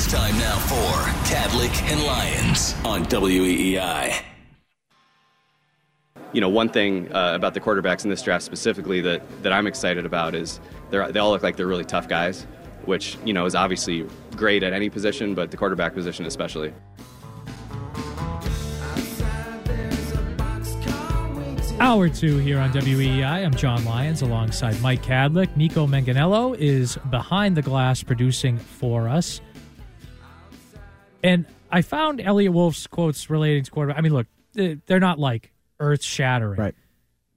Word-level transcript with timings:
It's 0.00 0.12
time 0.12 0.38
now 0.38 0.56
for 0.58 0.92
Kadlick 1.28 1.82
and 1.90 2.00
Lyons 2.04 2.76
on 2.84 3.04
WEEI. 3.06 4.22
you 6.32 6.40
know, 6.40 6.48
one 6.48 6.68
thing 6.68 7.12
uh, 7.12 7.32
about 7.34 7.52
the 7.52 7.58
quarterbacks 7.58 8.04
in 8.04 8.10
this 8.10 8.22
draft 8.22 8.44
specifically 8.44 9.00
that, 9.00 9.22
that 9.42 9.52
I'm 9.52 9.66
excited 9.66 10.06
about 10.06 10.36
is 10.36 10.60
they're, 10.90 11.10
they 11.10 11.18
all 11.18 11.32
look 11.32 11.42
like 11.42 11.56
they're 11.56 11.66
really 11.66 11.84
tough 11.84 12.06
guys, 12.08 12.46
which, 12.84 13.18
you 13.24 13.32
know, 13.32 13.44
is 13.44 13.56
obviously 13.56 14.06
great 14.36 14.62
at 14.62 14.72
any 14.72 14.88
position, 14.88 15.34
but 15.34 15.50
the 15.50 15.56
quarterback 15.56 15.94
position 15.94 16.26
especially. 16.26 16.72
Hour 21.80 22.08
two 22.08 22.38
here 22.38 22.60
on 22.60 22.72
WEEI. 22.72 23.44
I'm 23.44 23.54
John 23.54 23.84
Lyons 23.84 24.22
alongside 24.22 24.80
Mike 24.80 25.02
Kadlick. 25.02 25.56
Nico 25.56 25.88
Manganello 25.88 26.56
is 26.56 26.96
behind 27.10 27.56
the 27.56 27.62
glass 27.62 28.02
producing 28.02 28.58
for 28.58 29.08
us. 29.08 29.40
And 31.22 31.46
I 31.70 31.82
found 31.82 32.20
Eliot 32.20 32.52
Wolf's 32.52 32.86
quotes 32.86 33.28
relating 33.30 33.64
to 33.64 33.70
quarterback. 33.70 33.98
I 33.98 34.02
mean, 34.02 34.12
look, 34.12 34.26
they- 34.54 34.74
they're 34.86 35.00
not 35.00 35.18
like 35.18 35.52
earth 35.80 36.02
shattering. 36.02 36.58
Right. 36.60 36.74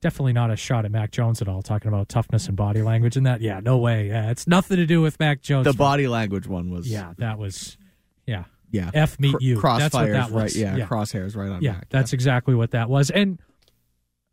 Definitely 0.00 0.32
not 0.32 0.50
a 0.50 0.56
shot 0.56 0.84
at 0.84 0.90
Mac 0.90 1.12
Jones 1.12 1.40
at 1.42 1.48
all, 1.48 1.62
talking 1.62 1.88
about 1.88 2.08
toughness 2.08 2.48
and 2.48 2.56
body 2.56 2.82
language 2.82 3.16
and 3.16 3.24
that. 3.26 3.40
Yeah, 3.40 3.60
no 3.60 3.78
way. 3.78 4.08
Yeah, 4.08 4.30
it's 4.30 4.48
nothing 4.48 4.78
to 4.78 4.86
do 4.86 5.00
with 5.00 5.20
Mac 5.20 5.42
Jones. 5.42 5.64
The 5.64 5.72
body 5.72 6.08
language 6.08 6.46
one 6.48 6.70
was 6.70 6.88
Yeah, 6.90 7.12
that 7.18 7.38
was, 7.38 7.76
yeah. 8.26 8.44
yeah 8.72 8.90
F 8.94 9.20
meet 9.20 9.36
you. 9.40 9.60
That's 9.60 9.94
what 9.94 10.08
that 10.10 10.30
was. 10.32 10.42
right? 10.42 10.54
Yeah, 10.56 10.76
Yeah. 10.76 10.86
crosshairs 10.86 11.36
right 11.36 11.50
on. 11.50 11.62
Yeah, 11.62 11.72
Mac. 11.74 11.88
that's 11.90 12.12
exactly 12.12 12.54
what 12.56 12.72
that 12.72 12.88
was. 12.90 13.10
And 13.10 13.38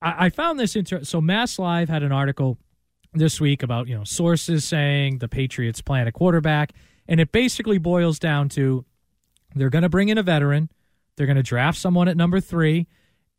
I, 0.01 0.25
I 0.25 0.29
found 0.29 0.59
this 0.59 0.75
interesting. 0.75 1.05
So 1.05 1.21
Mass 1.21 1.59
Live 1.59 1.87
had 1.87 2.01
an 2.01 2.11
article 2.11 2.57
this 3.13 3.39
week 3.39 3.61
about 3.61 3.87
you 3.87 3.95
know 3.95 4.03
sources 4.03 4.65
saying 4.65 5.19
the 5.19 5.27
Patriots 5.27 5.81
plan 5.81 6.07
a 6.07 6.11
quarterback, 6.11 6.73
and 7.07 7.19
it 7.19 7.31
basically 7.31 7.77
boils 7.77 8.17
down 8.17 8.49
to 8.49 8.85
they're 9.55 9.69
going 9.69 9.83
to 9.83 9.89
bring 9.89 10.09
in 10.09 10.17
a 10.17 10.23
veteran, 10.23 10.69
they're 11.15 11.27
going 11.27 11.37
to 11.37 11.43
draft 11.43 11.77
someone 11.77 12.07
at 12.07 12.15
number 12.17 12.39
three, 12.39 12.87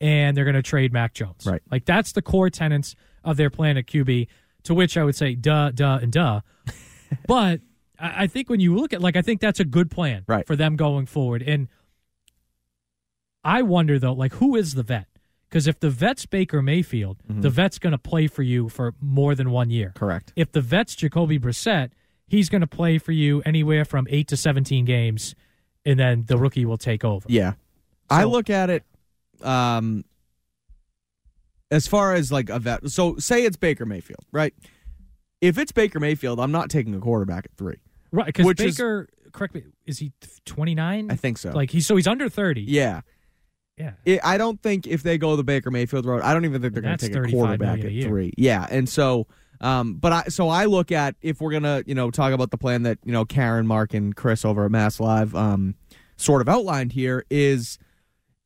and 0.00 0.36
they're 0.36 0.44
going 0.44 0.54
to 0.54 0.62
trade 0.62 0.92
Mac 0.92 1.14
Jones. 1.14 1.46
Right. 1.46 1.62
like 1.70 1.84
that's 1.84 2.12
the 2.12 2.22
core 2.22 2.50
tenets 2.50 2.94
of 3.24 3.36
their 3.36 3.50
plan 3.50 3.76
at 3.76 3.86
QB. 3.86 4.28
To 4.64 4.74
which 4.74 4.98
I 4.98 5.04
would 5.04 5.16
say, 5.16 5.34
duh, 5.34 5.70
duh, 5.70 6.00
and 6.02 6.12
duh. 6.12 6.40
but 7.26 7.60
I 7.98 8.24
I 8.24 8.26
think 8.26 8.50
when 8.50 8.60
you 8.60 8.74
look 8.76 8.92
at 8.92 9.00
like 9.00 9.16
I 9.16 9.22
think 9.22 9.40
that's 9.40 9.60
a 9.60 9.64
good 9.64 9.90
plan 9.90 10.24
Right. 10.26 10.46
for 10.46 10.54
them 10.56 10.76
going 10.76 11.06
forward. 11.06 11.42
And 11.42 11.68
I 13.42 13.62
wonder 13.62 13.98
though, 13.98 14.12
like 14.12 14.34
who 14.34 14.56
is 14.56 14.74
the 14.74 14.82
vet? 14.82 15.06
Because 15.48 15.66
if 15.66 15.80
the 15.80 15.90
vet's 15.90 16.26
Baker 16.26 16.62
Mayfield, 16.62 17.18
mm-hmm. 17.28 17.40
the 17.40 17.50
vet's 17.50 17.78
going 17.78 17.92
to 17.92 17.98
play 17.98 18.26
for 18.26 18.42
you 18.42 18.68
for 18.68 18.94
more 19.00 19.34
than 19.34 19.50
one 19.50 19.70
year. 19.70 19.92
Correct. 19.96 20.32
If 20.36 20.52
the 20.52 20.60
vet's 20.60 20.94
Jacoby 20.94 21.38
Brissett, 21.40 21.90
he's 22.26 22.48
going 22.48 22.60
to 22.60 22.66
play 22.68 22.98
for 22.98 23.12
you 23.12 23.42
anywhere 23.44 23.84
from 23.84 24.06
eight 24.10 24.28
to 24.28 24.36
seventeen 24.36 24.84
games, 24.84 25.34
and 25.86 25.98
then 25.98 26.24
the 26.26 26.36
rookie 26.38 26.64
will 26.64 26.78
take 26.78 27.04
over. 27.04 27.26
Yeah. 27.28 27.52
I 28.08 28.24
look 28.24 28.50
at 28.50 28.70
it 28.70 28.84
um 29.42 30.04
as 31.70 31.86
far 31.86 32.14
as 32.14 32.32
like 32.32 32.50
a 32.50 32.58
vet. 32.58 32.90
So 32.90 33.16
say 33.18 33.44
it's 33.44 33.56
Baker 33.56 33.86
Mayfield, 33.86 34.24
right? 34.32 34.52
If 35.40 35.56
it's 35.58 35.72
Baker 35.72 36.00
Mayfield, 36.00 36.40
I'm 36.40 36.52
not 36.52 36.68
taking 36.68 36.94
a 36.94 36.98
quarterback 36.98 37.46
at 37.46 37.56
3. 37.56 37.76
right? 38.12 38.26
Because 38.26 38.44
Which 38.46 38.60
is- 38.60 38.76
Baker, 38.76 39.08
correct 39.32 39.54
me, 39.54 39.62
is 39.86 39.98
he 39.98 40.12
twenty 40.44 40.74
nine? 40.74 41.10
I 41.10 41.16
think 41.16 41.38
so. 41.38 41.50
Like 41.52 41.70
he's 41.70 41.86
so 41.86 41.96
he's 41.96 42.06
under 42.08 42.28
thirty. 42.28 42.62
yeah. 42.62 43.02
yeah. 43.78 43.92
It, 44.04 44.20
I 44.24 44.36
don't 44.36 44.60
think 44.60 44.86
if 44.86 45.02
they 45.02 45.16
go 45.16 45.36
the 45.36 45.44
Baker 45.44 45.70
Mayfield 45.70 46.04
road, 46.04 46.22
I 46.22 46.34
don't 46.34 46.44
even 46.44 46.60
think 46.60 46.74
they're 46.74 46.82
going 46.82 46.98
to 46.98 47.08
take 47.08 47.16
a 47.16 47.30
quarterback 47.30 47.78
at 47.78 47.86
a. 47.86 48.02
3. 48.02 48.34
Yeah, 48.36 48.66
and 48.70 48.88
so 48.88 49.26
um 49.60 49.94
but 49.94 50.12
I 50.12 50.22
so 50.24 50.48
I 50.48 50.64
look 50.66 50.90
at 50.92 51.16
if 51.22 51.40
we're 51.40 51.50
going 51.50 51.62
to, 51.64 51.84
you 51.86 51.94
know, 51.94 52.10
talk 52.10 52.32
about 52.32 52.50
the 52.50 52.58
plan 52.58 52.82
that, 52.84 52.98
you 53.04 53.12
know, 53.12 53.24
Karen, 53.24 53.66
Mark 53.66 53.94
and 53.94 54.14
Chris 54.16 54.44
over 54.44 54.64
at 54.64 54.70
Mass 54.70 55.00
Live 55.00 55.34
um 55.34 55.74
sort 56.16 56.40
of 56.40 56.48
outlined 56.48 56.92
here 56.92 57.24
is 57.30 57.78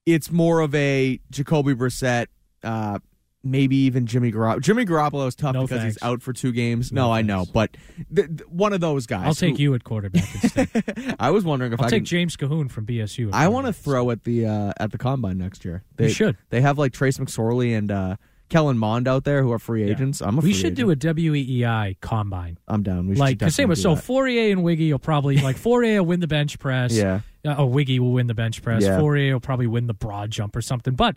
it's 0.07 0.31
more 0.31 0.61
of 0.61 0.75
a 0.75 1.19
Jacoby 1.31 1.75
Brissett, 1.75 2.27
uh, 2.63 2.99
maybe 3.43 3.77
even 3.77 4.07
Jimmy 4.07 4.31
Garoppolo. 4.33 4.61
Jimmy 4.61 4.85
Garoppolo 4.85 5.27
is 5.29 5.35
tough 5.35 5.55
No 5.55 5.63
because 5.63 5.81
thanks. 5.81 5.97
he's 5.97 6.03
out 6.03 6.23
for 6.23 6.33
two 6.33 6.53
games. 6.53 6.93
No 6.93 7.07
No, 7.07 7.13
I 7.13 7.23
know, 7.23 7.45
but 7.53 7.77
th- 8.15 8.29
th- 8.29 8.41
one 8.49 8.73
of 8.73 8.81
those 8.81 9.07
guys. 9.07 9.27
I'll 9.27 9.35
take 9.35 9.57
who- 9.57 9.63
you 9.63 9.75
at 9.75 9.83
quarterback 9.85 10.27
instead. 10.43 11.17
I 11.21 11.31
was 11.31 11.45
wondering 11.45 11.73
if 11.73 11.81
I'll 11.81 11.87
I 11.87 11.91
take 11.91 11.99
can. 12.01 12.05
James 12.07 12.37
Cahoon 12.37 12.71
from 12.71 12.87
BSU. 12.87 13.31
I 13.33 13.49
want 13.49 13.67
to 13.67 13.73
throw 13.73 14.11
at 14.11 14.25
the 14.25 14.47
uh, 14.47 14.73
at 14.79 14.93
the 14.93 14.99
combine 14.99 15.39
next 15.39 15.65
year. 15.65 15.85
They 15.97 16.11
should. 16.11 16.37
They 16.51 16.61
have 16.61 16.79
like 16.79 16.93
Trace 16.93 17.19
McSorley 17.19 17.77
and 17.77 17.91
uh, 17.91 18.17
Kellen 18.51 18.79
Mond 18.79 19.09
out 19.09 19.25
there 19.25 19.43
who 19.43 19.51
are 19.53 19.59
free 19.59 19.85
Yeah. 19.85 19.93
agents. 19.93 20.21
I'm 20.21 20.39
a 20.39 20.41
we 20.41 20.53
should 20.53 20.73
agent. 20.73 20.77
do 20.77 20.91
a 20.91 20.97
WEEI 20.97 21.97
combine. 22.01 22.59
I'm 22.69 22.83
down. 22.83 23.07
We 23.09 23.15
like 23.17 23.39
because 23.39 23.55
same 23.55 23.69
with 23.69 23.79
so. 23.79 23.97
Fauria 23.97 24.53
and 24.53 24.63
Wiggy 24.63 24.93
will 24.93 24.99
probably 24.99 25.39
like 25.39 25.57
Fauria 25.63 25.99
will 25.99 26.07
win 26.07 26.21
the 26.21 26.27
bench 26.27 26.59
press. 26.59 26.93
Yeah. 26.93 27.21
Uh, 27.45 27.55
oh, 27.59 27.67
Wiggy 27.67 27.99
will 28.01 28.13
win 28.13 28.27
the 28.27 28.35
bench 28.35 28.63
press. 28.63 28.83
Yeah. 28.83 28.99
Fauria 28.99 29.33
will 29.33 29.41
probably 29.41 29.67
win 29.67 29.87
the 29.87 29.95
broad 29.95 30.31
jump 30.31 30.55
or 30.57 30.63
something. 30.63 30.95
But 30.95 31.17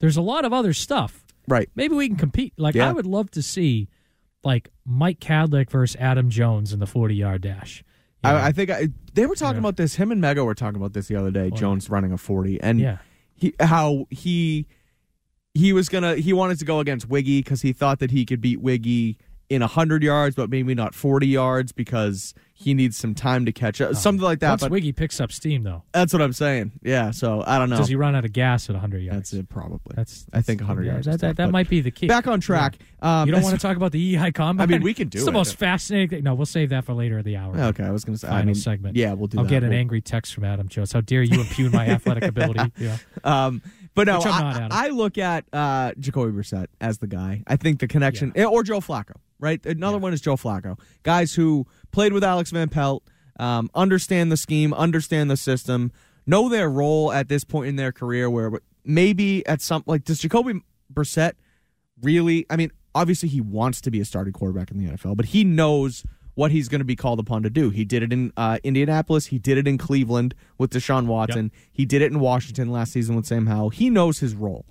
there's 0.00 0.16
a 0.16 0.22
lot 0.22 0.44
of 0.44 0.52
other 0.52 0.72
stuff. 0.72 1.24
Right. 1.46 1.68
Maybe 1.74 1.94
we 1.94 2.06
can 2.08 2.16
compete. 2.16 2.52
Like 2.58 2.74
Yeah. 2.74 2.88
I 2.88 2.92
would 2.92 3.06
love 3.06 3.30
to 3.32 3.42
see 3.42 3.88
like 4.44 4.68
Mike 4.84 5.18
Kadlick 5.20 5.70
versus 5.70 5.96
Adam 5.98 6.30
Jones 6.30 6.72
in 6.72 6.78
the 6.80 6.86
40 6.86 7.14
yard 7.14 7.42
dash. 7.42 7.82
I, 8.22 8.48
I 8.48 8.52
think 8.52 8.70
I, 8.70 8.88
they 9.14 9.26
were 9.26 9.34
talking 9.34 9.56
Yeah. 9.56 9.60
about 9.60 9.76
this. 9.76 9.94
Him 9.94 10.10
and 10.12 10.20
Mega 10.20 10.44
were 10.44 10.54
talking 10.54 10.76
about 10.76 10.92
this 10.92 11.08
the 11.08 11.16
other 11.16 11.30
day. 11.30 11.50
Oh, 11.52 11.56
Jones 11.56 11.88
running 11.88 12.12
a 12.12 12.18
40, 12.18 12.60
and 12.60 12.80
Yeah. 12.80 12.98
he 13.34 13.54
how 13.60 14.06
he 14.10 14.66
he 15.58 15.72
was 15.72 15.88
gonna 15.88 16.16
he 16.16 16.32
wanted 16.32 16.58
to 16.60 16.64
go 16.64 16.80
against 16.80 17.08
Wiggy 17.08 17.40
because 17.40 17.62
he 17.62 17.72
thought 17.72 17.98
that 17.98 18.10
he 18.10 18.24
could 18.24 18.40
beat 18.40 18.60
Wiggy 18.60 19.18
in 19.50 19.62
100 19.62 20.02
yards, 20.02 20.36
but 20.36 20.50
maybe 20.50 20.74
not 20.74 20.94
40 20.94 21.26
yards 21.26 21.72
because 21.72 22.34
he 22.52 22.74
needs 22.74 22.98
some 22.98 23.14
time 23.14 23.46
to 23.46 23.52
catch 23.52 23.80
up, 23.80 23.94
something 23.94 24.22
like 24.22 24.40
that. 24.40 24.50
Once 24.50 24.60
But 24.62 24.72
Wiggy 24.72 24.92
picks 24.92 25.20
up 25.20 25.32
steam, 25.32 25.62
though, 25.62 25.84
that's 25.92 26.12
what 26.12 26.20
I'm 26.20 26.34
saying. 26.34 26.72
Yeah. 26.82 27.12
So 27.12 27.42
I 27.46 27.58
don't 27.58 27.70
know. 27.70 27.76
does 27.78 27.88
he 27.88 27.94
run 27.94 28.14
out 28.14 28.26
of 28.26 28.32
gas 28.34 28.68
at 28.68 28.74
100 28.74 28.98
yards? 28.98 29.30
That's 29.30 29.32
it, 29.32 29.48
probably. 29.48 29.94
That's, 29.94 30.26
I 30.34 30.42
think 30.42 30.60
100 30.60 30.84
yards. 30.84 31.06
That, 31.06 31.20
that, 31.20 31.36
that 31.36 31.50
might 31.50 31.70
be 31.70 31.80
the 31.80 31.90
key. 31.92 32.08
back 32.08 32.26
on 32.26 32.40
track. 32.40 32.76
Um, 33.00 33.26
you 33.26 33.32
don't 33.32 33.42
want 33.42 33.54
to 33.54 33.62
talk 33.64 33.76
about 33.78 33.92
the 33.92 34.16
EI 34.18 34.32
combine? 34.32 34.68
I 34.68 34.70
mean, 34.70 34.82
we 34.82 34.92
can 34.92 35.08
do 35.08 35.16
it. 35.16 35.20
It's 35.20 35.24
the 35.24 35.32
most 35.32 35.56
fascinating 35.56 36.08
thing. 36.10 36.24
No, 36.24 36.34
we'll 36.34 36.44
save 36.46 36.68
that 36.70 36.84
for 36.84 36.92
later 36.92 37.18
in 37.18 37.24
the 37.24 37.36
hour. 37.36 37.56
Okay, 37.56 37.84
I 37.84 37.90
was 37.90 38.04
going 38.04 38.16
to 38.16 38.18
say. 38.20 38.26
Final 38.26 38.42
I 38.42 38.44
mean, 38.44 38.54
segment. 38.56 38.96
Yeah, 38.96 39.14
we'll 39.14 39.28
do 39.28 39.38
I'll 39.38 39.44
that. 39.44 39.50
get 39.50 39.62
an 39.62 39.70
We'll- 39.70 39.78
angry 39.78 40.00
text 40.02 40.34
from 40.34 40.44
Adam 40.44 40.68
Jones. 40.68 40.92
How 40.92 41.00
dare 41.00 41.22
you 41.22 41.40
impugn 41.40 41.70
my 41.70 41.86
athletic 41.88 42.24
ability? 42.24 42.72
Yeah. 42.76 42.98
Um, 43.24 43.62
but 43.98 44.06
no, 44.06 44.20
I. 44.24 44.68
I 44.70 44.88
look 44.88 45.18
at 45.18 45.44
uh, 45.52 45.92
Jacoby 45.98 46.32
Brissett 46.32 46.66
as 46.80 46.98
the 46.98 47.06
guy. 47.06 47.42
I 47.46 47.56
think 47.56 47.80
the 47.80 47.88
connection, 47.88 48.32
eh, 48.34 48.44
or 48.44 48.62
Joe 48.62 48.80
Flacco, 48.80 49.16
right? 49.38 49.64
Another 49.66 49.96
Yeah. 49.98 50.02
one 50.02 50.12
is 50.12 50.20
Joe 50.20 50.36
Flacco. 50.36 50.78
Guys 51.02 51.34
who 51.34 51.66
played 51.92 52.12
with 52.12 52.24
Alex 52.24 52.50
Van 52.50 52.68
Pelt, 52.68 53.02
um, 53.38 53.70
understand 53.74 54.32
the 54.32 54.36
scheme, 54.36 54.72
understand 54.72 55.30
the 55.30 55.36
system, 55.36 55.92
know 56.26 56.48
their 56.48 56.68
role 56.70 57.12
at 57.12 57.28
this 57.28 57.44
point 57.44 57.68
in 57.68 57.76
their 57.76 57.92
career. 57.92 58.28
Where 58.30 58.52
maybe 58.84 59.46
at 59.46 59.60
some 59.60 59.82
like 59.86 60.04
does 60.04 60.18
Jacoby 60.20 60.60
Brissett 60.92 61.32
really? 62.02 62.46
I 62.50 62.56
mean, 62.56 62.70
obviously 62.94 63.28
he 63.28 63.40
wants 63.40 63.80
to 63.82 63.90
be 63.90 64.00
a 64.00 64.04
starting 64.04 64.32
quarterback 64.32 64.70
in 64.70 64.78
the 64.78 64.90
NFL, 64.92 65.16
but 65.16 65.26
he 65.26 65.44
knows 65.44 66.04
what 66.38 66.52
he's 66.52 66.68
going 66.68 66.78
to 66.78 66.84
be 66.84 66.94
called 66.94 67.18
upon 67.18 67.42
to 67.42 67.50
do. 67.50 67.68
He 67.70 67.84
did 67.84 68.00
it 68.00 68.12
in 68.12 68.32
uh, 68.36 68.58
Indianapolis. 68.62 69.26
He 69.26 69.40
did 69.40 69.58
it 69.58 69.66
in 69.66 69.76
Cleveland 69.76 70.36
with 70.56 70.70
Deshaun 70.70 71.06
Watson. 71.06 71.50
He 71.72 71.84
did 71.84 72.00
it 72.00 72.12
in 72.12 72.20
Washington 72.20 72.70
last 72.70 72.92
season 72.92 73.16
with 73.16 73.26
Sam 73.26 73.48
Howell. 73.48 73.70
He 73.70 73.90
knows 73.90 74.20
his 74.20 74.36
role. 74.36 74.64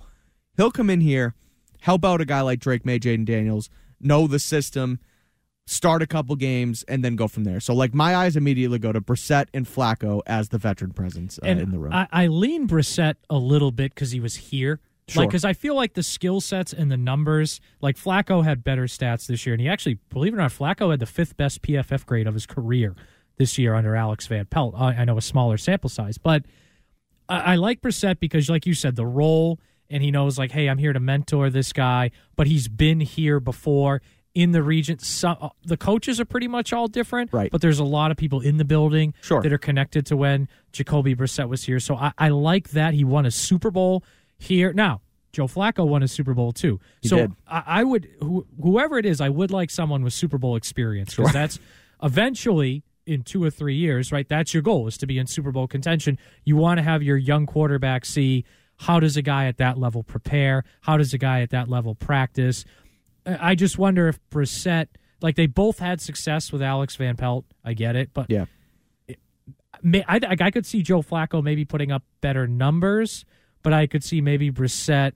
He'll 0.56 0.70
come 0.70 0.88
in 0.88 1.02
here, 1.02 1.34
help 1.82 2.06
out 2.06 2.22
a 2.22 2.24
guy 2.24 2.40
like 2.40 2.58
Drake 2.58 2.86
Maye, 2.86 2.98
Jayden 2.98 3.26
Daniels, 3.26 3.68
know 4.00 4.26
the 4.26 4.38
system, 4.38 4.98
start 5.66 6.00
a 6.00 6.06
couple 6.06 6.36
games, 6.36 6.84
and 6.88 7.04
then 7.04 7.16
go 7.16 7.28
from 7.28 7.44
there. 7.44 7.60
So, 7.60 7.74
like, 7.74 7.92
my 7.92 8.16
eyes 8.16 8.34
immediately 8.34 8.78
go 8.78 8.90
to 8.90 9.02
Brissett 9.02 9.48
and 9.52 9.66
Flacco 9.66 10.22
as 10.26 10.48
the 10.48 10.56
veteran 10.56 10.92
presence 10.92 11.38
uh, 11.44 11.48
in 11.48 11.70
the 11.70 11.78
room. 11.78 11.92
I, 11.92 12.08
I 12.10 12.26
lean 12.28 12.66
Brissett 12.66 13.16
a 13.28 13.36
little 13.36 13.72
bit 13.72 13.94
because 13.94 14.12
he 14.12 14.20
was 14.20 14.36
here. 14.36 14.80
Sure. 15.08 15.22
Like, 15.22 15.30
because 15.30 15.44
I 15.44 15.54
feel 15.54 15.74
like 15.74 15.94
the 15.94 16.02
skill 16.02 16.40
sets 16.40 16.72
and 16.72 16.90
the 16.90 16.96
numbers, 16.96 17.60
like 17.80 17.96
Flacco 17.96 18.44
had 18.44 18.62
better 18.62 18.84
stats 18.84 19.26
this 19.26 19.46
year, 19.46 19.54
and 19.54 19.60
he 19.60 19.68
actually, 19.68 19.98
believe 20.10 20.32
it 20.34 20.36
or 20.36 20.40
not, 20.40 20.52
Flacco 20.52 20.90
had 20.90 21.00
the 21.00 21.06
fifth 21.06 21.36
best 21.36 21.62
PFF 21.62 22.04
grade 22.06 22.26
of 22.26 22.34
his 22.34 22.44
career 22.46 22.94
this 23.38 23.56
year 23.56 23.74
under 23.74 23.96
Alex 23.96 24.26
Van 24.26 24.44
Pelt. 24.46 24.74
I, 24.76 24.88
I 24.94 25.04
know 25.04 25.16
a 25.16 25.22
smaller 25.22 25.56
sample 25.56 25.88
size, 25.88 26.18
but 26.18 26.44
I, 27.28 27.52
I 27.52 27.56
like 27.56 27.80
Brissett 27.80 28.20
because, 28.20 28.50
like 28.50 28.66
you 28.66 28.74
said, 28.74 28.96
the 28.96 29.06
role, 29.06 29.58
and 29.88 30.02
he 30.02 30.10
knows, 30.10 30.38
like, 30.38 30.50
hey, 30.50 30.68
I'm 30.68 30.78
here 30.78 30.92
to 30.92 31.00
mentor 31.00 31.48
this 31.48 31.72
guy, 31.72 32.10
but 32.36 32.46
he's 32.46 32.68
been 32.68 33.00
here 33.00 33.40
before 33.40 34.02
in 34.34 34.52
the 34.52 34.62
region. 34.62 34.98
Some, 34.98 35.36
uh, 35.40 35.48
the 35.64 35.78
coaches 35.78 36.20
are 36.20 36.24
pretty 36.26 36.48
much 36.48 36.72
all 36.74 36.86
different, 36.86 37.32
Right. 37.32 37.50
But 37.50 37.60
there's 37.62 37.78
a 37.78 37.84
lot 37.84 38.10
of 38.10 38.16
people 38.18 38.40
in 38.40 38.58
the 38.58 38.64
building 38.64 39.14
Sure. 39.22 39.40
that 39.40 39.52
are 39.52 39.58
connected 39.58 40.04
to 40.06 40.16
when 40.18 40.48
Jacoby 40.72 41.14
Brissett 41.16 41.48
was 41.48 41.64
here. 41.64 41.80
So 41.80 41.96
I, 41.96 42.12
I 42.18 42.28
like 42.28 42.70
that 42.70 42.92
he 42.92 43.04
won 43.04 43.24
a 43.24 43.30
Super 43.30 43.70
Bowl 43.70 44.04
here. 44.38 44.72
Now, 44.72 45.02
Joe 45.32 45.46
Flacco 45.46 45.86
won 45.86 46.02
a 46.02 46.08
Super 46.08 46.34
Bowl 46.34 46.52
too. 46.52 46.80
He 47.02 47.08
so 47.08 47.16
did. 47.16 47.32
I, 47.46 47.62
I 47.66 47.84
would, 47.84 48.08
who, 48.20 48.46
whoever 48.60 48.98
it 48.98 49.06
is, 49.06 49.20
I 49.20 49.28
would 49.28 49.50
like 49.50 49.70
someone 49.70 50.02
with 50.02 50.12
Super 50.12 50.38
Bowl 50.38 50.56
experience 50.56 51.14
because 51.14 51.32
that's 51.32 51.58
eventually 52.02 52.82
in 53.06 53.22
two 53.22 53.42
or 53.42 53.50
three 53.50 53.76
years, 53.76 54.12
right? 54.12 54.28
That's 54.28 54.52
your 54.52 54.62
goal 54.62 54.86
is 54.86 54.98
to 54.98 55.06
be 55.06 55.18
in 55.18 55.26
Super 55.26 55.50
Bowl 55.50 55.66
contention. 55.66 56.18
You 56.44 56.56
want 56.56 56.78
to 56.78 56.82
have 56.82 57.02
your 57.02 57.16
young 57.16 57.46
quarterback 57.46 58.04
see 58.04 58.44
how 58.76 59.00
does 59.00 59.16
a 59.16 59.22
guy 59.22 59.46
at 59.46 59.56
that 59.58 59.78
level 59.78 60.02
prepare? 60.02 60.64
How 60.82 60.96
does 60.96 61.12
a 61.12 61.18
guy 61.18 61.40
at 61.40 61.50
that 61.50 61.68
level 61.68 61.94
practice? 61.94 62.64
I 63.26 63.54
just 63.54 63.76
wonder 63.76 64.08
if 64.08 64.18
Brissett, 64.30 64.86
like 65.20 65.36
they 65.36 65.46
both 65.46 65.78
had 65.80 66.00
success 66.00 66.52
with 66.52 66.62
Alex 66.62 66.96
Van 66.96 67.16
Pelt. 67.16 67.44
I 67.64 67.74
get 67.74 67.96
it, 67.96 68.10
but 68.14 68.30
yeah. 68.30 68.44
may, 69.82 70.04
I, 70.06 70.16
I 70.16 70.36
I 70.40 70.50
could 70.50 70.64
see 70.64 70.82
Joe 70.82 71.02
Flacco 71.02 71.42
maybe 71.42 71.64
putting 71.64 71.90
up 71.90 72.04
better 72.20 72.46
numbers, 72.46 73.24
but 73.62 73.72
I 73.72 73.86
could 73.86 74.02
see 74.04 74.20
maybe 74.20 74.50
Brissett 74.50 75.12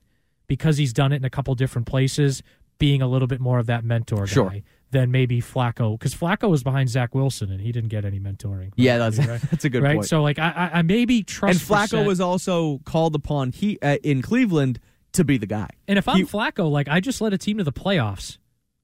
because 0.47 0.77
he's 0.77 0.93
done 0.93 1.13
it 1.13 1.17
in 1.17 1.25
a 1.25 1.31
couple 1.31 1.55
different 1.55 1.87
places, 1.87 2.43
being 2.79 3.01
a 3.03 3.07
little 3.07 3.29
bit 3.29 3.41
more 3.41 3.59
of 3.59 3.67
that 3.67 3.85
mentor 3.85 4.21
guy 4.27 4.33
Sure. 4.33 4.55
than 4.91 5.11
maybe 5.11 5.41
Flacco 5.41 5.99
because 5.99 6.15
Flacco 6.15 6.51
was 6.51 6.63
behind 6.63 6.91
Zach 6.91 7.15
Wilson 7.15 7.51
and 7.51 7.61
he 7.61 7.73
didn't 7.73 7.89
get 7.91 8.05
any 8.05 8.19
mentoring. 8.21 8.73
Yeah, 8.77 8.99
that's 8.99 9.19
Right? 9.19 9.41
that's 9.51 9.65
a 9.65 9.71
good 9.71 9.83
right. 9.83 9.97
point. 9.97 10.09
So 10.09 10.23
like 10.23 10.39
I 10.39 10.71
I, 10.75 10.83
maybe 10.83 11.23
trust 11.23 11.61
and 11.61 11.69
Flacco 11.69 12.03
Brissett. 12.03 12.07
was 12.07 12.21
also 12.21 12.81
called 12.85 13.15
upon 13.15 13.53
he 13.53 13.79
uh, 13.81 13.97
in 14.03 14.21
Cleveland 14.23 14.81
to 15.13 15.25
be 15.25 15.39
the 15.39 15.47
guy. 15.47 15.69
and 15.87 15.99
if 15.99 16.09
I'm 16.09 16.17
he- 16.19 16.25
Flacco, 16.25 16.71
like 16.71 16.89
I 16.89 17.01
just 17.01 17.21
led 17.21 17.33
a 17.33 17.39
team 17.39 17.59
to 17.59 17.65
the 17.65 17.73
playoffs. 17.73 18.39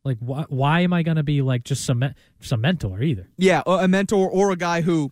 Like 0.05 0.19
why 0.21 0.45
why 0.49 0.81
am 0.81 0.93
I 0.93 1.03
going 1.03 1.17
to 1.17 1.23
be 1.25 1.43
like 1.43 1.65
just 1.65 1.85
some 1.85 2.05
some 2.41 2.61
mentor 2.61 3.03
either? 3.03 3.27
Yeah, 3.37 3.63
a 3.67 3.89
mentor 3.89 4.31
or 4.31 4.53
a 4.53 4.57
guy 4.57 4.81
who, 4.83 5.11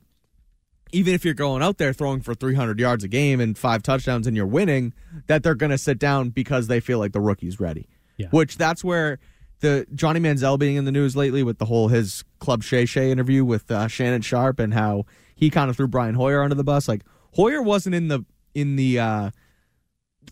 even 0.96 1.12
if 1.12 1.26
you're 1.26 1.34
going 1.34 1.62
out 1.62 1.76
there 1.76 1.92
throwing 1.92 2.22
for 2.22 2.34
300 2.34 2.80
yards 2.80 3.04
a 3.04 3.08
game 3.08 3.38
and 3.38 3.58
five 3.58 3.82
touchdowns 3.82 4.26
and 4.26 4.34
you're 4.34 4.46
winning, 4.46 4.94
that 5.26 5.42
they're 5.42 5.54
going 5.54 5.70
to 5.70 5.76
sit 5.76 5.98
down 5.98 6.30
because 6.30 6.68
they 6.68 6.80
feel 6.80 6.98
like 6.98 7.12
the 7.12 7.20
rookie's 7.20 7.60
ready. 7.60 7.86
Yeah. 8.16 8.28
Which 8.30 8.56
that's 8.56 8.82
where 8.82 9.18
the 9.60 9.86
Johnny 9.94 10.20
Manziel 10.20 10.58
being 10.58 10.76
in 10.76 10.86
the 10.86 10.92
news 10.92 11.14
lately 11.14 11.42
with 11.42 11.58
the 11.58 11.66
whole 11.66 11.88
his 11.88 12.24
Club 12.38 12.62
Shay 12.62 12.86
Shay 12.86 13.10
interview 13.10 13.44
with 13.44 13.70
uh, 13.70 13.88
Shannon 13.88 14.22
Sharpe 14.22 14.58
and 14.58 14.72
how 14.72 15.04
he 15.34 15.50
kind 15.50 15.68
of 15.68 15.76
threw 15.76 15.86
Brian 15.86 16.14
Hoyer 16.14 16.42
under 16.42 16.54
the 16.54 16.64
bus. 16.64 16.88
Like 16.88 17.02
Hoyer 17.34 17.60
wasn't 17.60 17.94
in 17.94 18.08
the 18.08 18.24
in 18.54 18.76
the 18.76 18.98
uh, 18.98 19.30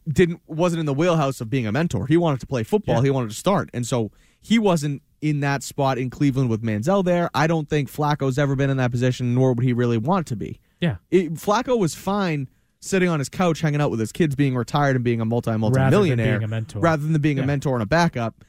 didn't 0.08 0.40
wasn't 0.46 0.80
in 0.80 0.86
the 0.86 0.94
wheelhouse 0.94 1.40
of 1.40 1.48
being 1.50 1.66
a 1.66 1.72
mentor. 1.72 2.06
He 2.06 2.16
wanted 2.16 2.40
to 2.40 2.46
play 2.46 2.62
football. 2.62 2.96
Yeah. 2.96 3.02
He 3.04 3.10
wanted 3.10 3.30
to 3.30 3.36
start, 3.36 3.70
and 3.72 3.86
so 3.86 4.10
he 4.40 4.58
wasn't 4.58 5.02
in 5.22 5.40
that 5.40 5.62
spot 5.62 5.96
in 5.96 6.10
Cleveland 6.10 6.50
with 6.50 6.62
Manziel 6.62 7.02
there. 7.04 7.30
I 7.34 7.46
don't 7.46 7.68
think 7.68 7.90
Flacco's 7.90 8.38
ever 8.38 8.54
been 8.54 8.68
in 8.68 8.76
that 8.76 8.90
position, 8.90 9.34
nor 9.34 9.54
would 9.54 9.64
he 9.64 9.72
really 9.72 9.96
want 9.96 10.26
to 10.26 10.36
be. 10.36 10.60
Yeah. 10.80 10.96
It, 11.10 11.34
Flacco 11.34 11.78
was 11.78 11.94
fine 11.94 12.48
sitting 12.80 13.08
on 13.08 13.18
his 13.18 13.30
couch, 13.30 13.62
hanging 13.62 13.80
out 13.80 13.90
with 13.90 14.00
his 14.00 14.12
kids, 14.12 14.34
being 14.34 14.54
retired 14.54 14.94
and 14.96 15.02
being 15.04 15.22
a 15.22 15.24
multi 15.24 15.56
multi 15.56 15.78
Rather 15.78 15.90
than 15.96 16.00
millionaire, 16.02 16.38
being 16.38 16.44
a 16.44 16.48
mentor. 16.48 16.80
rather 16.80 17.06
than 17.06 17.18
being 17.22 17.38
Yeah. 17.38 17.44
a 17.44 17.46
mentor 17.46 17.74
and 17.74 17.82
a 17.82 17.86
backup. 17.86 18.44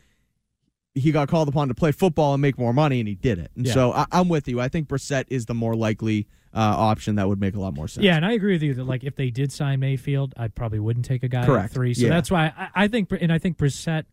He 0.93 1.11
got 1.11 1.27
called 1.27 1.49
upon 1.49 1.67
to 1.69 1.73
play 1.73 1.91
football 1.91 2.33
and 2.33 2.41
make 2.41 2.57
more 2.57 2.73
money, 2.73 2.99
and 2.99 3.07
he 3.07 3.15
did 3.15 3.37
it. 3.39 3.51
And 3.55 3.65
Yeah. 3.65 3.73
so 3.73 3.91
I, 3.93 4.05
I'm 4.11 4.27
with 4.29 4.47
you. 4.47 4.59
I 4.61 4.67
think 4.69 4.87
Brissett 4.87 5.25
is 5.29 5.45
the 5.45 5.53
more 5.53 5.75
likely 5.75 6.27
uh, 6.55 6.59
option 6.59 7.15
that 7.15 7.27
would 7.27 7.39
make 7.39 7.53
a 7.55 7.59
lot 7.59 7.73
more 7.73 7.87
sense. 7.87 8.03
Yeah, 8.03 8.15
and 8.15 8.25
I 8.25 8.31
agree 8.31 8.53
with 8.53 8.63
you 8.63 8.73
that 8.75 8.85
like 8.85 9.03
if 9.03 9.15
they 9.15 9.29
did 9.29 9.51
sign 9.51 9.79
Mayfield, 9.81 10.33
I 10.37 10.47
probably 10.47 10.79
wouldn't 10.79 11.05
take 11.05 11.21
a 11.23 11.27
guy 11.27 11.45
Correct. 11.45 11.65
at 11.65 11.71
three. 11.71 11.93
So 11.93 12.03
Yeah. 12.03 12.09
that's 12.09 12.31
why 12.31 12.53
I, 12.57 12.83
I 12.83 12.87
think, 12.87 13.11
and 13.11 13.31
I 13.33 13.37
think 13.39 13.57
Brissett, 13.57 14.05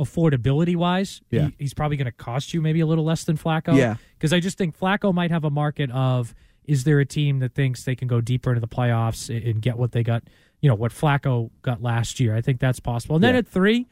affordability 0.00 0.74
wise, 0.76 1.20
Yeah. 1.30 1.46
he, 1.48 1.54
he's 1.60 1.74
probably 1.74 1.96
going 1.96 2.06
to 2.06 2.12
cost 2.12 2.54
you 2.54 2.60
maybe 2.62 2.80
a 2.80 2.86
little 2.86 3.04
less 3.04 3.24
than 3.24 3.36
Flacco. 3.36 3.76
Yeah. 3.76 3.96
because 4.18 4.32
I 4.32 4.40
just 4.40 4.58
think 4.58 4.78
Flacco 4.78 5.12
might 5.14 5.30
have 5.30 5.44
a 5.44 5.50
market 5.50 5.90
of 5.90 6.34
is 6.64 6.84
there 6.84 7.00
a 7.00 7.04
team 7.04 7.40
that 7.40 7.54
thinks 7.54 7.84
they 7.84 7.94
can 7.96 8.08
go 8.08 8.20
deeper 8.20 8.50
into 8.50 8.60
the 8.60 8.68
playoffs 8.68 9.28
and- 9.34 9.44
and 9.44 9.62
get 9.62 9.76
what 9.76 9.92
they 9.92 10.02
got, 10.02 10.22
you 10.60 10.68
know, 10.68 10.74
what 10.76 10.92
Flacco 10.92 11.50
got 11.62 11.82
last 11.82 12.20
year. 12.20 12.34
I 12.36 12.40
think 12.40 12.60
that's 12.60 12.80
possible. 12.80 13.16
And 13.16 13.22
then 13.24 13.34
Yeah. 13.34 13.38
at 13.40 13.48
three, 13.48 13.86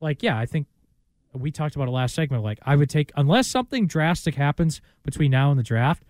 like 0.00 0.22
yeah, 0.22 0.36
I 0.38 0.44
think 0.46 0.66
we 1.32 1.50
talked 1.50 1.76
about 1.76 1.88
it 1.88 1.92
last 1.92 2.14
segment. 2.14 2.42
Like 2.42 2.58
I 2.62 2.74
would 2.76 2.90
take 2.90 3.12
unless 3.16 3.46
something 3.46 3.86
drastic 3.86 4.34
happens 4.34 4.80
between 5.04 5.30
now 5.30 5.50
and 5.50 5.58
the 5.58 5.62
draft. 5.64 6.02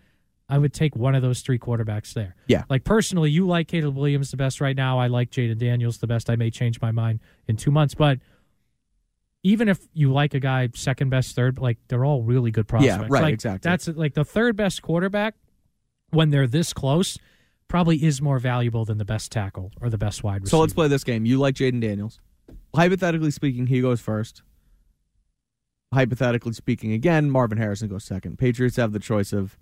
I 0.49 0.57
would 0.59 0.73
take 0.73 0.97
one 0.97 1.15
of 1.15 1.23
those 1.23 1.43
three 1.43 1.59
quarterbacks 1.59 2.15
there. 2.15 2.35
Yeah. 2.47 2.65
Like 2.71 2.85
personally, 2.85 3.31
you 3.31 3.47
like 3.47 3.69
Caleb 3.69 3.97
Williams 3.97 4.31
the 4.31 4.39
best 4.39 4.61
right 4.61 4.77
now. 4.77 4.99
I 4.99 5.09
like 5.09 5.31
Jayden 5.31 5.59
Daniels 5.59 5.99
the 5.99 6.07
best. 6.07 6.31
I 6.31 6.37
may 6.37 6.51
change 6.51 6.81
my 6.81 6.91
mind 6.91 7.21
in 7.47 7.57
two 7.57 7.71
months, 7.71 7.95
but 7.95 8.19
even 9.43 9.69
if 9.69 9.79
you 9.93 10.13
like 10.13 10.35
a 10.35 10.41
guy 10.41 10.69
second 10.75 11.11
best, 11.11 11.37
third, 11.37 11.59
like 11.59 11.79
they're 11.89 12.05
all 12.05 12.23
really 12.23 12.51
good 12.51 12.67
prospects. 12.67 13.03
Yeah, 13.03 13.07
right, 13.09 13.23
Like, 13.25 13.35
exactly. 13.35 13.69
That's 13.69 13.89
like 13.89 14.15
the 14.15 14.25
third 14.25 14.57
best 14.57 14.81
quarterback 14.81 15.35
when 16.11 16.31
they're 16.31 16.47
this 16.47 16.73
close 16.73 17.19
probably 17.69 18.03
is 18.03 18.23
more 18.23 18.39
valuable 18.39 18.87
than 18.87 18.97
the 18.97 19.05
best 19.05 19.31
tackle 19.31 19.71
or 19.81 19.91
the 19.91 19.99
best 19.99 20.25
wide 20.25 20.43
receiver. 20.43 20.51
So 20.51 20.61
let's 20.61 20.73
play 20.73 20.89
this 20.89 21.05
game. 21.05 21.27
You 21.27 21.39
like 21.39 21.55
Jayden 21.55 21.83
Daniels. 21.83 22.21
Hypothetically 22.75 23.31
speaking, 23.31 23.67
he 23.67 23.83
goes 23.83 24.01
first. 24.01 24.43
Hypothetically 25.93 26.55
speaking, 26.55 26.93
again, 26.93 27.31
Marvin 27.31 27.59
Harrison 27.59 27.89
goes 27.89 28.05
second. 28.05 28.39
Patriots 28.39 28.77
have 28.77 28.93
the 28.93 28.99
choice 28.99 29.33
of 29.33 29.59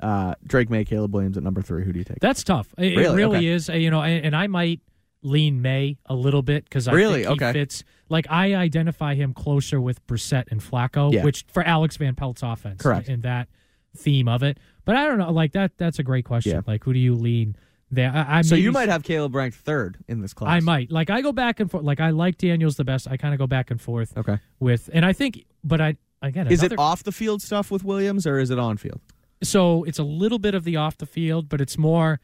uh, 0.00 0.34
Drake 0.46 0.70
Maye, 0.70 0.84
Caleb 0.84 1.12
Williams 1.14 1.36
at 1.36 1.42
number 1.42 1.62
three. 1.62 1.84
Who 1.84 1.92
do 1.92 1.98
you 1.98 2.04
take? 2.04 2.20
That's 2.20 2.44
tough. 2.44 2.72
It, 2.78 2.92
it 2.92 2.96
Really? 2.96 3.16
really 3.16 3.36
Okay. 3.38 3.46
is. 3.48 3.68
uh, 3.68 3.72
You 3.74 3.90
know, 3.90 4.02
and, 4.02 4.24
and 4.26 4.36
I 4.36 4.46
might 4.46 4.80
lean 5.22 5.60
Maye 5.60 5.98
a 6.06 6.14
little 6.14 6.42
bit 6.42 6.64
because 6.64 6.86
I 6.86 6.92
Really? 6.92 7.24
think 7.24 7.40
he 7.40 7.44
Okay. 7.46 7.52
fits. 7.52 7.82
Like 8.08 8.26
I 8.30 8.54
identify 8.54 9.14
him 9.14 9.34
closer 9.34 9.80
with 9.80 10.06
Brissett 10.06 10.44
and 10.50 10.60
Flacco, 10.60 11.12
Yeah. 11.12 11.24
which 11.24 11.44
for 11.52 11.62
Alex 11.64 11.96
Van 11.96 12.14
Pelt's 12.14 12.42
offense, 12.42 12.80
Correct. 12.80 13.08
in 13.08 13.22
that 13.22 13.48
theme 13.96 14.28
of 14.28 14.42
it. 14.44 14.58
But 14.84 14.94
I 14.96 15.06
don't 15.06 15.18
know. 15.18 15.32
Like 15.32 15.52
that. 15.52 15.72
That's 15.76 15.98
a 15.98 16.02
great 16.04 16.24
question. 16.24 16.52
Yeah. 16.52 16.60
Like 16.66 16.84
who 16.84 16.92
do 16.92 16.98
you 17.00 17.14
lean 17.16 17.56
there? 17.90 18.12
I, 18.14 18.38
I 18.38 18.42
so 18.42 18.54
you 18.54 18.70
might 18.70 18.88
have 18.88 19.02
Caleb 19.02 19.34
ranked 19.34 19.56
third 19.56 19.98
in 20.06 20.20
this 20.20 20.32
class. 20.32 20.50
I 20.52 20.60
might. 20.60 20.92
Like 20.92 21.10
I 21.10 21.20
go 21.20 21.32
back 21.32 21.58
and 21.58 21.68
forth. 21.70 21.82
Like 21.84 21.98
I 22.00 22.10
like 22.10 22.38
Daniels 22.38 22.76
the 22.76 22.84
best. 22.84 23.08
I 23.10 23.16
kind 23.16 23.34
of 23.34 23.38
go 23.38 23.46
back 23.48 23.72
and 23.72 23.80
forth 23.80 24.16
Okay. 24.16 24.38
with, 24.60 24.88
and 24.92 25.04
I 25.04 25.12
think, 25.12 25.44
but 25.64 25.80
I 25.80 25.96
again, 26.22 26.46
Is 26.46 26.62
it 26.62 26.78
off 26.78 27.02
the 27.02 27.12
field 27.12 27.42
stuff 27.42 27.70
with 27.72 27.82
Williams 27.84 28.26
or 28.26 28.38
is 28.38 28.50
it 28.50 28.58
on 28.60 28.76
field? 28.76 29.00
So 29.42 29.84
it's 29.84 29.98
a 29.98 30.02
little 30.04 30.38
bit 30.38 30.54
of 30.54 30.64
the 30.64 30.76
off 30.76 30.96
the 30.98 31.06
field, 31.06 31.48
but 31.48 31.60
it's 31.60 31.78
more 31.78 32.20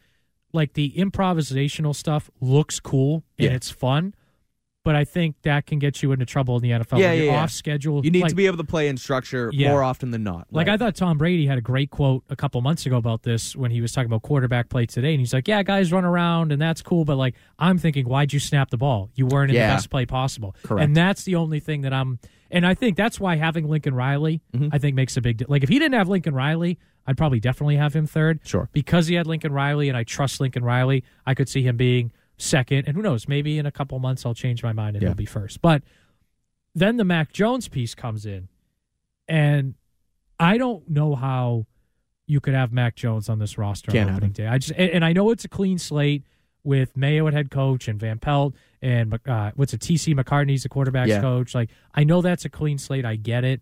like 0.52 0.74
the 0.74 0.92
improvisational 0.96 1.94
stuff 1.94 2.30
looks 2.40 2.80
cool 2.80 3.24
and 3.38 3.50
Yeah. 3.50 3.54
it's 3.56 3.70
fun. 3.70 4.14
But 4.84 4.94
I 4.96 5.04
think 5.04 5.36
that 5.44 5.64
can 5.64 5.78
get 5.78 6.02
you 6.02 6.12
into 6.12 6.26
trouble 6.26 6.56
in 6.56 6.62
the 6.62 6.70
NFL. 6.72 6.98
Yeah, 6.98 7.12
you're 7.14 7.24
yeah, 7.32 7.42
off 7.42 7.50
schedule. 7.50 8.04
You 8.04 8.10
need 8.10 8.20
like, 8.20 8.28
to 8.28 8.34
be 8.36 8.44
able 8.44 8.58
to 8.58 8.64
play 8.64 8.88
in 8.88 8.98
structure 8.98 9.50
more 9.54 9.82
often 9.82 10.10
than 10.10 10.22
not. 10.24 10.46
like 10.50 10.66
Right. 10.66 10.74
I 10.74 10.76
thought 10.76 10.94
Tom 10.94 11.16
Brady 11.16 11.46
had 11.46 11.56
a 11.56 11.62
great 11.62 11.88
quote 11.90 12.22
a 12.28 12.36
couple 12.36 12.60
months 12.60 12.84
ago 12.84 12.98
about 12.98 13.22
this 13.22 13.56
when 13.56 13.70
he 13.70 13.80
was 13.80 13.92
talking 13.92 14.06
about 14.12 14.20
quarterback 14.20 14.68
play 14.68 14.84
today, 14.84 15.12
and 15.14 15.20
he's 15.20 15.32
like, 15.32 15.48
"Yeah, 15.48 15.62
guys 15.62 15.90
run 15.90 16.04
around 16.04 16.52
and 16.52 16.60
that's 16.60 16.82
cool, 16.82 17.06
but 17.06 17.16
like 17.16 17.34
I'm 17.58 17.78
thinking, 17.78 18.04
why'd 18.06 18.34
you 18.34 18.38
snap 18.40 18.68
the 18.68 18.76
ball? 18.76 19.08
You 19.14 19.24
weren't 19.24 19.50
in 19.50 19.54
the 19.54 19.60
best 19.60 19.88
play 19.88 20.04
possible." 20.04 20.54
Correct. 20.64 20.84
And 20.84 20.94
that's 20.94 21.24
the 21.24 21.36
only 21.36 21.60
thing 21.60 21.80
that 21.80 21.94
I'm, 21.94 22.18
and 22.50 22.66
I 22.66 22.74
think 22.74 22.98
that's 22.98 23.18
why 23.18 23.36
having 23.36 23.66
Lincoln 23.66 23.94
Riley, 23.94 24.42
Mm-hmm. 24.54 24.68
I 24.70 24.76
think 24.76 24.96
makes 24.96 25.16
a 25.16 25.22
big. 25.22 25.38
di- 25.38 25.46
Like 25.48 25.62
if 25.62 25.70
he 25.70 25.78
didn't 25.78 25.94
have 25.94 26.10
Lincoln 26.10 26.34
Riley, 26.34 26.78
I'd 27.06 27.16
probably 27.16 27.40
definitely 27.40 27.76
have 27.76 27.94
him 27.94 28.06
third. 28.06 28.40
Sure. 28.44 28.68
Because 28.72 29.06
he 29.08 29.14
had 29.14 29.26
Lincoln 29.26 29.52
Riley, 29.52 29.88
and 29.88 29.96
I 29.96 30.04
trust 30.04 30.40
Lincoln 30.40 30.64
Riley, 30.64 31.04
I 31.26 31.34
could 31.34 31.48
see 31.48 31.62
him 31.62 31.76
being 31.76 32.12
second, 32.38 32.86
and 32.88 32.96
who 32.96 33.02
knows, 33.02 33.28
maybe 33.28 33.58
in 33.58 33.66
a 33.66 33.70
couple 33.72 33.98
months 33.98 34.24
I'll 34.26 34.34
change 34.34 34.62
my 34.62 34.72
mind 34.72 34.96
and 34.96 35.02
Yeah. 35.02 35.10
he'll 35.10 35.14
be 35.16 35.26
first. 35.26 35.60
But 35.62 35.82
then 36.74 36.96
the 36.96 37.04
Mac 37.04 37.32
Jones 37.32 37.68
piece 37.68 37.94
comes 37.94 38.26
in, 38.26 38.48
and 39.28 39.74
I 40.40 40.58
don't 40.58 40.88
know 40.90 41.14
how 41.14 41.66
you 42.26 42.40
could 42.40 42.54
have 42.54 42.72
Mac 42.72 42.96
Jones 42.96 43.28
on 43.28 43.38
this 43.38 43.56
roster 43.58 43.92
Can't 43.92 44.08
on 44.10 44.16
opening 44.16 44.32
day. 44.32 44.46
I 44.46 44.58
just 44.58 44.72
and, 44.78 45.04
I 45.04 45.12
know 45.12 45.30
it's 45.30 45.44
a 45.44 45.48
clean 45.48 45.78
slate 45.78 46.24
with 46.64 46.96
Mayo 46.96 47.26
at 47.28 47.34
head 47.34 47.50
coach 47.50 47.86
and 47.88 48.00
Van 48.00 48.18
Pelt 48.18 48.54
and 48.80 49.18
uh, 49.28 49.50
what's 49.54 49.74
it 49.74 49.80
TC 49.80 50.14
McCartney's 50.18 50.62
the 50.62 50.68
quarterbacks 50.70 51.08
Yeah. 51.08 51.20
coach. 51.20 51.54
Like 51.54 51.70
I 51.94 52.04
know 52.04 52.22
that's 52.22 52.44
a 52.46 52.48
clean 52.48 52.78
slate. 52.78 53.04
I 53.04 53.16
get 53.16 53.44
it, 53.44 53.60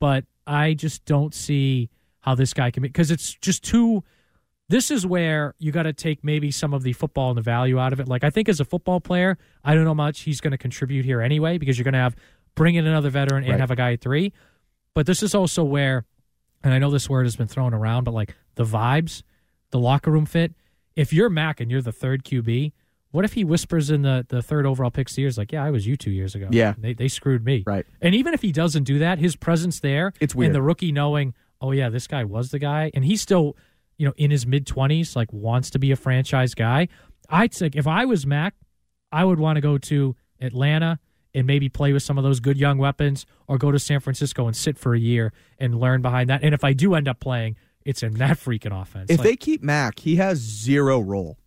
but 0.00 0.24
I 0.46 0.74
just 0.74 1.04
don't 1.04 1.32
see 1.32 1.88
how 2.20 2.34
this 2.34 2.52
guy 2.52 2.70
can 2.70 2.82
be 2.82 2.88
because 2.88 3.10
it's 3.10 3.34
just 3.34 3.62
too. 3.64 4.04
This 4.70 4.90
is 4.90 5.06
where 5.06 5.54
you 5.58 5.72
got 5.72 5.84
to 5.84 5.94
take 5.94 6.22
maybe 6.22 6.50
some 6.50 6.74
of 6.74 6.82
the 6.82 6.92
football 6.92 7.30
and 7.30 7.38
the 7.38 7.42
value 7.42 7.78
out 7.78 7.94
of 7.94 8.00
it. 8.00 8.08
Like 8.08 8.22
I 8.22 8.28
think 8.30 8.48
as 8.50 8.60
a 8.60 8.64
football 8.66 9.00
player, 9.00 9.38
I 9.64 9.74
don't 9.74 9.84
know 9.84 9.94
much 9.94 10.20
he's 10.20 10.40
going 10.42 10.50
to 10.50 10.58
contribute 10.58 11.06
here 11.06 11.22
anyway 11.22 11.56
because 11.56 11.78
you're 11.78 11.84
going 11.84 11.94
to 11.94 12.00
have 12.00 12.14
bring 12.54 12.74
in 12.74 12.86
another 12.86 13.08
veteran 13.08 13.44
and 13.44 13.52
Right. 13.52 13.60
have 13.60 13.70
a 13.70 13.76
guy 13.76 13.92
at 13.94 14.02
three. 14.02 14.32
But 14.94 15.06
this 15.06 15.22
is 15.22 15.34
also 15.34 15.64
where, 15.64 16.04
and 16.62 16.74
I 16.74 16.78
know 16.78 16.90
this 16.90 17.08
word 17.08 17.24
has 17.24 17.36
been 17.36 17.46
thrown 17.46 17.72
around, 17.72 18.04
but 18.04 18.12
like 18.12 18.34
the 18.56 18.64
vibes, 18.64 19.22
the 19.70 19.78
locker 19.78 20.10
room 20.10 20.26
fit. 20.26 20.52
If 20.96 21.12
you're 21.14 21.30
Mac 21.30 21.60
and 21.60 21.70
you're 21.70 21.80
the 21.82 21.92
third 21.92 22.24
QB, 22.24 22.72
what 23.10 23.24
if 23.24 23.32
he 23.34 23.44
whispers 23.44 23.90
in 23.90 24.02
the, 24.02 24.26
the 24.28 24.42
third 24.42 24.66
overall 24.66 24.90
pick 24.90 25.16
years 25.16 25.38
like, 25.38 25.50
"Yeah, 25.52 25.64
I 25.64 25.70
was 25.70 25.86
you 25.86 25.96
two 25.96 26.10
years 26.10 26.34
ago. 26.34 26.48
Yeah. 26.50 26.74
they 26.76 26.92
they 26.92 27.08
screwed 27.08 27.42
me." 27.44 27.62
Right. 27.66 27.86
And 28.02 28.14
even 28.14 28.34
if 28.34 28.42
he 28.42 28.52
doesn't 28.52 28.82
do 28.84 28.98
that, 28.98 29.18
his 29.18 29.34
presence 29.34 29.80
there, 29.80 30.12
It's 30.20 30.34
weird. 30.34 30.48
and 30.48 30.54
the 30.54 30.60
rookie 30.62 30.92
knowing, 30.92 31.32
"Oh 31.60 31.72
yeah, 31.72 31.88
this 31.88 32.06
guy 32.06 32.24
was 32.24 32.50
the 32.50 32.58
guy," 32.58 32.90
and 32.94 33.04
he's 33.04 33.20
still, 33.20 33.56
you 33.96 34.06
know, 34.06 34.14
in 34.16 34.30
his 34.30 34.46
mid 34.46 34.66
twenties, 34.66 35.16
like 35.16 35.32
wants 35.32 35.70
to 35.70 35.78
be 35.78 35.90
a 35.90 35.96
franchise 35.96 36.54
guy. 36.54 36.88
I'd 37.28 37.54
say 37.54 37.70
if 37.74 37.86
I 37.86 38.04
was 38.04 38.26
Mac, 38.26 38.54
I 39.12 39.24
would 39.24 39.38
want 39.38 39.56
to 39.56 39.60
go 39.60 39.78
to 39.78 40.16
Atlanta 40.40 40.98
and 41.34 41.46
maybe 41.46 41.68
play 41.68 41.92
with 41.92 42.02
some 42.02 42.16
of 42.16 42.24
those 42.24 42.40
good 42.40 42.56
young 42.56 42.78
weapons, 42.78 43.26
or 43.46 43.58
go 43.58 43.70
to 43.70 43.78
San 43.78 44.00
Francisco 44.00 44.46
and 44.46 44.56
sit 44.56 44.78
for 44.78 44.94
a 44.94 44.98
year 44.98 45.32
and 45.58 45.78
learn 45.78 46.00
behind 46.00 46.30
that. 46.30 46.42
And 46.42 46.54
if 46.54 46.64
I 46.64 46.72
do 46.72 46.94
end 46.94 47.06
up 47.06 47.20
playing, 47.20 47.56
it's 47.84 48.02
in 48.02 48.14
that 48.14 48.38
freaking 48.38 48.78
offense. 48.80 49.10
If 49.10 49.18
Like- 49.18 49.28
they 49.28 49.36
keep 49.36 49.62
Mac, 49.62 50.00
he 50.00 50.16
has 50.16 50.38
zero 50.38 50.98
role. 51.00 51.38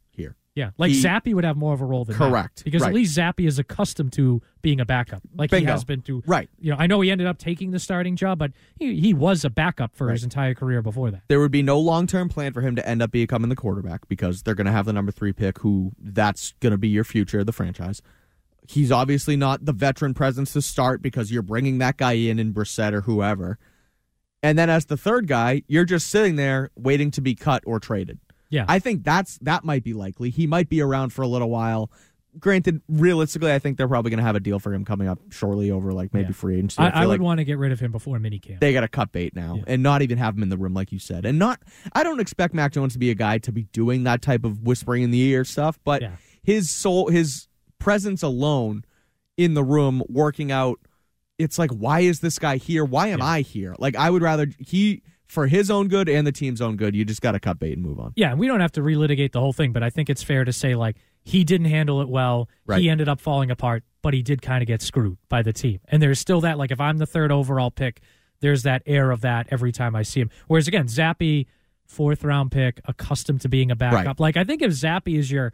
Yeah, 0.55 0.71
like 0.77 0.91
He- 0.91 1.01
Zappy 1.01 1.33
would 1.33 1.43
have 1.45 1.55
more 1.55 1.73
of 1.73 1.79
a 1.81 1.85
role 1.85 2.03
than. 2.03 2.15
Correct. 2.15 2.63
because 2.65 2.81
Right. 2.81 2.89
at 2.89 2.93
least 2.93 3.17
Zappy 3.17 3.47
is 3.47 3.57
accustomed 3.57 4.11
to 4.13 4.41
being 4.61 4.79
a 4.81 4.85
backup, 4.85 5.21
like 5.35 5.49
he 5.53 5.63
has 5.63 5.83
been 5.85 6.01
to. 6.01 6.21
Right. 6.27 6.49
You 6.59 6.71
know, 6.71 6.77
I 6.77 6.87
know 6.87 6.99
he 7.01 7.09
ended 7.09 7.25
up 7.27 7.37
taking 7.37 7.71
the 7.71 7.79
starting 7.79 8.15
job, 8.17 8.39
but 8.39 8.51
he, 8.77 8.99
he 8.99 9.13
was 9.13 9.45
a 9.45 9.49
backup 9.49 9.95
for 9.95 10.09
his 10.11 10.23
entire 10.23 10.53
career 10.53 10.81
before 10.81 11.09
that. 11.11 11.21
There 11.29 11.39
would 11.39 11.51
be 11.51 11.61
no 11.63 11.79
long 11.79 12.05
term 12.05 12.27
plan 12.27 12.51
for 12.51 12.61
him 12.61 12.75
to 12.75 12.87
end 12.87 13.01
up 13.01 13.11
becoming 13.11 13.49
the 13.49 13.55
quarterback 13.55 14.07
because 14.09 14.43
they're 14.43 14.55
going 14.55 14.65
to 14.65 14.71
have 14.73 14.85
the 14.85 14.93
number 14.93 15.11
three 15.11 15.31
pick, 15.33 15.59
who 15.59 15.93
that's 15.97 16.53
going 16.59 16.71
to 16.71 16.77
be 16.77 16.89
your 16.89 17.03
future 17.05 17.39
of 17.39 17.45
the 17.45 17.53
franchise. 17.53 18.01
He's 18.67 18.91
obviously 18.91 19.35
not 19.37 19.65
the 19.65 19.73
veteran 19.73 20.13
presence 20.13 20.53
to 20.53 20.61
start 20.61 21.01
because 21.01 21.31
you're 21.31 21.41
bringing 21.41 21.77
that 21.79 21.97
guy 21.97 22.13
in 22.13 22.39
in 22.39 22.53
Brissett 22.53 22.93
or 22.93 23.01
whoever. 23.01 23.57
And 24.43 24.57
then 24.57 24.69
as 24.69 24.85
the 24.85 24.97
third 24.97 25.27
guy, 25.27 25.63
you're 25.67 25.85
just 25.85 26.09
sitting 26.09 26.35
there 26.35 26.71
waiting 26.75 27.09
to 27.11 27.21
be 27.21 27.35
cut 27.35 27.63
or 27.65 27.79
traded. 27.79 28.19
Yeah. 28.51 28.65
I 28.67 28.77
think 28.79 29.03
that's 29.03 29.39
that 29.39 29.63
might 29.63 29.83
be 29.83 29.93
likely. 29.93 30.29
He 30.29 30.45
might 30.45 30.69
be 30.69 30.81
around 30.81 31.11
for 31.13 31.23
a 31.23 31.27
little 31.27 31.49
while. 31.49 31.91
Granted, 32.39 32.81
realistically, 32.87 33.51
I 33.51 33.59
think 33.59 33.77
they're 33.77 33.89
probably 33.89 34.09
going 34.11 34.19
to 34.19 34.23
have 34.23 34.37
a 34.37 34.39
deal 34.39 34.57
for 34.59 34.73
him 34.73 34.85
coming 34.85 35.07
up 35.09 35.19
shortly 35.31 35.69
over 35.71 35.91
like 35.91 36.13
maybe 36.13 36.27
Yeah. 36.27 36.31
free 36.33 36.55
agency. 36.57 36.77
I, 36.81 36.87
I 36.87 36.91
feel 36.91 36.99
would 37.01 37.07
like 37.09 37.21
want 37.21 37.39
to 37.39 37.43
get 37.43 37.57
rid 37.57 37.71
of 37.73 37.79
him 37.81 37.91
before 37.91 38.19
minicamp. 38.19 38.59
they 38.61 38.71
got 38.71 38.81
to 38.81 38.87
cut 38.87 39.11
bait 39.11 39.35
now 39.35 39.55
Yeah. 39.57 39.63
and 39.67 39.83
not 39.83 40.01
even 40.01 40.17
have 40.17 40.37
him 40.37 40.43
in 40.43 40.49
the 40.49 40.57
room 40.57 40.73
like 40.73 40.91
you 40.93 40.99
said. 40.99 41.25
And 41.25 41.37
not 41.39 41.61
I 41.93 42.03
don't 42.03 42.21
expect 42.21 42.53
Mac 42.53 42.71
Jones 42.71 42.93
to 42.93 42.99
be 42.99 43.09
a 43.09 43.15
guy 43.15 43.37
to 43.39 43.51
be 43.51 43.63
doing 43.73 44.03
that 44.03 44.21
type 44.21 44.45
of 44.45 44.61
whispering 44.61 45.03
in 45.03 45.11
the 45.11 45.19
ear 45.19 45.43
stuff, 45.43 45.77
but 45.83 46.01
Yeah. 46.01 46.11
his 46.43 46.69
soul 46.69 47.09
his 47.09 47.47
presence 47.79 48.23
alone 48.23 48.85
in 49.35 49.53
the 49.53 49.63
room 49.63 50.01
working 50.07 50.51
out 50.53 50.79
it's 51.37 51.57
like 51.59 51.71
why 51.71 52.01
is 52.01 52.19
this 52.21 52.37
guy 52.39 52.55
here? 52.57 52.85
Why 52.85 53.07
am 53.07 53.19
Yeah. 53.19 53.25
I 53.25 53.41
here? 53.41 53.75
Like 53.79 53.95
I 53.97 54.09
would 54.09 54.21
rather 54.21 54.47
he 54.57 55.01
for 55.31 55.47
his 55.47 55.71
own 55.71 55.87
good 55.87 56.09
and 56.09 56.27
the 56.27 56.31
team's 56.33 56.59
own 56.59 56.75
good, 56.75 56.93
you 56.93 57.05
just 57.05 57.21
got 57.21 57.31
to 57.31 57.39
cut 57.39 57.57
bait 57.57 57.71
and 57.71 57.81
move 57.81 58.01
on. 58.01 58.11
yeah, 58.17 58.33
we 58.33 58.47
don't 58.47 58.59
have 58.59 58.73
to 58.73 58.81
relitigate 58.81 59.31
the 59.31 59.39
whole 59.39 59.53
thing, 59.53 59.71
but 59.71 59.81
I 59.81 59.89
think 59.89 60.09
it's 60.09 60.21
fair 60.21 60.43
to 60.43 60.51
say 60.51 60.75
like 60.75 60.97
he 61.23 61.45
didn't 61.45 61.67
handle 61.67 62.01
it 62.01 62.09
well. 62.09 62.49
Right. 62.65 62.81
He 62.81 62.89
ended 62.89 63.07
up 63.07 63.21
falling 63.21 63.49
apart, 63.49 63.83
but 64.01 64.13
he 64.13 64.21
did 64.21 64.41
kind 64.41 64.61
of 64.61 64.67
get 64.67 64.81
screwed 64.81 65.17
by 65.29 65.41
the 65.41 65.53
team. 65.53 65.79
And 65.87 66.01
there's 66.03 66.19
still 66.19 66.41
that 66.41 66.57
like 66.57 66.69
if 66.69 66.81
I'm 66.81 66.97
the 66.97 67.05
third 67.05 67.31
overall 67.31 67.71
pick, 67.71 68.01
there's 68.41 68.63
that 68.63 68.83
air 68.85 69.09
of 69.09 69.21
that 69.21 69.47
every 69.51 69.71
time 69.71 69.95
I 69.95 70.01
see 70.01 70.19
him. 70.19 70.29
Whereas 70.47 70.67
again, 70.67 70.87
Zappy, 70.87 71.45
fourth 71.85 72.25
round 72.25 72.51
pick, 72.51 72.81
accustomed 72.83 73.39
to 73.41 73.47
being 73.47 73.71
a 73.71 73.75
backup. 73.77 74.05
Right. 74.05 74.19
Like 74.19 74.35
I 74.37 74.43
think 74.43 74.61
if 74.61 74.71
Zappy 74.71 75.17
is 75.17 75.31
your 75.31 75.53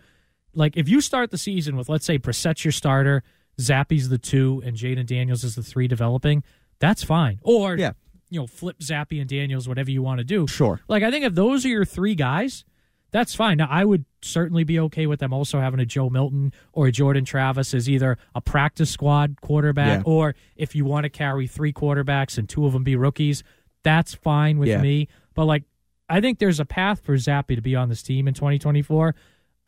like 0.55 0.75
if 0.75 0.89
you 0.89 1.01
start 1.01 1.29
the 1.29 1.37
season 1.37 1.77
with 1.77 1.87
let's 1.87 2.05
say 2.05 2.17
Brissett's 2.17 2.65
your 2.65 2.71
starter, 2.71 3.21
Zappy's 3.59 4.09
the 4.09 4.17
two, 4.17 4.63
and 4.65 4.75
Jayden 4.75 5.05
Daniels 5.05 5.43
is 5.43 5.53
the 5.53 5.61
three 5.61 5.87
developing, 5.87 6.43
that's 6.79 7.03
fine. 7.03 7.39
Or 7.43 7.75
Yeah. 7.75 7.91
You 8.29 8.39
know, 8.39 8.47
flip 8.47 8.79
Zappy 8.79 9.19
and 9.21 9.29
Daniels, 9.29 9.67
whatever 9.67 9.89
you 9.91 10.01
want 10.01 10.19
to 10.19 10.23
do. 10.23 10.47
Sure. 10.47 10.81
Like 10.87 11.03
I 11.03 11.11
think 11.11 11.25
if 11.25 11.33
those 11.35 11.65
are 11.65 11.69
your 11.69 11.85
three 11.85 12.15
guys, 12.15 12.65
that's 13.11 13.33
fine. 13.35 13.57
Now 13.57 13.67
I 13.69 13.85
would 13.85 14.05
certainly 14.21 14.63
be 14.63 14.79
okay 14.81 15.07
with 15.07 15.19
them 15.19 15.31
also 15.33 15.59
having 15.59 15.79
a 15.79 15.85
Joe 15.85 16.09
Milton 16.09 16.51
or 16.73 16.87
a 16.87 16.91
Jordan 16.91 17.23
Travis 17.25 17.73
as 17.73 17.89
either 17.89 18.17
a 18.35 18.41
practice 18.41 18.89
squad 18.89 19.39
quarterback 19.41 19.99
Yeah. 19.99 20.11
or 20.11 20.35
if 20.55 20.75
you 20.75 20.83
want 20.85 21.05
to 21.05 21.09
carry 21.09 21.47
three 21.47 21.71
quarterbacks 21.71 22.37
and 22.37 22.49
two 22.49 22.65
of 22.65 22.73
them 22.73 22.83
be 22.83 22.95
rookies, 22.95 23.43
that's 23.83 24.13
fine 24.13 24.57
with 24.57 24.67
Yeah. 24.69 24.81
me. 24.81 25.07
But 25.33 25.45
like 25.45 25.63
I 26.09 26.21
think 26.21 26.39
there's 26.39 26.59
a 26.59 26.65
path 26.65 27.01
for 27.03 27.15
Zappy 27.15 27.55
to 27.55 27.61
be 27.61 27.75
on 27.75 27.89
this 27.89 28.01
team 28.03 28.27
in 28.27 28.33
2024. 28.33 29.15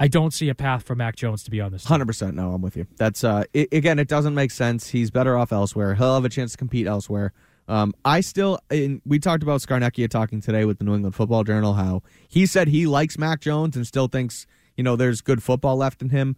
I 0.02 0.08
don't 0.08 0.32
see 0.34 0.48
a 0.48 0.56
path 0.56 0.84
for 0.84 0.96
Mac 0.96 1.18
Jones 1.18 1.44
to 1.44 1.52
be 1.52 1.60
on 1.60 1.74
this. 1.74 1.84
Hundred 1.86 2.06
percent. 2.08 2.34
No, 2.36 2.54
I'm 2.54 2.62
with 2.62 2.78
you. 2.78 2.88
That's 2.98 3.24
uh, 3.24 3.44
i 3.56 3.68
again, 3.72 4.00
it 4.00 4.08
doesn't 4.08 4.34
make 4.34 4.52
sense. 4.52 4.90
He's 4.90 5.12
better 5.12 5.38
off 5.38 5.52
elsewhere. 5.52 5.96
He'll 5.96 6.16
have 6.16 6.24
a 6.26 6.30
chance 6.30 6.54
to 6.54 6.58
compete 6.58 6.88
elsewhere. 6.88 7.34
Um, 7.70 7.94
I 8.04 8.22
still, 8.22 8.60
we 9.06 9.20
talked 9.20 9.44
about 9.44 9.62
Scarnecchia 9.62 10.10
talking 10.10 10.42
today 10.42 10.66
with 10.66 10.80
the 10.80 10.84
New 10.84 10.96
England 10.96 11.14
Football 11.14 11.44
Journal. 11.44 11.74
How 11.74 12.02
he 12.28 12.48
said 12.48 12.68
he 12.68 12.88
likes 12.88 13.18
Mac 13.20 13.42
Jones 13.42 13.76
and 13.76 13.86
still 13.86 14.08
thinks 14.08 14.48
you 14.76 14.84
know 14.84 14.96
there's 14.96 15.22
good 15.22 15.44
football 15.44 15.78
left 15.78 16.02
in 16.02 16.10
him. 16.10 16.36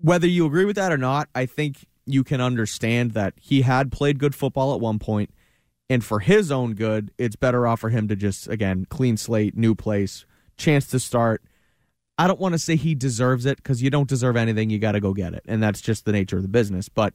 Whether 0.00 0.28
you 0.28 0.46
agree 0.46 0.64
with 0.64 0.76
that 0.76 0.92
or 0.92 0.98
not, 0.98 1.28
I 1.34 1.46
think 1.46 1.86
you 2.06 2.22
can 2.22 2.40
understand 2.40 3.10
that 3.12 3.34
he 3.40 3.62
had 3.62 3.90
played 3.90 4.20
good 4.20 4.36
football 4.36 4.72
at 4.72 4.80
one 4.80 5.00
point, 5.00 5.30
and 5.90 6.04
for 6.04 6.20
his 6.20 6.52
own 6.52 6.74
good, 6.74 7.10
it's 7.18 7.34
better 7.34 7.66
off 7.66 7.80
for 7.80 7.90
him 7.90 8.06
to 8.06 8.14
just 8.14 8.46
again 8.46 8.86
clean 8.88 9.16
slate, 9.16 9.56
new 9.56 9.74
place, 9.74 10.26
chance 10.56 10.86
to 10.88 11.00
start. 11.00 11.42
I 12.18 12.28
don't 12.28 12.40
want 12.40 12.52
to 12.52 12.58
say 12.60 12.76
he 12.76 12.94
deserves 12.94 13.46
it 13.46 13.56
because 13.56 13.82
you 13.82 13.90
don't 13.90 14.08
deserve 14.08 14.36
anything. 14.36 14.70
You 14.70 14.78
got 14.78 14.92
to 14.92 15.00
go 15.00 15.12
get 15.12 15.34
it, 15.34 15.42
and 15.48 15.60
that's 15.60 15.80
just 15.80 16.04
the 16.04 16.12
nature 16.12 16.36
of 16.36 16.42
the 16.42 16.48
business. 16.48 16.88
But 16.88 17.14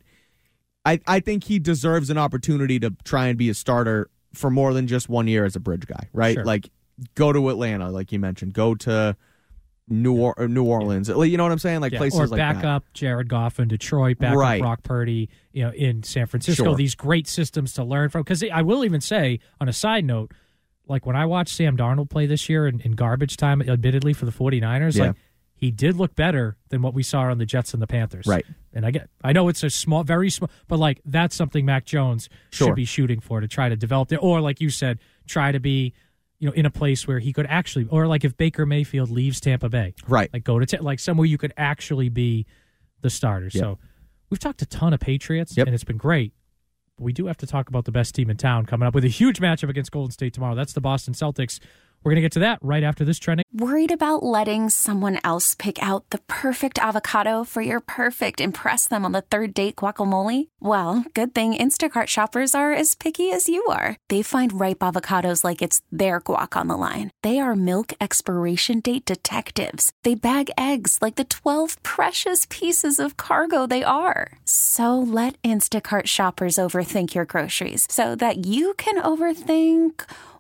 I, 0.86 1.00
I 1.08 1.20
think 1.20 1.44
he 1.44 1.60
deserves 1.60 2.10
an 2.10 2.18
opportunity 2.18 2.80
to 2.80 2.92
try 3.04 3.28
and 3.28 3.38
be 3.38 3.50
a 3.50 3.54
starter 3.54 4.10
for 4.34 4.50
more 4.50 4.74
than 4.74 4.88
just 4.88 5.10
one 5.10 5.28
year 5.28 5.46
as 5.46 5.56
a 5.56 5.60
bridge 5.60 5.86
guy, 5.86 6.08
right? 6.14 6.36
Sure. 6.36 6.46
Like 6.46 6.70
go 7.16 7.32
to 7.34 7.50
Atlanta, 7.50 7.90
like 7.92 8.12
you 8.12 8.20
mentioned, 8.20 8.54
go 8.54 8.74
to 8.76 9.16
New 9.88 10.16
or, 10.16 10.34
or 10.38 10.48
New 10.48 10.64
Orleans. 10.64 11.10
You 11.10 11.38
know 11.38 11.44
what 11.44 11.52
I'm 11.52 11.60
saying? 11.60 11.82
Like 11.82 11.92
Yeah, 11.92 11.98
places 12.00 12.20
or 12.20 12.28
like 12.28 12.38
back 12.38 12.56
that. 12.58 12.66
up 12.66 12.86
Jared 12.94 13.28
Goff 13.30 13.60
in 13.60 13.68
Detroit, 13.68 14.18
back 14.20 14.36
Right. 14.36 14.62
up 14.62 14.64
Brock 14.64 14.84
Purdy, 14.84 15.30
you 15.52 15.64
know, 15.64 15.72
in 15.72 16.02
San 16.04 16.28
Francisco. 16.28 16.64
Sure. 16.64 16.76
These 16.76 16.96
great 16.96 17.28
systems 17.28 17.74
to 17.74 17.84
learn 17.84 18.10
from. 18.10 18.22
Because 18.24 18.44
I 18.52 18.62
will 18.62 18.86
even 18.86 19.02
say, 19.02 19.40
on 19.60 19.68
a 19.68 19.74
side 19.74 20.06
note, 20.06 20.32
like 20.88 21.06
when 21.06 21.16
I 21.16 21.26
watched 21.26 21.56
Sam 21.56 21.76
Darnold 21.78 22.10
play 22.10 22.26
this 22.26 22.48
year 22.50 22.68
in, 22.68 22.80
in 22.82 22.94
garbage 22.94 23.38
time, 23.38 23.62
admittedly 23.62 24.14
for 24.14 24.26
the 24.26 24.32
49ers, 24.32 24.96
Yeah. 24.98 25.08
like 25.08 25.16
he 25.62 25.70
did 25.72 25.96
look 25.96 26.16
better 26.16 26.58
than 26.70 26.82
what 26.82 26.94
we 26.94 27.04
saw 27.04 27.22
on 27.22 27.38
the 27.38 27.46
Jets 27.46 27.74
and 27.74 27.82
the 27.82 27.88
Panthers. 27.88 28.26
Right. 28.28 28.46
And 28.74 28.84
I 28.86 28.90
get, 28.92 29.10
I 29.24 29.32
know 29.32 29.48
it's 29.48 29.64
a 29.64 29.70
small, 29.70 30.04
very 30.04 30.30
small, 30.32 30.50
but 30.68 30.80
like 30.80 31.00
that's 31.06 31.36
something 31.36 31.66
Mac 31.66 31.86
Jones 31.86 32.28
Sure. 32.50 32.68
should 32.70 32.76
be 32.76 32.84
shooting 32.86 33.20
for 33.20 33.40
to 33.40 33.48
try 33.48 33.70
to 33.70 33.76
develop 33.76 34.12
it, 34.12 34.18
or 34.18 34.42
like 34.42 34.60
you 34.60 34.70
said, 34.72 34.98
try 35.28 35.52
to 35.52 35.60
be, 35.60 35.94
you 36.40 36.48
know, 36.48 36.54
in 36.54 36.66
a 36.66 36.72
place 36.72 37.08
where 37.08 37.20
he 37.20 37.32
could 37.32 37.46
actually, 37.46 37.88
or 37.92 38.08
like 38.08 38.26
if 38.26 38.36
Baker 38.36 38.66
Mayfield 38.66 39.12
leaves 39.12 39.40
Tampa 39.40 39.70
Bay, 39.70 39.94
Right. 40.08 40.30
like 40.34 40.44
go 40.44 40.58
to 40.60 40.82
like 40.84 41.00
somewhere 41.00 41.28
you 41.28 41.38
could 41.38 41.54
actually 41.56 42.10
be 42.10 42.48
the 43.02 43.12
starter. 43.12 43.50
Yep. 43.54 43.62
So 43.62 43.78
we've 44.32 44.40
talked 44.40 44.64
a 44.64 44.66
ton 44.66 44.94
of 44.94 45.00
Patriots, 45.00 45.56
Yep. 45.56 45.68
and 45.68 45.76
it's 45.76 45.84
been 45.84 45.98
great. 45.98 46.34
But 46.98 47.04
we 47.04 47.14
do 47.14 47.28
have 47.28 47.38
to 47.38 47.46
talk 47.46 47.70
about 47.70 47.86
the 47.86 47.92
best 47.92 48.16
team 48.16 48.32
in 48.32 48.38
town 48.38 48.66
coming 48.66 48.88
up 48.88 48.96
with 48.96 49.06
a 49.06 49.10
huge 49.10 49.40
matchup 49.40 49.70
against 49.70 49.92
Golden 49.92 50.12
State 50.12 50.34
tomorrow. 50.34 50.56
That's 50.56 50.74
the 50.74 50.82
Boston 50.82 51.14
Celtics. 51.14 51.60
We're 52.04 52.12
going 52.12 52.22
to 52.22 52.22
get 52.22 52.32
to 52.34 52.40
that 52.40 52.60
right 52.64 52.84
after 52.84 53.06
this 53.06 53.20
trending. 53.20 53.46
Worried 53.54 53.92
about 53.92 54.24
letting 54.24 54.70
someone 54.70 55.20
else 55.24 55.54
pick 55.54 55.78
out 55.84 56.10
the 56.10 56.20
perfect 56.28 56.80
avocado 56.80 57.44
for 57.44 57.62
your 57.62 57.82
perfect 57.82 58.40
impress 58.40 58.88
them 58.88 59.04
on 59.04 59.12
the 59.12 59.22
third 59.22 59.54
date 59.54 59.76
guacamole? 59.76 60.48
Well, 60.62 61.04
good 61.14 61.36
thing 61.36 61.54
Instacart 61.54 62.08
shoppers 62.08 62.56
are 62.56 62.72
as 62.72 62.96
picky 62.96 63.32
as 63.32 63.50
you 63.50 63.64
are. 63.66 63.98
They 64.08 64.22
find 64.22 64.58
ripe 64.58 64.80
avocados 64.80 65.44
like 65.44 65.62
it's 65.62 65.82
their 65.92 66.22
guac 66.22 66.56
on 66.56 66.70
the 66.70 66.78
line. 66.78 67.12
They 67.24 67.40
are 67.40 67.56
milk 67.58 67.92
expiration 68.00 68.80
date 68.80 69.06
detectives. 69.06 69.92
They 70.04 70.16
bag 70.16 70.50
eggs 70.58 71.00
like 71.02 71.16
the 71.16 71.26
12 71.26 71.84
precious 71.84 72.48
pieces 72.50 73.00
of 73.00 73.18
cargo 73.18 73.68
they 73.68 73.84
are. 73.84 74.40
So 74.46 74.98
let 74.98 75.40
Instacart 75.44 76.08
shoppers 76.08 76.56
overthink 76.56 77.14
your 77.14 77.26
groceries 77.26 77.86
so 77.90 78.16
that 78.16 78.46
you 78.46 78.76
can 78.76 78.96
overthink 78.96 80.06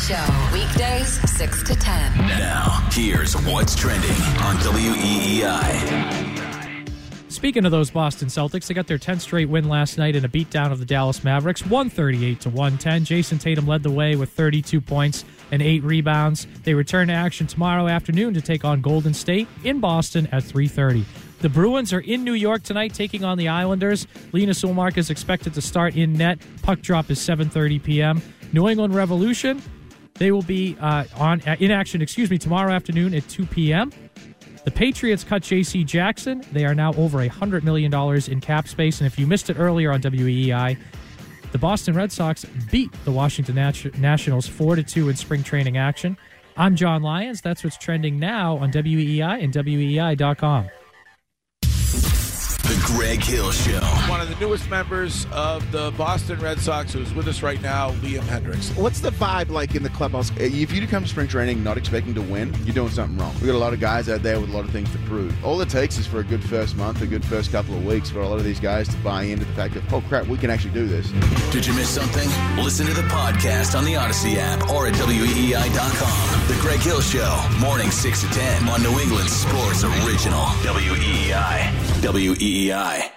Show, 0.00 0.50
weekdays 0.52 1.18
6 1.38 1.62
to 1.64 1.74
10. 1.74 2.18
Now, 2.18 2.86
here's 2.92 3.34
what's 3.44 3.74
trending 3.74 4.10
on 4.42 4.56
WEEI. 4.56 6.36
Speaking 7.30 7.64
of 7.64 7.70
those 7.70 7.90
Boston 7.90 8.28
Celtics, 8.28 8.66
they 8.66 8.74
got 8.74 8.86
their 8.86 8.98
10th 8.98 9.22
straight 9.22 9.48
win 9.48 9.68
last 9.68 9.96
night 9.96 10.14
in 10.14 10.24
a 10.24 10.28
beatdown 10.28 10.70
of 10.70 10.80
the 10.80 10.84
Dallas 10.84 11.24
Mavericks, 11.24 11.62
138 11.62 12.40
to 12.40 12.50
110. 12.50 13.04
Jayson 13.04 13.38
Tatum 13.38 13.66
led 13.66 13.82
the 13.82 13.90
way 13.90 14.16
with 14.16 14.30
32 14.30 14.80
points 14.82 15.24
and 15.50 15.62
8 15.62 15.82
rebounds. 15.82 16.46
They 16.64 16.74
return 16.74 17.08
to 17.08 17.14
action 17.14 17.46
tomorrow 17.46 17.88
afternoon 17.88 18.34
to 18.34 18.42
take 18.42 18.64
on 18.64 18.82
Golden 18.82 19.14
State 19.14 19.48
in 19.64 19.80
Boston 19.80 20.28
at 20.30 20.42
3:30. 20.42 21.04
The 21.40 21.48
Bruins 21.48 21.92
are 21.92 22.00
in 22.00 22.22
New 22.22 22.34
York 22.34 22.62
tonight 22.62 22.92
taking 22.92 23.24
on 23.24 23.38
the 23.38 23.48
Islanders. 23.48 24.06
Linus 24.32 24.62
Ullmark 24.62 24.98
is 24.98 25.10
expected 25.10 25.54
to 25.54 25.62
start 25.62 25.96
in 25.96 26.12
net. 26.12 26.38
Puck 26.62 26.80
drop 26.82 27.10
is 27.10 27.18
7:30 27.18 27.82
p.m. 27.82 28.22
New 28.52 28.68
England 28.68 28.94
Revolution, 28.94 29.60
they 30.18 30.32
will 30.32 30.42
be 30.42 30.76
uh, 30.80 31.04
on 31.16 31.40
in 31.40 31.70
action, 31.70 32.02
excuse 32.02 32.30
me, 32.30 32.38
tomorrow 32.38 32.72
afternoon 32.72 33.14
at 33.14 33.28
2 33.28 33.46
p.m. 33.46 33.92
The 34.64 34.70
Patriots 34.72 35.22
cut 35.22 35.42
J.C. 35.42 35.84
Jackson. 35.84 36.44
They 36.52 36.64
are 36.64 36.74
now 36.74 36.92
over 36.94 37.20
a 37.22 37.28
$100 37.28 37.62
million 37.62 37.94
in 38.30 38.40
cap 38.40 38.66
space. 38.66 39.00
And 39.00 39.06
if 39.06 39.16
you 39.16 39.26
missed 39.26 39.48
it 39.48 39.58
earlier 39.58 39.92
on 39.92 40.00
WEEI, 40.00 40.76
the 41.52 41.58
Boston 41.58 41.94
Red 41.94 42.10
Sox 42.10 42.44
beat 42.70 42.90
the 43.04 43.12
Washington 43.12 43.54
Nat- 43.54 43.96
Nationals 43.98 44.48
4 44.48 44.76
2 44.76 45.08
in 45.08 45.14
spring 45.16 45.44
training 45.44 45.76
action. 45.76 46.18
I'm 46.56 46.74
John 46.74 47.02
Lyons. 47.02 47.40
That's 47.40 47.62
what's 47.62 47.76
trending 47.76 48.18
now 48.18 48.56
on 48.56 48.72
WEEI 48.72 49.44
and 49.44 49.52
WEEI.com. 49.52 50.68
The 52.86 52.92
Greg 52.92 53.22
Hill 53.22 53.50
Show. 53.50 53.80
One 54.08 54.20
of 54.20 54.28
the 54.28 54.36
newest 54.36 54.68
members 54.70 55.26
of 55.32 55.70
the 55.72 55.92
Boston 55.92 56.38
Red 56.38 56.60
Sox 56.60 56.92
who's 56.92 57.12
with 57.14 57.26
us 57.26 57.42
right 57.42 57.60
now, 57.60 57.90
Liam 57.92 58.20
Hendriks. 58.20 58.76
What's 58.76 59.00
the 59.00 59.10
vibe 59.10 59.48
like 59.50 59.74
in 59.74 59.82
the 59.82 59.88
clubhouse? 59.88 60.30
Eh, 60.38 60.50
if 60.52 60.72
you 60.72 60.86
come 60.86 61.02
to 61.02 61.08
spring 61.08 61.26
training 61.26 61.64
not 61.64 61.78
expecting 61.78 62.14
to 62.14 62.22
win, 62.22 62.54
you're 62.64 62.74
doing 62.74 62.90
something 62.90 63.18
wrong. 63.18 63.34
We 63.40 63.46
got 63.46 63.54
a 63.54 63.58
lot 63.58 63.72
of 63.72 63.80
guys 63.80 64.08
out 64.08 64.22
there 64.22 64.38
with 64.40 64.50
a 64.50 64.52
lot 64.52 64.64
of 64.64 64.70
things 64.70 64.90
to 64.92 64.98
prove. 64.98 65.34
All 65.44 65.60
it 65.62 65.68
takes 65.68 65.98
is 65.98 66.06
for 66.06 66.20
a 66.20 66.24
good 66.24 66.44
first 66.44 66.76
month, 66.76 67.02
a 67.02 67.06
good 67.06 67.24
first 67.24 67.50
couple 67.50 67.74
of 67.74 67.84
weeks 67.84 68.10
for 68.10 68.20
a 68.20 68.28
lot 68.28 68.38
of 68.38 68.44
these 68.44 68.60
guys 68.60 68.88
to 68.88 68.96
buy 68.98 69.22
into 69.22 69.44
the 69.46 69.52
fact 69.54 69.74
that, 69.74 69.82
oh 69.92 70.02
crap, 70.02 70.26
we 70.26 70.36
can 70.38 70.50
actually 70.50 70.74
do 70.74 70.86
this. 70.86 71.10
Did 71.50 71.66
you 71.66 71.72
miss 71.74 71.88
something? 71.88 72.28
Listen 72.62 72.86
to 72.86 72.94
the 72.94 73.08
podcast 73.08 73.76
on 73.76 73.84
the 73.84 73.94
Audacy 73.94 74.36
app 74.36 74.70
or 74.70 74.86
at 74.86 74.94
WEEI.com. 74.94 76.48
The 76.48 76.60
Greg 76.60 76.80
Hill 76.80 77.00
Show, 77.00 77.36
morning 77.58 77.90
6 77.90 78.20
to 78.20 78.28
10 78.28 78.68
on 78.68 78.82
New 78.82 79.00
England 79.00 79.28
Sports 79.28 79.82
Original. 79.82 80.44
E 80.62 81.32
WEEI. 82.02 82.75
WEEI. 82.76 83.10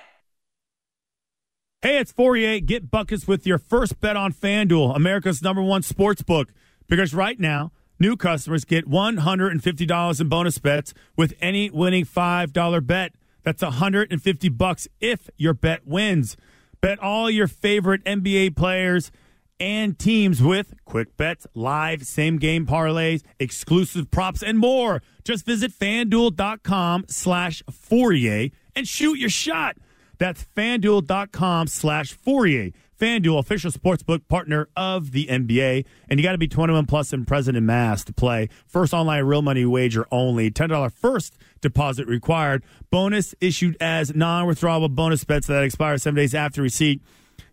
Hey, 1.81 1.99
it's 1.99 2.13
Fauria. 2.13 2.65
Get 2.65 2.89
buckets 2.91 3.27
with 3.27 3.45
your 3.45 3.57
first 3.57 3.99
bet 3.99 4.15
on 4.15 4.33
FanDuel, 4.33 4.95
America's 4.95 5.41
number 5.41 5.61
one 5.61 5.81
sports 5.81 6.21
book. 6.21 6.53
Because 6.87 7.13
right 7.13 7.39
now, 7.39 7.71
new 7.99 8.15
customers 8.15 8.65
get 8.65 8.89
$150 8.89 10.21
in 10.21 10.29
bonus 10.29 10.57
bets 10.57 10.93
with 11.17 11.33
any 11.41 11.69
winning 11.69 12.05
$5 12.05 12.87
bet. 12.87 13.13
That's 13.43 13.61
150 13.61 14.49
bucks 14.49 14.87
if 14.99 15.29
your 15.37 15.53
bet 15.53 15.85
wins. 15.85 16.37
Bet 16.81 16.99
all 16.99 17.29
your 17.29 17.47
favorite 17.47 18.03
NBA 18.05 18.55
players 18.55 19.11
and 19.59 19.99
teams 19.99 20.41
with 20.41 20.73
quick 20.85 21.17
bets, 21.17 21.45
live 21.53 22.03
same 22.03 22.37
game 22.37 22.65
parlays, 22.65 23.23
exclusive 23.39 24.09
props, 24.09 24.41
and 24.41 24.57
more. 24.57 25.01
Just 25.25 25.45
visit 25.45 25.71
fanduel.com 25.71 27.05
slash 27.09 27.61
Fauria 27.69 28.51
and 28.75 28.87
shoot 28.87 29.17
your 29.17 29.29
shot. 29.29 29.77
That's 30.17 30.45
fanduel.com 30.55 31.67
slash 31.67 32.15
Fauria. 32.15 32.73
FanDuel, 32.99 33.39
official 33.39 33.71
sportsbook 33.71 34.27
partner 34.27 34.67
of 34.75 35.11
the 35.11 35.27
NBA. 35.27 35.85
And 36.09 36.19
you 36.19 36.23
got 36.23 36.33
to 36.33 36.37
be 36.37 36.49
21 36.49 36.85
plus 36.85 37.13
and 37.13 37.25
present 37.25 37.55
in 37.55 37.65
Mass 37.65 38.03
to 38.03 38.13
play. 38.13 38.49
First 38.67 38.93
online 38.93 39.23
real 39.23 39.41
money 39.41 39.65
wager 39.65 40.05
only. 40.11 40.51
$10 40.51 40.91
first 40.91 41.37
deposit 41.61 42.07
required. 42.07 42.61
Bonus 42.91 43.33
issued 43.39 43.77
as 43.79 44.13
non 44.13 44.45
withdrawable 44.47 44.93
bonus 44.93 45.23
bets 45.23 45.47
that 45.47 45.63
expire 45.63 45.97
seven 45.97 46.17
days 46.17 46.35
after 46.35 46.61
receipt. 46.61 47.01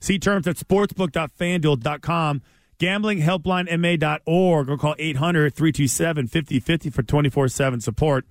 See 0.00 0.18
terms 0.18 0.48
at 0.48 0.57
sportsbook.fanduel.com. 0.57 2.42
GamblingHelplineMA.org 2.79 4.68
or 4.68 4.76
call 4.76 4.94
800 4.98 5.55
327 5.55 6.26
5050 6.26 6.90
for 6.90 7.02
24 7.02 7.48
7 7.48 7.81
support. 7.81 8.26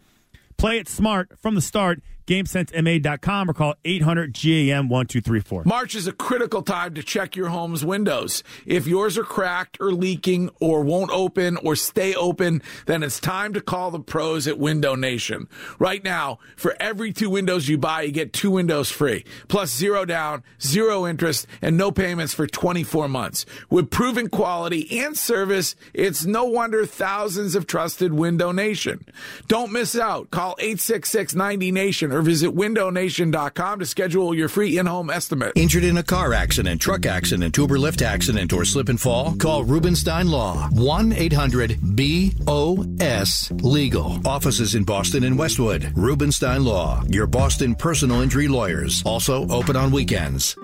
Play 0.58 0.78
it 0.78 0.88
smart 0.88 1.40
from 1.40 1.56
the 1.56 1.62
start. 1.62 2.02
GameSenseMA.com 2.28 3.50
or 3.50 3.54
call 3.54 3.76
800 3.86 4.34
GAM 4.34 4.90
1234. 4.90 5.64
March 5.66 5.96
is 5.96 6.08
a 6.08 6.12
critical 6.12 6.64
time 6.64 6.94
to 6.96 7.04
check 7.04 7.36
your 7.36 7.50
home's 7.50 7.86
windows. 7.86 8.44
If 8.66 8.88
yours 8.88 9.18
are 9.18 9.24
cracked 9.24 9.78
or 9.80 9.92
leaking 9.92 10.50
or 10.60 10.82
won't 10.82 11.12
open 11.12 11.58
or 11.58 11.76
stay 11.76 12.16
open, 12.16 12.64
then 12.88 13.04
it's 13.04 13.20
time 13.20 13.54
to 13.54 13.62
call 13.62 13.92
the 13.92 14.00
pros 14.00 14.48
at 14.48 14.58
Window 14.58 14.96
Nation. 14.96 15.48
Right 15.78 16.04
now, 16.04 16.40
for 16.56 16.76
every 16.80 17.14
two 17.14 17.30
windows 17.30 17.68
you 17.70 17.78
buy, 17.78 18.04
you 18.04 18.12
get 18.12 18.34
two 18.34 18.52
windows 18.52 18.90
free, 18.90 19.24
plus 19.48 19.76
zero 19.76 20.06
down, 20.06 20.44
zero 20.62 21.06
interest, 21.06 21.46
and 21.62 21.78
no 21.78 21.92
payments 21.92 22.34
for 22.34 22.48
24 22.48 23.08
months. 23.08 23.46
With 23.70 23.92
proven 23.92 24.30
quality 24.30 25.00
and 25.00 25.16
service, 25.18 25.76
it's 25.94 26.26
no 26.26 26.46
wonder 26.46 26.86
thousands 26.86 27.54
have 27.54 27.68
trusted 27.68 28.14
Window 28.14 28.52
Nation. 28.52 29.06
Don't 29.48 29.72
miss 29.72 29.96
out. 29.96 30.32
Call 30.32 30.56
866 30.60 31.36
90 31.36 31.72
Nation 31.72 32.15
or 32.16 32.22
visit 32.22 32.56
windownation.com 32.56 33.80
to 33.80 33.86
schedule 33.86 34.34
your 34.34 34.48
free 34.48 34.78
in-home 34.78 35.10
estimate. 35.10 35.52
Injured 35.56 35.84
in 35.84 35.98
a 35.98 36.04
car 36.04 36.34
accident, 36.34 36.80
truck 36.80 37.06
accident, 37.06 37.54
tuber 37.54 37.78
lift 37.78 38.02
accident, 38.02 38.54
or 38.54 38.64
slip 38.64 38.88
and 38.88 39.00
fall? 39.00 39.36
Call 39.36 39.66
Rubenstein 39.66 40.30
Law. 40.32 40.70
1 40.70 41.12
800 41.12 41.78
BOS 41.82 43.52
Legal. 43.52 44.20
Offices 44.26 44.76
in 44.76 44.86
Boston 44.86 45.26
and 45.26 45.38
Westwood. 45.38 45.92
Rubenstein 45.96 46.64
Law. 46.64 47.04
Your 47.10 47.28
Boston 47.28 47.76
personal 47.76 48.22
injury 48.22 48.48
lawyers. 48.48 49.04
Also 49.06 49.48
open 49.50 49.76
on 49.76 49.92
weekends. 49.92 50.56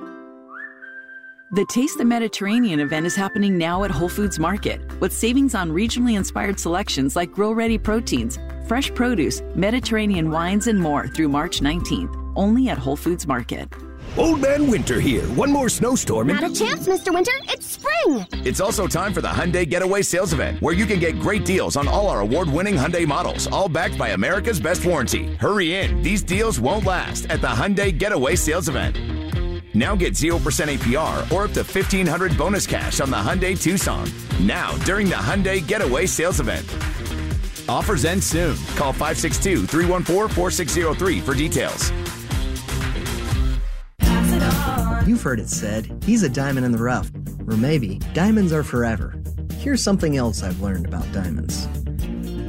The 1.54 1.66
Taste 1.66 1.98
the 1.98 2.06
Mediterranean 2.06 2.80
event 2.80 3.06
is 3.06 3.14
happening 3.14 3.58
now 3.58 3.84
at 3.84 3.92
Whole 3.92 4.08
Foods 4.08 4.40
Market 4.40 4.80
with 5.02 5.12
savings 5.12 5.54
on 5.54 5.70
regionally 5.70 6.16
inspired 6.16 6.58
selections 6.58 7.18
like 7.18 7.34
grill 7.34 7.54
ready 7.54 7.78
proteins, 7.78 8.40
fresh 8.68 8.90
produce, 8.94 9.42
Mediterranean 9.54 10.32
wines, 10.32 10.68
and 10.68 10.80
more 10.80 11.10
through 11.10 11.28
March 11.28 11.60
19th, 11.60 12.16
only 12.38 12.70
at 12.70 12.78
Whole 12.78 12.96
Foods 12.96 13.28
Market. 13.28 13.68
Old 14.16 14.40
Man 14.40 14.70
Winter 14.70 15.02
here. 15.02 15.28
One 15.36 15.52
more 15.52 15.68
snowstorm 15.68 16.30
and 16.30 16.40
Not 16.40 16.52
a 16.52 16.56
chance, 16.56 16.88
Mr. 16.88 17.14
Winter. 17.14 17.34
It's 17.44 17.68
spring. 17.68 18.26
It's 18.46 18.62
also 18.62 18.88
time 18.88 19.14
for 19.14 19.20
the 19.20 19.28
Hyundai 19.28 19.70
Getaway 19.70 20.04
Sales 20.04 20.32
Event, 20.32 20.62
where 20.62 20.74
you 20.74 20.86
can 20.86 21.02
get 21.02 21.20
great 21.20 21.44
deals 21.44 21.76
on 21.76 21.86
all 21.86 22.08
our 22.08 22.22
award-winning 22.22 22.76
Hyundai 22.76 23.06
models, 23.06 23.48
all 23.48 23.68
backed 23.68 23.98
by 23.98 24.10
America's 24.10 24.62
best 24.62 24.86
warranty. 24.86 25.36
Hurry 25.36 25.76
in; 25.76 26.02
these 26.02 26.24
deals 26.24 26.62
won't 26.62 26.86
last 26.86 27.26
at 27.26 27.42
the 27.42 27.48
Hyundai 27.48 27.98
Getaway 27.98 28.38
Sales 28.38 28.70
Event. 28.70 28.96
Now 29.74 29.96
get 29.96 30.14
0% 30.14 30.36
APR 30.36 31.32
or 31.32 31.44
up 31.46 31.52
to 31.52 31.64
1500 31.64 32.38
bonus 32.38 32.66
cash 32.66 33.00
on 33.00 33.10
the 33.10 33.16
Hyundai 33.16 33.60
Tucson. 33.60 34.10
Now, 34.42 34.72
during 34.80 35.08
the 35.08 35.16
Hyundai 35.16 35.66
Getaway 35.66 36.08
Sales 36.08 36.40
Event. 36.40 36.66
Offers 37.70 38.06
end 38.06 38.24
soon. 38.24 38.56
Call 38.76 38.92
562 38.94 39.66
314 39.68 40.36
4603 40.36 41.20
for 41.20 41.36
details. 41.36 41.92
You've 45.08 45.22
heard 45.22 45.40
it 45.40 45.50
said, 45.50 46.04
he's 46.06 46.24
a 46.24 46.30
diamond 46.30 46.66
in 46.66 46.72
the 46.72 46.78
rough. 46.78 47.10
Or 47.48 47.58
maybe, 47.58 48.00
diamonds 48.14 48.54
are 48.54 48.64
forever. 48.64 49.22
Here's 49.58 49.84
something 49.84 50.18
else 50.18 50.44
I've 50.44 50.62
learned 50.62 50.86
about 50.88 51.12
diamonds 51.12 51.68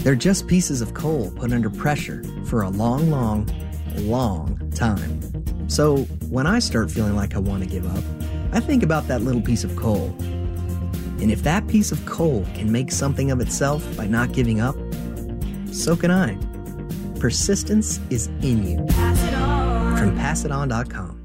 they're 0.03 0.17
just 0.17 0.49
pieces 0.49 0.81
of 0.81 0.95
coal 0.95 1.31
put 1.37 1.53
under 1.53 1.71
pressure 1.71 2.25
for 2.45 2.63
a 2.63 2.69
long, 2.69 3.09
long, 3.09 3.49
long 3.99 4.59
time. 4.75 5.21
So 5.69 6.09
when 6.33 6.47
I 6.47 6.61
start 6.61 6.91
feeling 6.91 7.15
like 7.15 7.35
I 7.35 7.39
want 7.39 7.63
to 7.63 7.69
give 7.69 7.87
up, 7.87 8.03
I 8.53 8.61
think 8.61 8.83
about 8.83 9.07
that 9.09 9.21
little 9.21 9.43
piece 9.43 9.65
of 9.65 9.77
coal. 9.77 10.07
And 11.21 11.31
if 11.31 11.43
that 11.43 11.69
piece 11.69 11.93
of 11.93 12.05
coal 12.07 12.47
can 12.55 12.73
make 12.73 12.91
something 12.91 13.31
of 13.31 13.39
itself 13.41 13.85
by 13.99 14.07
not 14.07 14.33
giving 14.33 14.59
up, 14.59 14.75
so 15.73 15.95
can 15.95 16.11
I. 16.11 16.39
Persistence 17.21 18.01
is 18.09 18.29
in 18.41 18.67
you. 18.67 18.83
Pass 18.87 19.23
it 19.25 19.35
on. 19.35 19.99
From 19.99 20.17
PassItOn.com. 20.19 21.21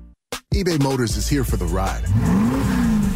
eBay 0.54 0.84
Motors 0.84 1.16
is 1.16 1.30
here 1.30 1.46
for 1.46 1.56
the 1.56 1.66
ride. 1.66 2.04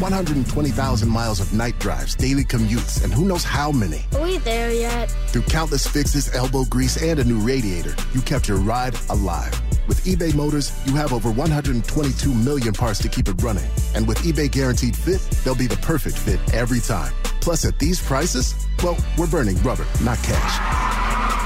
120,000 0.00 1.08
miles 1.10 1.40
of 1.40 1.52
night 1.52 1.78
drives, 1.78 2.14
daily 2.14 2.42
commutes, 2.42 3.04
and 3.04 3.12
who 3.12 3.26
knows 3.26 3.44
how 3.44 3.70
many. 3.70 4.00
Are 4.14 4.22
we 4.22 4.38
there 4.38 4.72
yet? 4.72 5.10
Through 5.28 5.42
countless 5.42 5.86
fixes, 5.86 6.34
elbow 6.34 6.64
grease, 6.64 7.02
and 7.02 7.20
a 7.20 7.24
new 7.24 7.38
radiator, 7.38 7.94
you 8.14 8.22
kept 8.22 8.48
your 8.48 8.58
ride 8.58 8.96
alive. 9.10 9.60
With 9.92 10.04
eBay 10.06 10.34
Motors, 10.34 10.72
you 10.86 10.94
have 10.94 11.12
over 11.12 11.30
122 11.30 12.32
million 12.32 12.72
parts 12.72 12.98
to 13.00 13.10
keep 13.10 13.28
it 13.28 13.42
running. 13.42 13.70
And 13.94 14.08
with 14.08 14.16
eBay 14.20 14.50
Guaranteed 14.50 14.96
Fit, 14.96 15.20
they'll 15.44 15.54
be 15.54 15.66
the 15.66 15.76
perfect 15.76 16.16
fit 16.16 16.40
every 16.54 16.80
time. 16.80 17.12
Plus, 17.42 17.66
at 17.66 17.78
these 17.78 18.00
prices, 18.00 18.54
well, 18.82 18.96
we're 19.18 19.26
burning 19.26 19.62
rubber, 19.62 19.84
not 20.02 20.16
cash. 20.22 20.56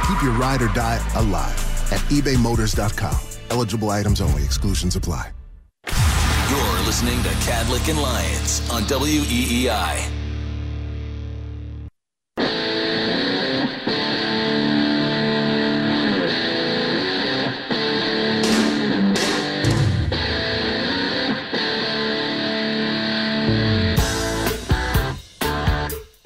Keep 0.07 0.23
your 0.23 0.31
ride 0.35 0.63
or 0.63 0.69
die 0.69 1.05
alive 1.17 1.59
at 1.91 1.99
ebaymotors.com. 2.15 3.19
Eligible 3.51 3.91
items 3.91 4.21
only, 4.21 4.45
exclusions 4.45 4.95
apply. 4.95 5.33
You're 5.89 6.81
listening 6.87 7.21
to 7.25 7.31
Kadlick 7.51 7.91
and 7.91 8.01
Lyons 8.01 8.63
on 8.71 8.85
WEEI. 8.85 10.26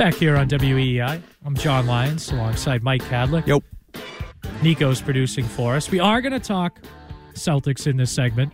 Back 0.01 0.15
here 0.15 0.35
on 0.39 0.49
WEEI, 0.49 1.21
I'm 1.45 1.55
John 1.55 1.87
Lyons 1.87 2.33
alongside 2.33 2.83
Mike 2.83 3.03
Kadlick. 3.03 3.47
Yep. 3.47 3.63
Nico's 4.63 5.03
producing 5.03 5.45
for 5.45 5.77
us. 5.77 5.91
We 5.91 6.01
are 6.01 6.23
going 6.23 6.33
to 6.33 6.41
talk 6.41 6.81
Celtics 7.35 7.87
in 7.87 7.99
this 7.99 8.11
segment. 8.11 8.51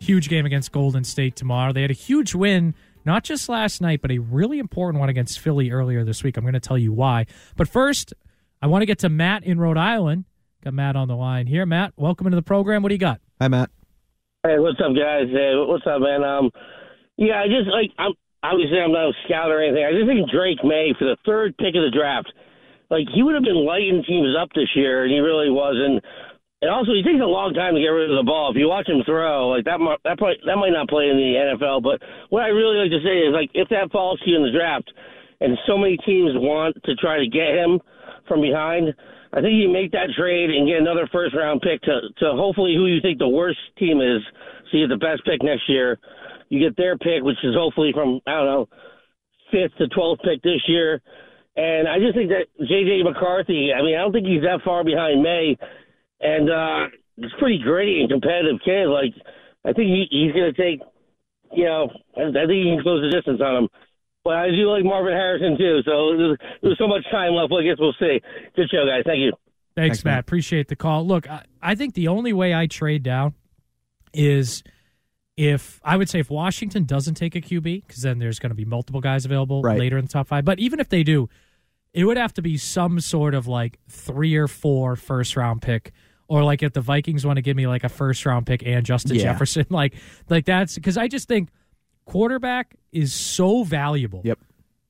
Huge 0.00 0.28
game 0.28 0.44
against 0.44 0.72
Golden 0.72 1.04
State 1.04 1.36
tomorrow. 1.36 1.72
They 1.72 1.82
had 1.82 1.92
a 1.92 1.94
huge 1.94 2.34
win, 2.34 2.74
not 3.04 3.22
just 3.22 3.48
last 3.48 3.80
night, 3.80 4.02
but 4.02 4.10
a 4.10 4.18
really 4.18 4.58
important 4.58 4.98
one 4.98 5.08
against 5.08 5.38
Philly 5.38 5.70
earlier 5.70 6.02
this 6.02 6.24
week. 6.24 6.36
I'm 6.36 6.42
going 6.42 6.54
to 6.54 6.58
tell 6.58 6.76
you 6.76 6.92
why. 6.92 7.26
But 7.54 7.68
first, 7.68 8.12
I 8.60 8.66
want 8.66 8.82
to 8.82 8.86
get 8.86 8.98
to 8.98 9.08
Matt 9.08 9.44
in 9.44 9.60
Rhode 9.60 9.78
Island. 9.78 10.24
Got 10.64 10.74
Matt 10.74 10.96
on 10.96 11.06
the 11.06 11.14
line 11.14 11.46
here. 11.46 11.64
Matt, 11.64 11.92
welcome 11.94 12.26
into 12.26 12.34
the 12.34 12.42
program. 12.42 12.82
What 12.82 12.88
do 12.88 12.96
you 12.96 12.98
got? 12.98 13.20
Hi, 13.40 13.46
Matt. 13.46 13.70
Hey, 14.42 14.58
what's 14.58 14.80
up, 14.80 14.96
guys? 14.96 15.28
Hey, 15.30 15.52
what's 15.54 15.86
up, 15.86 16.00
man? 16.00 16.24
Um, 16.24 16.50
yeah, 17.16 17.40
I 17.40 17.46
just 17.46 17.70
like 17.70 17.92
I'm 17.98 18.14
obviously 18.42 18.78
I'm 18.78 18.92
not 18.92 19.10
a 19.10 19.18
scout 19.24 19.50
or 19.50 19.62
anything. 19.62 19.86
I 19.86 19.94
just 19.94 20.06
think 20.06 20.30
Drake 20.30 20.62
Maye 20.62 20.94
for 20.98 21.06
the 21.06 21.16
third 21.24 21.56
pick 21.56 21.74
of 21.74 21.86
the 21.86 21.94
draft, 21.94 22.30
like 22.90 23.06
he 23.14 23.22
would 23.22 23.34
have 23.34 23.46
been 23.46 23.64
lighting 23.64 24.04
teams 24.06 24.34
up 24.36 24.50
this 24.54 24.70
year, 24.74 25.04
and 25.04 25.12
he 25.12 25.20
really 25.20 25.50
wasn't. 25.50 26.04
And 26.62 26.70
also, 26.70 26.94
he 26.94 27.02
takes 27.02 27.18
a 27.18 27.26
long 27.26 27.58
time 27.58 27.74
to 27.74 27.82
get 27.82 27.90
rid 27.90 28.06
of 28.06 28.14
the 28.14 28.22
ball. 28.22 28.54
If 28.54 28.56
you 28.56 28.70
watch 28.70 28.86
him 28.86 29.02
throw, 29.02 29.50
like 29.50 29.66
that, 29.66 29.82
that 30.06 30.14
probably, 30.14 30.38
that 30.46 30.54
might 30.54 30.70
not 30.70 30.86
play 30.86 31.10
in 31.10 31.18
the 31.18 31.34
NFL. 31.34 31.82
But 31.82 31.98
what 32.30 32.46
I 32.46 32.54
really 32.54 32.78
like 32.78 32.94
to 32.94 33.02
say 33.02 33.26
is, 33.26 33.34
like, 33.34 33.50
if 33.50 33.66
that 33.74 33.90
falls 33.90 34.22
to 34.22 34.30
you 34.30 34.38
in 34.38 34.46
the 34.46 34.54
draft, 34.54 34.86
and 35.42 35.58
so 35.66 35.74
many 35.74 35.98
teams 36.06 36.38
want 36.38 36.78
to 36.86 36.94
try 37.02 37.18
to 37.18 37.26
get 37.26 37.50
him 37.50 37.82
from 38.30 38.40
behind, 38.40 38.94
I 39.34 39.42
think 39.42 39.58
you 39.58 39.74
make 39.74 39.90
that 39.90 40.14
trade 40.14 40.54
and 40.54 40.68
get 40.68 40.78
another 40.78 41.10
first 41.10 41.34
round 41.34 41.66
pick 41.66 41.82
to 41.82 41.98
to 42.22 42.38
hopefully 42.38 42.78
who 42.78 42.86
you 42.86 43.00
think 43.02 43.18
the 43.18 43.26
worst 43.26 43.58
team 43.74 43.98
is, 43.98 44.22
so 44.70 44.86
the 44.86 45.00
best 45.00 45.26
pick 45.26 45.42
next 45.42 45.66
year. 45.68 45.98
You 46.52 46.60
get 46.60 46.76
their 46.76 46.98
pick, 46.98 47.24
which 47.24 47.40
is 47.42 47.56
hopefully 47.56 47.92
from 47.94 48.20
I 48.26 48.36
don't 48.36 48.44
know 48.44 48.68
fifth 49.50 49.72
to 49.78 49.88
twelfth 49.88 50.20
pick 50.20 50.42
this 50.42 50.60
year. 50.68 51.00
And 51.56 51.88
I 51.88 51.98
just 51.98 52.12
think 52.12 52.28
that 52.28 52.44
JJ 52.60 53.04
McCarthy. 53.04 53.72
I 53.72 53.80
mean, 53.80 53.96
I 53.96 54.04
don't 54.04 54.12
think 54.12 54.26
he's 54.26 54.42
that 54.42 54.60
far 54.62 54.84
behind 54.84 55.22
Maye, 55.22 55.56
and 56.20 56.50
uh, 56.52 56.92
he's 57.16 57.32
pretty 57.40 57.56
gritty 57.56 58.00
and 58.00 58.10
competitive 58.10 58.60
kid. 58.62 58.84
Like 58.92 59.16
I 59.64 59.72
think 59.72 59.88
he, 59.88 60.04
he's 60.12 60.36
going 60.36 60.52
to 60.52 60.60
take. 60.60 60.80
You 61.56 61.64
know, 61.64 61.88
I, 62.20 62.28
I 62.28 62.44
think 62.44 62.60
he 62.60 62.68
can 62.68 62.82
close 62.82 63.00
the 63.00 63.16
distance 63.16 63.40
on 63.40 63.64
him. 63.64 63.68
But 64.22 64.36
I 64.36 64.48
do 64.52 64.68
like 64.68 64.84
Marvin 64.84 65.16
Harrison 65.16 65.56
too. 65.56 65.80
So 65.88 66.16
there's, 66.16 66.38
there's 66.60 66.78
so 66.78 66.86
much 66.86 67.04
time 67.10 67.32
left. 67.32 67.50
Well, 67.50 67.60
I 67.60 67.64
guess 67.64 67.80
we'll 67.80 67.96
see. 67.98 68.20
Good 68.56 68.68
show, 68.68 68.84
guys. 68.84 69.04
Thank 69.06 69.20
you. 69.20 69.32
Thanks, 69.74 70.04
Matt. 70.04 70.20
Appreciate 70.20 70.68
the 70.68 70.76
call. 70.76 71.06
Look, 71.06 71.28
I, 71.30 71.44
I 71.62 71.74
think 71.74 71.94
the 71.94 72.08
only 72.08 72.34
way 72.34 72.54
I 72.54 72.66
trade 72.66 73.02
down 73.02 73.34
is 74.12 74.62
if 75.42 75.80
I 75.84 75.96
would 75.96 76.08
say 76.08 76.20
if 76.20 76.30
Washington 76.30 76.84
doesn't 76.84 77.14
take 77.14 77.34
a 77.34 77.40
QB, 77.40 77.86
because 77.86 78.02
then 78.02 78.18
there's 78.18 78.38
going 78.38 78.50
to 78.50 78.54
be 78.56 78.64
multiple 78.64 79.00
guys 79.00 79.24
available 79.24 79.62
Right. 79.62 79.78
later 79.78 79.98
in 79.98 80.04
the 80.04 80.10
top 80.12 80.28
five. 80.28 80.44
But 80.44 80.58
even 80.58 80.78
if 80.80 80.88
they 80.88 81.02
do, 81.02 81.28
it 81.92 82.04
would 82.04 82.16
have 82.16 82.32
to 82.34 82.42
be 82.42 82.56
some 82.56 83.00
sort 83.00 83.34
of 83.34 83.46
like 83.46 83.78
three 83.88 84.34
or 84.36 84.48
four 84.48 84.96
first 84.96 85.36
round 85.36 85.62
pick. 85.62 85.92
Or 86.28 86.44
like 86.44 86.62
if 86.62 86.72
the 86.72 86.80
Vikings 86.80 87.26
want 87.26 87.36
to 87.36 87.42
give 87.42 87.56
me 87.56 87.66
like 87.66 87.84
a 87.84 87.88
first 87.88 88.24
round 88.24 88.46
pick 88.46 88.62
and 88.64 88.86
Justin 88.86 89.16
Yeah. 89.16 89.24
Jefferson, 89.24 89.66
like 89.70 89.94
like 90.30 90.44
that's 90.46 90.74
because 90.76 90.96
I 90.96 91.08
just 91.08 91.28
think 91.28 91.48
quarterback 92.04 92.76
is 92.92 93.12
so 93.12 93.64
valuable. 93.64 94.22
Yep. 94.24 94.38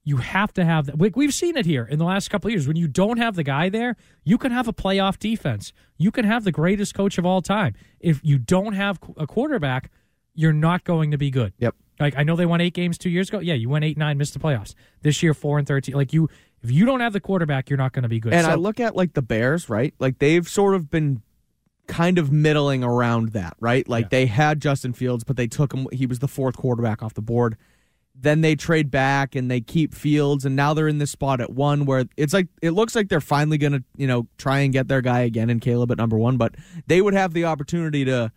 You 0.05 0.17
have 0.17 0.51
to 0.53 0.65
have 0.65 0.87
that. 0.87 0.97
We- 0.97 1.11
We've 1.15 1.33
seen 1.33 1.55
it 1.57 1.65
here 1.65 1.85
in 1.85 1.97
the 1.97 2.05
last 2.05 2.29
couple 2.29 2.49
of 2.49 2.51
years. 2.53 2.67
When 2.67 2.75
you 2.75 2.87
don't 2.87 3.17
have 3.17 3.35
the 3.35 3.43
guy 3.43 3.69
there, 3.69 3.95
you 4.25 4.37
can 4.37 4.51
have 4.51 4.67
a 4.67 4.73
playoff 4.73 5.17
defense. 5.17 5.71
You 5.97 6.11
can 6.11 6.25
have 6.25 6.43
the 6.43 6.51
greatest 6.51 6.93
coach 6.93 7.17
of 7.17 7.25
all 7.25 7.41
time. 7.41 7.73
If 8.01 8.19
you 8.23 8.37
don't 8.37 8.73
have 8.73 8.99
a 9.17 9.25
quarterback, 9.27 9.89
you're 10.35 10.53
not 10.53 10.83
going 10.83 11.11
to 11.11 11.17
be 11.17 11.29
good. 11.31 11.53
Yep. 11.59 11.75
Like 11.99 12.15
I 12.17 12.23
know 12.23 12.35
they 12.35 12.45
won 12.45 12.59
eight 12.61 12.73
games 12.73 12.97
two 12.97 13.09
years 13.09 13.29
ago. 13.29 13.39
Yeah, 13.39 13.53
you 13.53 13.69
went 13.69 13.85
eight 13.85 13.97
nine, 13.97 14.17
missed 14.17 14.33
the 14.33 14.39
playoffs. 14.39 14.73
This 15.01 15.21
year 15.21 15.33
four 15.33 15.59
and 15.59 15.67
thirteen. 15.67 15.95
Like 15.95 16.11
you, 16.13 16.27
if 16.61 16.71
you 16.71 16.85
don't 16.85 17.01
have 17.01 17.13
the 17.13 17.19
quarterback, 17.19 17.69
you're 17.69 17.77
not 17.77 17.93
going 17.93 18.03
to 18.03 18.09
be 18.09 18.19
good. 18.19 18.33
And 18.33 18.45
So- 18.45 18.51
I 18.51 18.55
look 18.55 18.79
at 18.79 18.95
like 18.95 19.13
the 19.13 19.21
Bears, 19.21 19.69
right? 19.69 19.93
Like 19.99 20.19
they've 20.19 20.47
sort 20.47 20.75
of 20.75 20.89
been 20.89 21.21
kind 21.87 22.17
of 22.17 22.31
middling 22.31 22.83
around 22.83 23.29
that, 23.33 23.55
right? 23.59 23.87
Like 23.87 24.09
they 24.09 24.25
had 24.25 24.61
Justin 24.61 24.93
Fields, 24.93 25.23
but 25.23 25.37
they 25.37 25.47
took 25.47 25.73
him. 25.73 25.87
He 25.91 26.05
was 26.05 26.19
the 26.19 26.27
fourth 26.27 26.55
quarterback 26.57 27.03
off 27.03 27.13
the 27.13 27.21
board. 27.21 27.57
Then 28.15 28.41
they 28.41 28.55
trade 28.55 28.89
back 28.91 29.35
and 29.35 29.49
they 29.49 29.59
keep 29.59 29.93
Fields, 29.93 30.45
and 30.45 30.55
now 30.55 30.73
they're 30.73 30.87
in 30.87 30.99
this 30.99 31.11
spot 31.11 31.41
at 31.41 31.51
one 31.51 31.85
where 31.85 32.05
it's 32.15 32.31
like 32.33 32.47
it 32.61 32.71
looks 32.71 32.95
like 32.95 33.09
they're 33.09 33.19
finally 33.21 33.57
going 33.57 33.73
to 33.73 33.83
you 33.97 34.07
know 34.07 34.27
try 34.37 34.59
and 34.59 34.71
get 34.71 34.87
their 34.87 35.01
guy 35.01 35.21
again 35.21 35.49
in 35.49 35.59
Caleb 35.59 35.91
at 35.91 35.97
number 35.97 36.17
one, 36.17 36.37
but 36.37 36.55
they 36.87 37.01
would 37.01 37.13
have 37.13 37.33
the 37.33 37.45
opportunity 37.45 38.05
to 38.05 38.31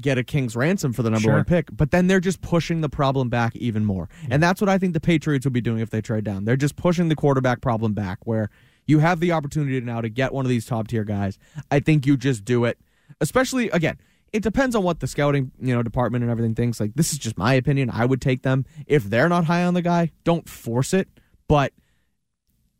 get 0.00 0.18
a 0.18 0.24
king's 0.24 0.56
ransom 0.56 0.92
for 0.92 1.02
the 1.02 1.10
number 1.10 1.22
Sure. 1.26 1.34
one 1.34 1.44
pick. 1.44 1.68
But 1.72 1.90
then 1.92 2.06
they're 2.08 2.20
just 2.20 2.40
pushing 2.40 2.80
the 2.80 2.88
problem 2.88 3.28
back 3.28 3.54
even 3.56 3.84
more. 3.84 4.08
And 4.28 4.42
that's 4.42 4.60
what 4.60 4.68
I 4.68 4.76
think 4.78 4.92
the 4.92 5.00
Patriots 5.00 5.46
would 5.46 5.52
be 5.52 5.60
doing 5.60 5.78
if 5.80 5.90
they 5.90 6.00
trade 6.00 6.24
down. 6.24 6.44
They're 6.44 6.56
just 6.56 6.76
pushing 6.76 7.08
the 7.08 7.14
quarterback 7.16 7.60
problem 7.60 7.92
back 7.92 8.18
where 8.24 8.50
you 8.86 8.98
have 8.98 9.20
the 9.20 9.32
opportunity 9.32 9.80
now 9.80 10.00
to 10.00 10.08
get 10.08 10.34
one 10.34 10.44
of 10.44 10.48
these 10.48 10.66
top 10.66 10.88
tier 10.88 11.04
guys. 11.04 11.38
I 11.70 11.80
think 11.80 12.06
you 12.06 12.16
just 12.16 12.44
do 12.44 12.64
it. 12.64 12.78
Especially 13.20 13.70
again, 13.70 13.98
it 14.32 14.42
depends 14.42 14.74
on 14.74 14.82
what 14.82 14.98
the 14.98 15.06
scouting, 15.06 15.52
you 15.60 15.72
know, 15.74 15.82
department 15.84 16.22
and 16.22 16.30
everything 16.30 16.54
thinks. 16.56 16.80
Like 16.80 16.94
this 16.94 17.12
is 17.12 17.18
just 17.18 17.38
my 17.38 17.54
opinion. 17.54 17.88
I 17.88 18.04
would 18.04 18.20
take 18.20 18.42
them. 18.42 18.64
If 18.86 19.04
they're 19.04 19.28
not 19.28 19.44
high 19.44 19.62
on 19.64 19.74
the 19.74 19.82
guy, 19.82 20.10
don't 20.24 20.48
force 20.48 20.92
it. 20.92 21.08
But 21.46 21.72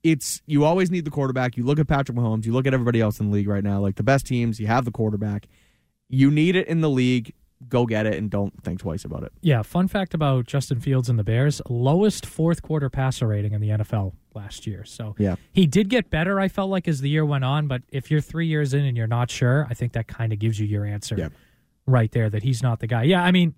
it's 0.03 0.43
you 0.47 0.65
always 0.65 0.91
need 0.91 1.05
the 1.05 1.11
quarterback. 1.11 1.57
You 1.57 1.65
look 1.65 1.79
at 1.79 1.87
Patrick 1.89 2.19
Mahomes, 2.19 2.45
you 2.45 2.53
look 2.53 2.67
at 2.67 2.75
everybody 2.75 3.01
else 3.01 3.21
in 3.21 3.27
the 3.27 3.33
league 3.33 3.49
right 3.49 3.65
now, 3.65 3.81
like 3.81 3.95
the 3.97 4.03
best 4.03 4.27
teams, 4.27 4.61
you 4.61 4.67
have 4.67 4.85
the 4.85 4.91
quarterback. 4.91 5.47
You 6.09 6.31
need 6.31 6.57
it 6.57 6.67
in 6.69 6.81
the 6.81 6.91
league. 6.91 7.35
Go 7.69 7.87
get 7.87 8.05
it 8.05 8.15
and 8.15 8.31
don't 8.31 8.63
think 8.63 8.81
twice 8.81 9.05
about 9.07 9.23
it. 9.23 9.33
Yeah, 9.41 9.63
fun 9.63 9.89
fact 9.89 10.13
about 10.13 10.47
Justin 10.47 10.81
Fields 10.81 11.09
and 11.09 11.19
the 11.19 11.25
Bears: 11.25 11.63
lowest 11.69 12.27
fourth 12.27 12.61
quarter 12.61 12.91
passer 12.91 13.27
rating 13.27 13.53
in 13.55 13.61
the 13.63 13.71
NFL 13.71 14.13
last 14.35 14.67
year. 14.67 14.85
So 14.85 15.15
Yeah. 15.19 15.37
he 15.53 15.67
did 15.67 15.89
get 15.89 16.11
better. 16.11 16.39
I 16.41 16.49
felt 16.49 16.69
like 16.69 16.87
as 16.89 17.01
the 17.01 17.09
year 17.09 17.25
went 17.25 17.45
on, 17.45 17.67
but 17.67 17.83
if 17.91 18.11
you're 18.11 18.21
three 18.21 18.47
years 18.49 18.75
in 18.75 18.85
and 18.85 18.97
you're 18.97 19.07
not 19.07 19.31
sure, 19.31 19.67
I 19.71 19.75
think 19.75 19.93
that 19.93 20.09
kind 20.09 20.33
of 20.33 20.39
gives 20.39 20.59
you 20.61 20.67
your 20.67 20.85
answer 20.85 21.31
right 21.87 22.11
there 22.13 22.29
that 22.29 22.43
he's 22.43 22.63
not 22.63 22.81
the 22.81 22.87
guy. 22.87 23.05
Yeah, 23.05 23.23
I 23.23 23.31
mean, 23.31 23.55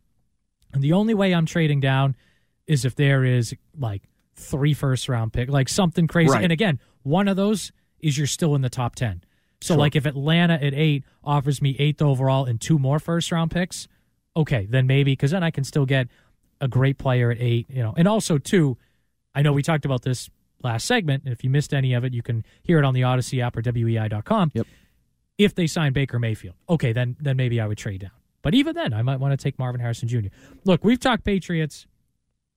the 0.73 0.93
only 0.93 1.15
way 1.15 1.35
I'm 1.35 1.47
trading 1.47 1.81
down 1.81 2.15
is 2.69 2.85
if 2.85 2.95
there 2.95 3.25
is 3.25 3.55
like 3.77 4.03
three 4.37 4.75
first 4.75 5.09
round 5.09 5.33
pick, 5.33 5.49
like 5.49 5.69
something 5.69 6.07
crazy. 6.07 6.31
Right. 6.33 6.45
And 6.45 6.53
again, 6.53 6.79
one 7.03 7.27
of 7.27 7.37
those 7.37 7.73
is 8.01 8.19
you're 8.19 8.27
still 8.29 8.55
in 8.55 8.61
the 8.61 8.69
top 8.71 8.95
ten. 8.95 9.23
So 9.61 9.75
Sure. 9.75 9.79
like 9.79 9.97
if 9.97 10.05
Atlanta 10.07 10.55
at 10.55 10.75
eight 10.75 11.05
offers 11.25 11.63
me 11.63 11.77
eighth 11.79 12.03
overall 12.03 12.45
and 12.45 12.61
two 12.61 12.79
more 12.79 12.99
first 12.99 13.33
round 13.33 13.51
picks, 13.51 13.89
okay, 14.37 14.67
then 14.69 14.87
maybe 14.87 15.13
because 15.13 15.31
then 15.31 15.43
I 15.43 15.51
can 15.51 15.65
still 15.65 15.87
get 15.87 16.09
a 16.61 16.69
great 16.69 16.99
player 16.99 17.31
at 17.31 17.39
eight, 17.41 17.67
you 17.71 17.83
know. 17.83 17.95
And 17.97 18.07
also 18.07 18.39
too, 18.39 18.77
I 19.35 19.43
know 19.43 19.53
we 19.53 19.63
talked 19.63 19.85
about 19.85 20.03
this 20.03 20.31
last 20.63 20.87
segment. 20.87 21.25
and 21.25 21.33
If 21.33 21.43
you 21.45 21.51
missed 21.51 21.73
any 21.75 21.95
of 21.95 22.05
it, 22.05 22.13
you 22.15 22.23
can 22.23 22.45
hear 22.63 22.79
it 22.79 22.85
on 22.85 22.95
the 22.95 23.03
Audacy 23.03 23.43
app 23.43 23.57
or 23.57 23.63
WEEI.com. 23.63 24.53
Yep. 24.55 24.67
If 25.39 25.55
they 25.55 25.67
sign 25.67 25.93
Baker 25.93 26.19
Mayfield, 26.19 26.55
okay, 26.69 26.93
then 26.93 27.17
then 27.21 27.37
maybe 27.37 27.61
I 27.61 27.67
would 27.67 27.77
trade 27.79 28.01
down. 28.03 28.11
But 28.43 28.55
even 28.55 28.75
then, 28.75 28.93
I 28.95 29.03
might 29.03 29.21
want 29.21 29.33
to 29.39 29.43
take 29.43 29.59
Marvin 29.59 29.81
Harrison 29.81 30.09
Jr. 30.09 30.29
Look, 30.65 30.85
we've 30.85 31.01
talked 31.01 31.25
Patriots, 31.25 31.87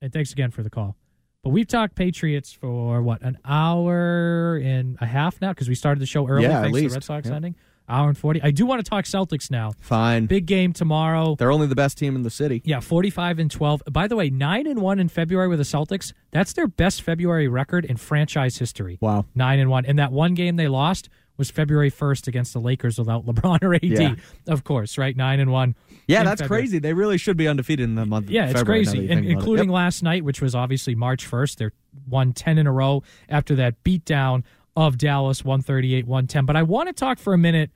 and 0.02 0.14
thanks 0.14 0.32
again 0.32 0.52
for 0.52 0.64
the 0.64 0.70
call. 0.70 0.96
But 1.44 1.52
we've 1.52 1.68
talked 1.68 1.96
Patriots 1.96 2.52
for 2.52 3.02
what 3.02 3.22
an 3.22 3.38
hour 3.46 4.58
and 4.58 4.98
a 5.00 5.06
half 5.06 5.40
now 5.42 5.52
because 5.52 5.70
we 5.70 5.76
started 5.76 6.02
the 6.02 6.06
show 6.06 6.28
early. 6.28 6.44
Yeah, 6.44 6.58
at 6.58 6.64
thanks 6.64 6.78
to 6.78 6.82
least. 6.84 6.94
the 6.94 6.98
Red 6.98 7.04
Sox 7.06 7.30
ending. 7.30 7.56
Hour 7.88 8.10
and 8.10 8.18
forty. 8.18 8.42
I 8.44 8.52
do 8.52 8.66
want 8.68 8.84
to 8.84 8.88
talk 8.88 9.06
Celtics 9.06 9.50
now. 9.50 9.72
Fine. 9.80 10.28
Big 10.28 10.46
game 10.46 10.74
tomorrow. 10.74 11.36
They're 11.36 11.52
only 11.52 11.66
the 11.66 11.76
best 11.76 11.98
team 11.98 12.16
in 12.16 12.22
the 12.22 12.30
city. 12.30 12.62
Yeah, 12.64 12.82
45 12.82 13.40
and 13.40 13.50
12. 13.50 13.82
By 13.90 14.08
the 14.08 14.16
way, 14.16 14.30
9 14.30 14.68
and 14.68 14.80
1 14.82 15.00
in 15.00 15.10
February 15.10 15.48
with 15.48 15.58
the 15.58 15.64
Celtics. 15.66 16.14
That's 16.30 16.54
their 16.54 16.68
best 16.68 17.02
February 17.02 17.48
record 17.48 17.86
in 17.86 17.98
franchise 17.98 18.58
history. 18.58 19.00
Wow. 19.02 19.26
9 19.34 19.60
and 19.60 19.72
1. 19.72 19.86
And 19.88 19.98
that 19.98 20.12
one 20.12 20.36
game 20.36 20.56
they 20.56 20.68
lost 20.68 21.10
was 21.40 21.50
February 21.50 21.90
1st 21.90 22.28
against 22.28 22.54
the 22.54 22.60
Lakers 22.60 23.00
without 23.00 23.26
LeBron 23.26 23.64
or 23.64 23.74
AD. 23.74 23.84
Yeah. 23.84 24.16
Of 24.48 24.64
course, 24.64 24.98
right? 24.98 25.16
9 25.18 25.40
and 25.40 25.52
1. 25.52 25.76
Yeah, 26.08 26.24
that's 26.24 26.42
February. 26.42 26.64
crazy. 26.64 26.80
They 26.80 26.94
really 26.94 27.18
should 27.18 27.38
be 27.38 27.48
undefeated 27.48 27.86
in 27.86 27.96
the 27.96 28.06
month. 28.06 28.28
of 28.28 28.32
Yeah, 28.32 28.46
it's 28.46 28.60
February, 28.60 28.86
crazy. 28.86 29.10
And 29.10 29.26
including 29.26 29.70
Yep. 29.70 29.74
last 29.74 30.04
night, 30.04 30.24
which 30.24 30.42
was 30.42 30.54
obviously 30.54 30.94
March 30.94 31.26
1st. 31.26 31.58
They're 31.58 31.74
won 32.08 32.34
10 32.34 32.60
in 32.60 32.68
a 32.68 32.72
row 32.72 33.02
after 33.28 33.56
that 33.56 33.84
beatdown 33.84 34.44
of 34.76 34.98
Dallas 34.98 35.44
138 35.44 36.06
110. 36.06 36.46
But 36.46 36.56
I 36.56 36.64
want 36.64 36.88
to 36.90 36.94
talk 36.94 37.18
for 37.18 37.34
a 37.34 37.38
minute 37.38 37.72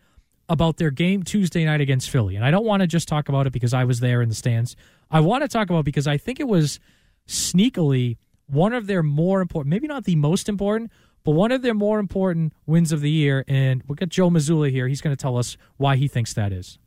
about 0.50 0.78
their 0.78 0.92
game 0.92 1.24
Tuesday 1.24 1.64
night 1.66 1.80
against 1.82 2.10
Philly. 2.10 2.36
And 2.36 2.44
I 2.46 2.52
don't 2.52 2.66
want 2.66 2.82
to 2.82 2.88
just 2.88 3.08
talk 3.08 3.30
about 3.30 3.48
it 3.48 3.54
because 3.54 3.74
I 3.74 3.86
was 3.86 4.02
there 4.02 4.22
in 4.22 4.30
the 4.30 4.36
stands. 4.36 4.76
I 5.10 5.22
want 5.22 5.42
to 5.44 5.48
talk 5.48 5.70
about 5.70 5.80
it 5.80 5.86
because 5.86 6.06
I 6.06 6.18
think 6.18 6.40
it 6.40 6.48
was 6.48 6.80
sneakily 7.28 8.18
one 8.48 8.74
of 8.74 8.88
their 8.88 9.02
more 9.04 9.42
important, 9.42 9.70
maybe 9.70 9.88
not 9.88 10.04
the 10.04 10.16
most 10.18 10.50
important, 10.50 10.92
but 11.24 11.32
one 11.32 11.52
of 11.52 11.62
their 11.62 11.74
more 11.74 12.00
important 12.00 12.54
wins 12.66 12.92
of 12.92 13.02
the 13.02 13.10
year. 13.10 13.44
And 13.48 13.84
we'll 13.88 13.96
get 13.96 14.10
Joe 14.10 14.30
Mazzulla 14.30 14.70
here. 14.70 14.88
He's 14.88 15.02
going 15.02 15.16
to 15.16 15.22
tell 15.22 15.38
us 15.38 15.58
why 15.78 15.96
he 15.96 16.08
thinks 16.08 16.34
that 16.34 16.52
is. 16.52 16.78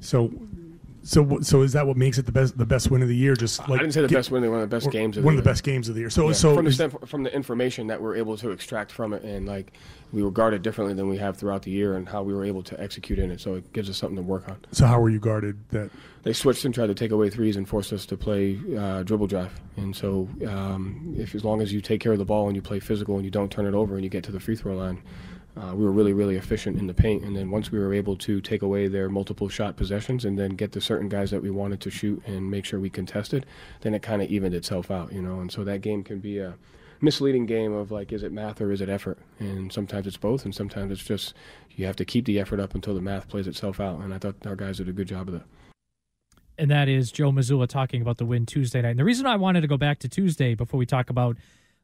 So 0.00 0.32
So, 1.04 1.40
so 1.40 1.62
is 1.62 1.72
that 1.72 1.86
what 1.86 1.96
makes 1.96 2.18
it 2.18 2.26
the 2.26 2.32
best 2.32 2.56
the 2.56 2.64
best 2.64 2.90
win 2.90 3.02
of 3.02 3.08
the 3.08 3.16
year? 3.16 3.34
Just 3.34 3.58
like 3.68 3.80
I 3.80 3.82
didn't 3.82 3.92
say 3.94 4.02
the 4.02 4.08
get- 4.08 4.16
best 4.16 4.30
win, 4.30 4.42
one 4.48 4.60
of 4.60 4.70
the 4.70 4.74
best 4.76 4.90
games 4.90 5.16
of 5.16 5.24
one 5.24 5.34
the 5.34 5.38
of 5.40 5.44
the 5.44 5.48
year. 5.48 5.52
best 5.52 5.64
games 5.64 5.88
of 5.88 5.94
the 5.94 6.00
year. 6.00 6.10
So, 6.10 6.28
Yeah, 6.28 6.32
so 6.32 6.54
from 6.54 6.64
the, 6.66 6.88
from 7.06 7.22
the 7.24 7.34
information 7.34 7.88
that 7.88 8.00
we're 8.00 8.14
able 8.16 8.36
to 8.36 8.50
extract 8.50 8.92
from 8.92 9.12
it, 9.12 9.22
and 9.24 9.46
like 9.46 9.72
we 10.12 10.22
were 10.22 10.30
guarded 10.30 10.62
differently 10.62 10.94
than 10.94 11.08
we 11.08 11.16
have 11.16 11.36
throughout 11.36 11.62
the 11.62 11.70
year, 11.72 11.94
and 11.96 12.08
how 12.08 12.22
we 12.22 12.32
were 12.32 12.44
able 12.44 12.62
to 12.62 12.80
execute 12.80 13.18
in 13.18 13.30
it. 13.32 13.40
So 13.40 13.54
it 13.54 13.72
gives 13.72 13.90
us 13.90 13.96
something 13.96 14.16
to 14.16 14.22
work 14.22 14.48
on. 14.48 14.58
so 14.70 14.86
how 14.86 15.00
were 15.00 15.10
you 15.10 15.18
guarded? 15.18 15.58
That 15.70 15.90
They 16.22 16.32
switched 16.32 16.64
and 16.64 16.72
tried 16.74 16.86
to 16.88 16.94
take 16.94 17.10
away 17.10 17.30
threes 17.30 17.56
and 17.56 17.68
forced 17.68 17.92
us 17.92 18.06
to 18.06 18.16
play 18.16 18.60
uh, 18.78 19.02
dribble 19.02 19.26
drive. 19.26 19.60
And 19.76 19.96
so, 19.96 20.28
um, 20.46 21.14
if 21.18 21.34
as 21.34 21.44
long 21.44 21.60
as 21.62 21.72
you 21.72 21.80
take 21.80 22.00
care 22.00 22.12
of 22.12 22.18
the 22.18 22.24
ball 22.24 22.46
and 22.46 22.54
you 22.54 22.62
play 22.62 22.78
physical 22.78 23.16
and 23.16 23.24
you 23.24 23.30
don't 23.30 23.50
turn 23.50 23.66
it 23.66 23.74
over 23.74 23.94
and 23.96 24.04
you 24.04 24.10
get 24.10 24.22
to 24.24 24.32
the 24.32 24.40
free 24.40 24.54
throw 24.54 24.76
line, 24.76 25.02
uh, 25.56 25.74
we 25.74 25.84
were 25.84 25.92
really, 25.92 26.12
really 26.12 26.36
efficient 26.36 26.78
in 26.78 26.86
the 26.86 26.94
paint. 26.94 27.24
And 27.24 27.36
then 27.36 27.50
once 27.50 27.70
we 27.70 27.78
were 27.78 27.92
able 27.92 28.16
to 28.16 28.40
take 28.40 28.62
away 28.62 28.88
their 28.88 29.08
multiple 29.08 29.48
shot 29.48 29.76
possessions 29.76 30.24
and 30.24 30.38
then 30.38 30.50
get 30.50 30.72
to 30.72 30.80
certain 30.80 31.08
guys 31.08 31.30
that 31.30 31.42
we 31.42 31.50
wanted 31.50 31.80
to 31.82 31.90
shoot 31.90 32.22
and 32.26 32.50
make 32.50 32.64
sure 32.64 32.80
we 32.80 32.90
contested, 32.90 33.44
then 33.82 33.94
it 33.94 34.02
kind 34.02 34.22
of 34.22 34.30
evened 34.30 34.54
itself 34.54 34.90
out, 34.90 35.12
you 35.12 35.20
know. 35.20 35.40
And 35.40 35.52
so 35.52 35.64
that 35.64 35.82
game 35.82 36.04
can 36.04 36.20
be 36.20 36.38
a 36.38 36.54
misleading 37.00 37.46
game 37.46 37.72
of 37.72 37.90
like, 37.90 38.12
is 38.12 38.22
it 38.22 38.32
math 38.32 38.60
or 38.60 38.72
is 38.72 38.80
it 38.80 38.88
effort? 38.88 39.18
And 39.38 39.72
sometimes 39.72 40.06
it's 40.06 40.16
both, 40.16 40.44
and 40.44 40.54
sometimes 40.54 40.90
it's 40.92 41.04
just 41.04 41.34
you 41.76 41.84
have 41.86 41.96
to 41.96 42.04
keep 42.04 42.24
the 42.24 42.40
effort 42.40 42.60
up 42.60 42.74
until 42.74 42.94
the 42.94 43.02
math 43.02 43.28
plays 43.28 43.46
itself 43.46 43.78
out. 43.80 44.00
And 44.00 44.14
I 44.14 44.18
thought 44.18 44.46
our 44.46 44.56
guys 44.56 44.78
did 44.78 44.88
a 44.88 44.92
good 44.92 45.08
job 45.08 45.28
of 45.28 45.34
that. 45.34 45.44
and 46.58 46.70
that 46.70 46.88
is 46.88 47.10
Joe 47.10 47.32
Mazzulla 47.32 47.66
talking 47.66 48.02
about 48.02 48.18
the 48.18 48.24
win 48.26 48.46
Tuesday 48.46 48.80
night. 48.82 48.90
And 48.90 48.98
the 48.98 49.04
reason 49.04 49.26
I 49.26 49.36
wanted 49.36 49.62
to 49.62 49.66
go 49.68 49.76
back 49.76 49.98
to 50.00 50.08
Tuesday 50.08 50.54
before 50.54 50.78
we 50.78 50.86
talk 50.86 51.10
about 51.10 51.36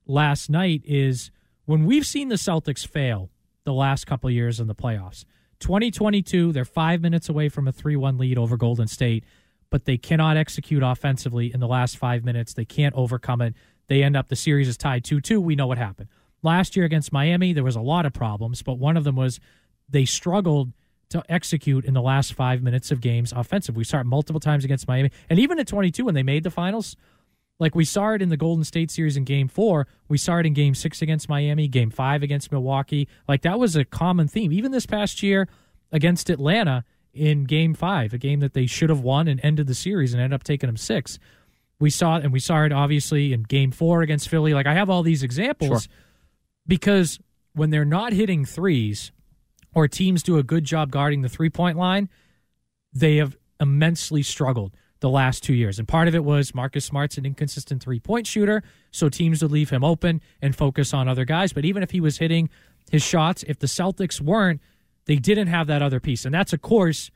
last 0.06 0.48
night 0.50 0.82
is 0.84 1.30
when 1.64 1.84
we've 1.84 2.06
seen 2.06 2.28
the 2.28 2.36
Celtics 2.36 2.86
fail 2.86 3.30
the 3.68 3.74
last 3.74 4.06
couple 4.06 4.30
years 4.30 4.60
in 4.60 4.66
the 4.66 4.74
playoffs. 4.74 5.24
2022, 5.60 6.52
they're 6.52 6.64
five 6.64 7.02
minutes 7.02 7.28
away 7.28 7.50
from 7.50 7.68
a 7.68 7.72
3 7.72 7.96
1 7.96 8.16
lead 8.16 8.38
over 8.38 8.56
Golden 8.56 8.88
State, 8.88 9.24
but 9.68 9.84
they 9.84 9.98
cannot 9.98 10.38
execute 10.38 10.82
offensively 10.82 11.52
in 11.52 11.60
the 11.60 11.68
last 11.68 11.98
five 11.98 12.24
minutes. 12.24 12.54
They 12.54 12.64
can't 12.64 12.94
overcome 12.94 13.42
it. 13.42 13.54
They 13.88 14.02
end 14.02 14.16
up, 14.16 14.28
the 14.28 14.36
series 14.36 14.68
is 14.68 14.78
tied 14.78 15.04
2 15.04 15.20
2. 15.20 15.40
We 15.40 15.54
know 15.54 15.66
what 15.66 15.76
happened. 15.76 16.08
Last 16.42 16.76
year 16.76 16.86
against 16.86 17.12
Miami, 17.12 17.52
there 17.52 17.64
was 17.64 17.76
a 17.76 17.80
lot 17.80 18.06
of 18.06 18.14
problems, 18.14 18.62
but 18.62 18.78
one 18.78 18.96
of 18.96 19.04
them 19.04 19.16
was 19.16 19.38
they 19.88 20.06
struggled 20.06 20.72
to 21.10 21.22
execute 21.28 21.84
in 21.84 21.92
the 21.94 22.02
last 22.02 22.32
five 22.32 22.62
minutes 22.62 22.90
of 22.90 23.00
games 23.00 23.32
offensive. 23.32 23.76
We 23.76 23.84
saw 23.84 24.00
it 24.00 24.04
multiple 24.04 24.40
times 24.40 24.64
against 24.64 24.88
Miami. 24.88 25.10
And 25.28 25.38
even 25.38 25.58
at 25.58 25.66
22, 25.66 26.04
when 26.04 26.14
they 26.14 26.22
made 26.22 26.44
the 26.44 26.50
finals, 26.50 26.96
like 27.60 27.74
we 27.74 27.84
saw 27.84 28.10
it 28.12 28.22
in 28.22 28.28
the 28.28 28.36
Golden 28.36 28.64
State 28.64 28.90
series 28.90 29.16
in 29.16 29.24
game 29.24 29.48
four, 29.48 29.86
we 30.08 30.16
saw 30.18 30.38
it 30.38 30.46
in 30.46 30.54
game 30.54 30.74
six 30.74 31.02
against 31.02 31.28
Miami, 31.28 31.66
game 31.68 31.90
five 31.90 32.22
against 32.22 32.52
Milwaukee. 32.52 33.08
Like 33.26 33.42
that 33.42 33.58
was 33.58 33.74
a 33.76 33.84
common 33.84 34.28
theme. 34.28 34.52
Even 34.52 34.70
this 34.72 34.86
past 34.86 35.22
year 35.22 35.48
against 35.90 36.30
Atlanta 36.30 36.84
in 37.12 37.44
game 37.44 37.74
five, 37.74 38.12
a 38.14 38.18
game 38.18 38.40
that 38.40 38.52
they 38.54 38.66
should 38.66 38.90
have 38.90 39.00
won 39.00 39.26
and 39.26 39.40
ended 39.42 39.66
the 39.66 39.74
series 39.74 40.12
and 40.14 40.22
ended 40.22 40.34
up 40.34 40.44
taking 40.44 40.68
them 40.68 40.76
six. 40.76 41.18
We 41.80 41.90
saw 41.90 42.16
it, 42.18 42.24
and 42.24 42.32
we 42.32 42.40
saw 42.40 42.64
it 42.64 42.72
obviously 42.72 43.32
in 43.32 43.42
game 43.42 43.70
four 43.72 44.02
against 44.02 44.28
Philly. 44.28 44.54
Like 44.54 44.66
I 44.66 44.74
have 44.74 44.88
all 44.90 45.02
these 45.02 45.22
examples 45.22 45.84
Sure. 45.84 45.92
because 46.66 47.18
when 47.54 47.70
they're 47.70 47.84
not 47.84 48.12
hitting 48.12 48.44
threes 48.44 49.10
or 49.74 49.88
teams 49.88 50.22
do 50.22 50.38
a 50.38 50.42
good 50.42 50.64
job 50.64 50.90
guarding 50.90 51.22
the 51.22 51.28
three 51.28 51.50
point 51.50 51.76
line, 51.76 52.08
they 52.92 53.16
have 53.16 53.36
immensely 53.60 54.22
struggled 54.22 54.74
the 55.00 55.08
last 55.08 55.42
two 55.42 55.54
years. 55.54 55.78
And 55.78 55.86
part 55.86 56.08
of 56.08 56.14
it 56.14 56.24
was 56.24 56.54
Marcus 56.54 56.84
Smart's 56.84 57.18
an 57.18 57.26
inconsistent 57.26 57.82
three 57.82 58.00
point 58.00 58.26
shooter, 58.26 58.62
so 58.90 59.08
teams 59.08 59.42
would 59.42 59.52
leave 59.52 59.70
him 59.70 59.84
open 59.84 60.20
and 60.42 60.56
focus 60.56 60.92
on 60.92 61.08
other 61.08 61.24
guys. 61.24 61.52
But 61.52 61.64
even 61.64 61.82
if 61.82 61.90
he 61.90 62.00
was 62.00 62.18
hitting 62.18 62.50
his 62.90 63.02
shots, 63.02 63.44
if 63.46 63.58
the 63.58 63.66
Celtics 63.66 64.20
weren't, 64.20 64.60
they 65.06 65.16
didn't 65.16 65.48
have 65.48 65.66
that 65.68 65.82
other 65.82 66.00
piece. 66.00 66.24
And 66.24 66.34
that's, 66.34 66.52
of 66.52 66.62
course, 66.62 67.10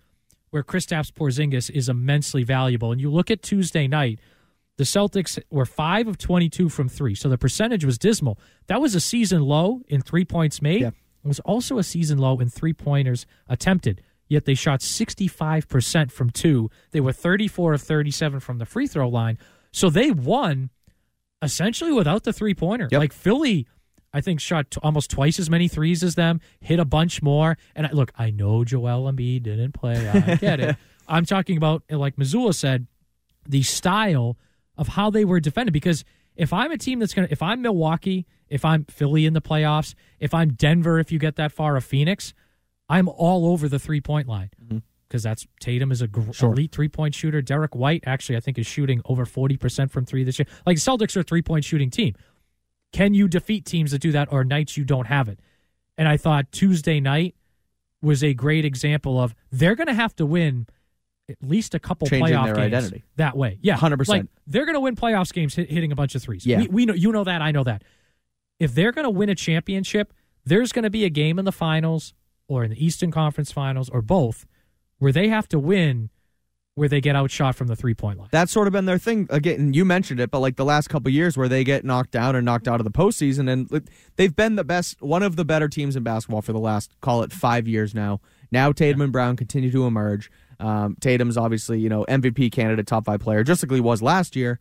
where 0.51 0.63
Kristaps 0.63 1.13
Porzingis 1.13 1.71
is 1.71 1.89
immensely 1.89 2.45
valuable. 2.45 2.93
And 2.93 3.01
you 3.01 3.11
look 3.11 3.31
at 3.31 3.43
Tuesday 3.43 3.89
night, 3.89 4.19
the 4.77 4.85
Celtics 4.85 5.39
were 5.51 5.67
5 5.67 6.09
of 6.09 6.19
22 6.19 6.69
from 6.69 6.89
3. 6.89 7.15
So 7.15 7.29
the 7.29 7.39
percentage 7.39 7.85
was 7.85 7.99
dismal. 7.99 8.39
That 8.67 8.81
was 8.81 8.95
a 8.95 9.01
season 9.01 9.43
low 9.43 9.83
in 9.89 10.01
3 10.01 10.25
points 10.25 10.63
made. 10.63 10.83
It 10.83 10.95
was 11.29 11.41
also 11.41 11.79
a 11.79 11.83
season 11.83 12.19
low 12.19 12.41
in 12.41 12.49
3-pointers 12.49 13.27
attempted. 13.49 14.03
Yet 14.33 14.47
they 14.47 14.55
shot 14.55 14.81
65% 14.81 16.11
from 16.11 16.31
2. 16.31 16.71
They 16.91 17.01
were 17.01 17.13
34 17.13 17.75
of 17.75 17.83
37 17.83 18.41
from 18.41 18.57
the 18.57 18.65
free 18.65 18.87
throw 18.87 19.09
line. 19.09 19.37
So 19.73 19.91
they 19.91 20.11
won 20.11 20.71
essentially 21.43 21.93
without 21.93 22.25
the 22.25 22.33
three-pointer. 22.33 22.89
Like 22.99 23.13
Philly 23.13 23.67
I 24.13 24.21
think 24.21 24.41
shot 24.41 24.71
t- 24.71 24.81
almost 24.83 25.11
twice 25.11 25.39
as 25.39 25.49
many 25.49 25.69
threes 25.69 26.03
as 26.03 26.15
them, 26.15 26.41
hit 26.61 26.79
a 26.79 26.85
bunch 26.85 27.23
more. 27.23 27.57
And 27.75 27.87
I, 27.87 27.93
look, 27.93 28.13
I 28.17 28.31
know 28.31 28.65
Joel 28.65 29.11
Embiid 29.11 29.43
didn't 29.43 29.73
play. 29.73 30.09
I 30.09 30.35
get 30.41 30.61
it. 30.61 30.77
I'm 31.09 31.25
talking 31.25 31.57
about, 31.57 31.83
like 31.91 32.17
Mazzulla 32.17 32.55
said, 32.55 32.87
the 33.49 33.63
style 33.63 34.37
of 34.77 34.89
how 34.89 35.11
they 35.11 35.25
were 35.25 35.41
defended. 35.41 35.73
Because 35.73 36.05
if 36.37 36.53
I'm 36.53 36.71
a 36.73 36.79
team 36.79 36.99
that's 36.99 37.15
going 37.15 37.27
to, 37.27 37.33
if 37.33 37.43
I'm 37.43 37.63
Milwaukee, 37.63 38.27
if 38.49 38.65
I'm 38.65 38.85
Philly 38.85 39.25
in 39.27 39.33
the 39.33 39.41
playoffs, 39.41 39.95
if 40.21 40.35
I'm 40.35 40.53
Denver, 40.53 40.99
if 40.99 41.11
you 41.11 41.19
get 41.19 41.37
that 41.37 41.53
far, 41.53 41.77
of 41.77 41.85
Phoenix, 41.85 42.35
I'm 42.93 43.09
all 43.09 43.47
over 43.47 43.69
the 43.69 43.79
three 43.79 44.01
point 44.03 44.29
line. 44.29 44.51
Mm-hmm. 44.63 44.79
Because 45.09 45.23
that's 45.23 45.47
Tatum 45.61 45.93
is 45.93 46.01
a 46.01 46.09
gr- 46.09 46.31
elite 46.43 46.73
three 46.73 46.89
point 46.89 47.15
shooter. 47.15 47.43
Derrick 47.43 47.75
White 47.75 48.05
actually, 48.07 48.37
I 48.37 48.41
think, 48.41 48.59
is 48.59 48.67
shooting 48.67 49.03
over 49.05 49.27
40% 49.27 49.91
from 49.91 50.07
three 50.07 50.25
this 50.25 50.39
year. 50.39 50.47
Like 50.65 50.79
Celtics 50.79 51.17
are 51.17 51.21
a 51.21 51.23
three 51.23 51.43
point 51.43 51.65
shooting 51.65 51.91
team. 51.91 52.15
Can 52.93 53.15
you 53.15 53.29
defeat 53.29 53.65
teams 53.65 53.91
that 53.91 54.01
do 54.01 54.13
that 54.13 54.31
or 54.33 54.45
nights 54.45 54.77
you 54.77 54.85
don't 54.85 55.07
have 55.07 55.29
it? 55.29 55.39
And 55.99 56.09
I 56.09 56.17
thought 56.17 56.53
Tuesday 56.53 57.01
night 57.01 57.35
was 58.01 58.23
a 58.25 58.35
great 58.35 58.65
example 58.65 59.19
of 59.21 59.35
they're 59.51 59.75
going 59.75 59.87
to 59.87 59.95
have 59.95 60.15
to 60.17 60.27
win 60.27 60.67
at 61.29 61.37
least 61.43 61.75
a 61.75 61.79
couple 61.79 62.09
Changing 62.09 62.35
playoff 62.35 62.47
games 62.47 62.59
identity. 62.59 63.05
that 63.17 63.37
way. 63.37 63.59
Yeah, 63.63 63.77
100%. 63.77 64.09
Like 64.09 64.27
they're 64.47 64.65
going 64.65 64.75
to 64.75 64.81
win 64.81 64.97
playoffs 64.97 65.33
games 65.33 65.55
hit, 65.55 65.71
hitting 65.71 65.93
a 65.93 65.95
bunch 65.95 66.15
of 66.15 66.23
threes. 66.23 66.45
Yeah. 66.45 66.59
we, 66.61 66.69
we 66.69 66.87
know 66.87 66.95
you 66.95 67.13
know 67.13 67.25
that. 67.25 67.41
I 67.41 67.53
know 67.53 67.65
that. 67.65 67.83
If 68.59 68.75
they're 68.75 68.93
going 68.93 69.05
to 69.05 69.11
win 69.11 69.29
a 69.29 69.35
championship, 69.35 70.13
there's 70.45 70.73
going 70.73 70.83
to 70.85 70.91
be 70.91 71.05
a 71.05 71.11
game 71.11 71.39
in 71.39 71.45
the 71.45 71.53
finals 71.53 72.15
or 72.53 72.65
in 72.65 72.71
the 72.71 72.85
Eastern 72.85 73.11
Conference 73.11 73.51
Finals 73.51 73.89
or 73.89 74.03
both 74.03 74.47
where 74.99 75.13
they 75.13 75.29
have 75.29 75.49
to 75.49 75.59
win 75.59 76.11
where 76.75 76.89
they 76.89 77.01
get 77.01 77.15
outshot 77.15 77.55
from 77.55 77.67
the 77.67 77.77
three 77.77 77.95
point 77.95 78.19
line. 78.19 78.29
That's 78.31 78.51
sort 78.51 78.67
of 78.67 78.73
been 78.73 78.87
their 78.87 78.99
thing. 78.99 79.27
Again, 79.31 79.75
you 79.75 79.85
mentioned 79.85 80.21
it, 80.21 80.31
but 80.31 80.41
like 80.41 80.57
the 80.57 80.65
last 80.65 80.89
couple 80.89 81.11
years 81.11 81.37
where 81.37 81.49
they 81.49 81.65
get 81.65 81.85
knocked 81.85 82.13
down 82.13 82.35
or 82.35 82.41
knocked 82.41 82.67
out 82.67 82.81
of 82.81 82.85
the 82.85 82.91
postseason, 82.91 83.51
and 83.51 83.89
they've 84.17 84.35
been 84.35 84.57
the 84.57 84.65
best, 84.65 85.03
one 85.03 85.23
of 85.23 85.37
the 85.37 85.45
better 85.45 85.69
teams 85.69 85.97
in 85.97 86.03
basketball 86.03 86.41
for 86.41 86.53
the 86.53 86.59
last 86.59 86.99
call 87.01 87.23
it 87.23 87.33
five 87.33 87.69
years 87.69 87.95
now. 87.95 88.21
Now 88.51 88.73
Tatum 88.73 89.03
and 89.03 89.13
Brown 89.13 89.37
continue 89.37 89.71
to 89.71 89.87
emerge. 89.87 90.31
Um, 90.61 90.97
Tatum's 91.01 91.37
obviously 91.37 91.79
you 91.79 91.89
know 91.89 92.05
MVP 92.09 92.53
candidate, 92.53 92.87
top 92.87 93.05
five 93.05 93.21
player, 93.21 93.45
just 93.45 93.63
like 93.63 93.73
he 93.73 93.81
was 93.81 94.03
last 94.03 94.35
year. 94.37 94.59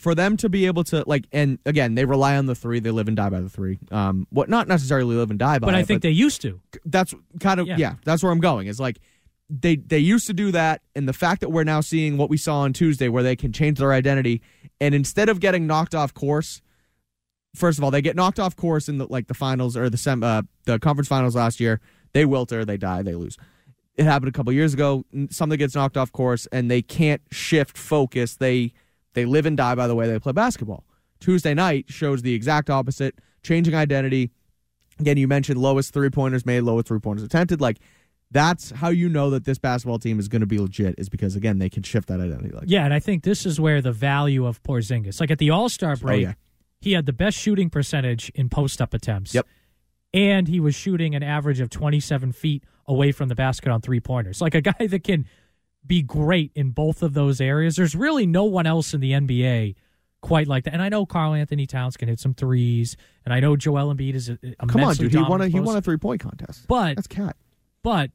For 0.00 0.14
them 0.14 0.38
to 0.38 0.48
be 0.48 0.64
able 0.64 0.82
to 0.84 1.04
like, 1.06 1.26
and 1.30 1.58
again, 1.66 1.94
they 1.94 2.06
rely 2.06 2.36
on 2.38 2.46
the 2.46 2.54
three. 2.54 2.80
They 2.80 2.90
live 2.90 3.06
and 3.06 3.16
die 3.16 3.28
by 3.28 3.40
the 3.40 3.50
three. 3.50 3.78
Um, 3.90 4.26
what 4.30 4.48
not 4.48 4.66
necessarily 4.66 5.14
live 5.14 5.28
and 5.28 5.38
die 5.38 5.58
by, 5.58 5.66
But 5.66 5.74
I 5.74 5.82
think 5.82 6.00
they 6.00 6.08
used 6.10 6.40
to. 6.40 6.58
that's 6.86 7.14
kind 7.38 7.60
of 7.60 7.66
Yeah. 7.66 7.76
yeah. 7.76 7.94
that's 8.04 8.22
where 8.22 8.32
I'm 8.32 8.40
going. 8.40 8.66
Is 8.66 8.80
like 8.80 8.98
they 9.50 9.76
they 9.76 9.98
used 9.98 10.26
to 10.28 10.32
do 10.32 10.52
that, 10.52 10.80
and 10.96 11.06
the 11.06 11.12
fact 11.12 11.42
that 11.42 11.50
we're 11.50 11.64
now 11.64 11.82
seeing 11.82 12.16
what 12.16 12.30
we 12.30 12.38
saw 12.38 12.60
on 12.60 12.72
Tuesday, 12.72 13.08
where 13.08 13.22
they 13.22 13.36
can 13.36 13.52
change 13.52 13.78
their 13.78 13.92
identity, 13.92 14.40
and 14.80 14.94
instead 14.94 15.28
of 15.28 15.38
getting 15.38 15.66
knocked 15.66 15.94
off 15.94 16.14
course, 16.14 16.62
first 17.54 17.76
of 17.76 17.84
all, 17.84 17.90
they 17.90 18.00
get 18.00 18.16
knocked 18.16 18.40
off 18.40 18.56
course 18.56 18.88
in 18.88 18.96
the 18.96 19.06
like 19.10 19.26
the 19.26 19.34
finals 19.34 19.76
or 19.76 19.90
the 19.90 19.98
sem 19.98 20.22
uh, 20.22 20.40
the 20.64 20.78
conference 20.78 21.08
finals 21.08 21.36
last 21.36 21.60
year. 21.60 21.78
They 22.14 22.24
wilter, 22.24 22.64
they 22.64 22.78
die, 22.78 23.02
they 23.02 23.14
lose. 23.14 23.36
It 23.96 24.04
happened 24.04 24.30
a 24.30 24.32
couple 24.32 24.50
years 24.54 24.72
ago. 24.72 25.04
Something 25.30 25.58
gets 25.58 25.74
knocked 25.74 25.98
off 25.98 26.10
course, 26.10 26.46
and 26.52 26.70
they 26.70 26.80
can't 26.80 27.20
shift 27.30 27.76
focus. 27.76 28.36
They 28.36 28.72
they 29.14 29.24
live 29.24 29.46
and 29.46 29.56
die 29.56 29.74
by 29.74 29.86
the 29.86 29.94
way 29.94 30.06
they 30.06 30.18
play 30.18 30.32
basketball. 30.32 30.84
Tuesday 31.20 31.54
night 31.54 31.86
shows 31.88 32.22
the 32.22 32.34
exact 32.34 32.70
opposite, 32.70 33.14
changing 33.42 33.74
identity. 33.74 34.30
Again, 34.98 35.16
you 35.16 35.28
mentioned 35.28 35.60
lowest 35.60 35.92
three 35.92 36.10
pointers 36.10 36.46
made, 36.46 36.62
lowest 36.62 36.88
three 36.88 37.00
pointers 37.00 37.24
attempted. 37.24 37.60
Like 37.60 37.78
that's 38.30 38.70
how 38.70 38.88
you 38.88 39.08
know 39.08 39.30
that 39.30 39.44
this 39.44 39.58
basketball 39.58 39.98
team 39.98 40.18
is 40.18 40.28
going 40.28 40.40
to 40.40 40.46
be 40.46 40.58
legit, 40.58 40.94
is 40.98 41.08
because 41.08 41.36
again 41.36 41.58
they 41.58 41.68
can 41.68 41.82
shift 41.82 42.08
that 42.08 42.20
identity. 42.20 42.50
Like 42.50 42.64
Yeah, 42.66 42.84
and 42.84 42.94
I 42.94 43.00
think 43.00 43.24
this 43.24 43.44
is 43.44 43.60
where 43.60 43.82
the 43.82 43.92
value 43.92 44.46
of 44.46 44.62
Porzingis, 44.62 45.20
like 45.20 45.30
at 45.30 45.38
the 45.38 45.50
All 45.50 45.68
Star 45.68 45.92
oh, 45.92 45.96
break, 45.96 46.26
Oh, 46.26 46.28
yeah. 46.30 46.34
he 46.80 46.92
had 46.92 47.06
the 47.06 47.12
best 47.12 47.36
shooting 47.36 47.70
percentage 47.70 48.30
in 48.34 48.48
post 48.48 48.80
up 48.80 48.94
attempts. 48.94 49.34
Yep. 49.34 49.46
And 50.12 50.48
he 50.48 50.58
was 50.58 50.74
shooting 50.74 51.14
an 51.14 51.22
average 51.22 51.60
of 51.60 51.70
27 51.70 52.32
feet 52.32 52.64
away 52.86 53.12
from 53.12 53.28
the 53.28 53.36
basket 53.36 53.70
on 53.70 53.80
three 53.80 54.00
pointers. 54.00 54.40
Like 54.40 54.54
a 54.56 54.60
guy 54.60 54.86
that 54.88 55.04
can 55.04 55.26
be 55.86 56.02
great 56.02 56.52
in 56.54 56.70
both 56.70 57.02
of 57.02 57.14
those 57.14 57.40
areas. 57.40 57.76
There's 57.76 57.94
really 57.94 58.26
no 58.26 58.44
one 58.44 58.66
else 58.66 58.94
in 58.94 59.00
the 59.00 59.12
NBA 59.12 59.74
quite 60.20 60.46
like 60.46 60.64
that. 60.64 60.74
And 60.74 60.82
I 60.82 60.88
know 60.88 61.06
Karl 61.06 61.34
Anthony 61.34 61.66
Towns 61.66 61.96
can 61.96 62.08
hit 62.08 62.20
some 62.20 62.34
threes, 62.34 62.96
and 63.24 63.32
I 63.32 63.40
know 63.40 63.56
Joel 63.56 63.94
Embiid 63.94 64.14
is 64.14 64.28
a, 64.28 64.38
a 64.58 64.66
come 64.66 64.84
on, 64.84 64.94
dude, 64.94 65.12
he 65.12 65.22
won 65.22 65.40
a 65.40 65.48
he 65.48 65.60
won 65.60 65.76
a 65.76 65.82
three 65.82 65.96
point 65.96 66.20
contest. 66.20 66.66
But 66.68 66.96
that's 66.96 67.06
cat. 67.06 67.36
But 67.82 68.10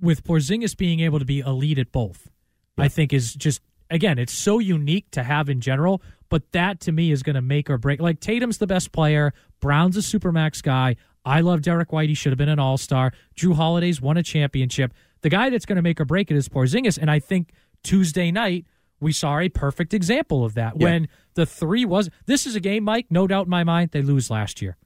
with 0.00 0.24
Porzingis 0.24 0.76
being 0.76 1.00
able 1.00 1.18
to 1.18 1.24
be 1.24 1.40
elite 1.40 1.78
at 1.78 1.92
both, 1.92 2.30
I 2.78 2.88
think 2.88 3.12
is 3.12 3.34
just 3.34 3.60
again, 3.90 4.18
it's 4.18 4.32
so 4.32 4.58
unique 4.58 5.10
to 5.12 5.22
have 5.22 5.48
in 5.48 5.60
general. 5.60 6.02
But 6.28 6.52
that 6.52 6.80
to 6.80 6.92
me 6.92 7.10
is 7.10 7.22
going 7.22 7.34
to 7.34 7.42
make 7.42 7.68
or 7.68 7.76
break. 7.76 8.00
Like 8.00 8.20
Tatum's 8.20 8.58
the 8.58 8.66
best 8.66 8.92
player, 8.92 9.34
Brown's 9.60 9.96
a 9.96 10.00
supermax 10.00 10.62
guy. 10.62 10.96
I 11.24 11.40
love 11.40 11.60
Derrick 11.60 11.92
White. 11.92 12.08
He 12.08 12.14
should 12.14 12.32
have 12.32 12.38
been 12.38 12.48
an 12.48 12.58
All 12.58 12.78
Star. 12.78 13.12
Jrue 13.36 13.54
Holiday's 13.54 14.00
won 14.00 14.16
a 14.16 14.22
championship. 14.22 14.94
The 15.22 15.28
guy 15.28 15.50
that's 15.50 15.66
going 15.66 15.76
to 15.76 15.82
make 15.82 16.00
or 16.00 16.04
break 16.04 16.30
it 16.30 16.36
is 16.36 16.48
Porzingis, 16.48 16.98
and 16.98 17.10
I 17.10 17.18
think 17.18 17.52
Tuesday 17.82 18.30
night, 18.30 18.64
we 19.00 19.12
saw 19.12 19.38
a 19.38 19.48
perfect 19.48 19.94
example 19.94 20.44
of 20.44 20.54
that. 20.54 20.74
Yeah. 20.78 20.84
When 20.84 21.08
the 21.34 21.46
three 21.46 21.84
was 21.84 22.10
this 22.26 22.46
is 22.46 22.54
a 22.56 22.60
game, 22.60 22.84
Mike, 22.84 23.06
no 23.10 23.26
doubt 23.26 23.46
in 23.46 23.50
my 23.50 23.64
mind, 23.64 23.90
they 23.92 24.02
lose 24.02 24.30
last 24.30 24.60
year. 24.62 24.76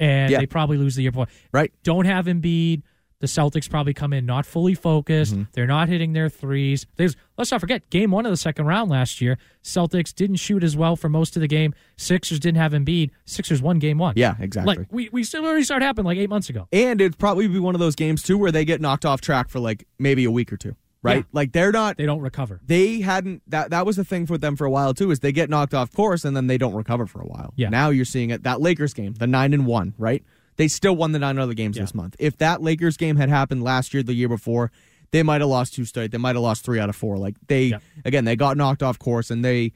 And 0.00 0.30
Yeah. 0.30 0.38
they 0.40 0.46
probably 0.46 0.78
lose 0.78 0.96
the 0.96 1.02
year 1.02 1.12
before. 1.12 1.28
Right. 1.52 1.72
Don't 1.84 2.06
have 2.06 2.26
Embiid. 2.26 2.82
The 3.22 3.28
Celtics 3.28 3.70
probably 3.70 3.94
come 3.94 4.12
in 4.12 4.26
not 4.26 4.44
fully 4.44 4.74
focused. 4.74 5.34
Mm-hmm. 5.34 5.44
They're 5.52 5.68
not 5.68 5.88
hitting 5.88 6.12
their 6.12 6.28
threes. 6.28 6.86
There's, 6.96 7.14
let's 7.38 7.52
not 7.52 7.60
forget, 7.60 7.88
game 7.88 8.10
one 8.10 8.26
of 8.26 8.32
the 8.32 8.36
second 8.36 8.66
round 8.66 8.90
last 8.90 9.20
year, 9.20 9.38
Celtics 9.62 10.12
didn't 10.12 10.36
shoot 10.36 10.64
as 10.64 10.76
well 10.76 10.96
for 10.96 11.08
most 11.08 11.36
of 11.36 11.40
the 11.40 11.46
game. 11.46 11.72
Sixers 11.96 12.40
didn't 12.40 12.58
have 12.58 12.72
Embiid. 12.72 13.10
Sixers 13.24 13.62
won 13.62 13.78
game 13.78 13.98
one. 13.98 14.14
Yeah, 14.16 14.34
exactly. 14.40 14.74
Like 14.76 14.86
we, 14.90 15.08
we 15.12 15.22
still 15.22 15.44
already 15.46 15.62
started 15.62 15.84
happening 15.86 16.06
like 16.06 16.18
eight 16.18 16.30
months 16.30 16.48
ago. 16.50 16.66
And 16.72 17.00
it'd 17.00 17.16
probably 17.16 17.46
be 17.46 17.60
one 17.60 17.76
of 17.76 17.78
those 17.78 17.94
games 17.94 18.24
too 18.24 18.36
where 18.36 18.50
they 18.50 18.64
get 18.64 18.80
knocked 18.80 19.04
off 19.06 19.20
track 19.20 19.48
for 19.48 19.60
like 19.60 19.86
maybe 20.00 20.24
a 20.24 20.30
week 20.32 20.52
or 20.52 20.56
two, 20.56 20.74
right? 21.04 21.18
Yeah. 21.18 21.22
Like 21.32 21.52
they're 21.52 21.70
not 21.70 21.98
They 21.98 22.06
don't 22.06 22.22
recover. 22.22 22.60
they 22.66 23.02
hadn't 23.02 23.42
that 23.46 23.70
that 23.70 23.86
was 23.86 23.94
the 23.94 24.04
thing 24.04 24.26
for 24.26 24.36
them 24.36 24.56
for 24.56 24.64
a 24.64 24.70
while 24.70 24.94
too 24.94 25.12
is 25.12 25.20
they 25.20 25.30
get 25.30 25.48
knocked 25.48 25.74
off 25.74 25.92
course 25.92 26.24
and 26.24 26.36
then 26.36 26.48
they 26.48 26.58
don't 26.58 26.74
recover 26.74 27.06
for 27.06 27.20
a 27.20 27.26
while. 27.26 27.52
Yeah. 27.54 27.68
Now 27.68 27.90
you're 27.90 28.04
seeing 28.04 28.30
it 28.30 28.42
that 28.42 28.60
Lakers 28.60 28.94
game, 28.94 29.14
the 29.14 29.28
9 29.28 29.54
and 29.54 29.64
1, 29.64 29.94
right? 29.96 30.24
They 30.62 30.68
still 30.68 30.94
won 30.94 31.10
the 31.10 31.18
nine 31.18 31.40
other 31.40 31.54
games 31.54 31.76
this 31.76 31.92
month. 31.92 32.14
If 32.20 32.38
that 32.38 32.62
Lakers 32.62 32.96
game 32.96 33.16
had 33.16 33.28
happened 33.28 33.64
last 33.64 33.92
year, 33.92 34.04
the 34.04 34.14
year 34.14 34.28
before, 34.28 34.70
they 35.10 35.24
might 35.24 35.40
have 35.40 35.50
lost 35.50 35.74
two 35.74 35.84
straight. 35.84 36.12
They 36.12 36.18
might 36.18 36.36
have 36.36 36.42
lost 36.44 36.64
3 36.64 36.78
out 36.78 36.88
of 36.88 36.94
4. 36.94 37.16
Like 37.18 37.34
they 37.48 37.74
again, 38.04 38.24
they 38.24 38.36
got 38.36 38.56
knocked 38.56 38.80
off 38.80 38.96
course 39.00 39.32
and 39.32 39.44
they 39.44 39.72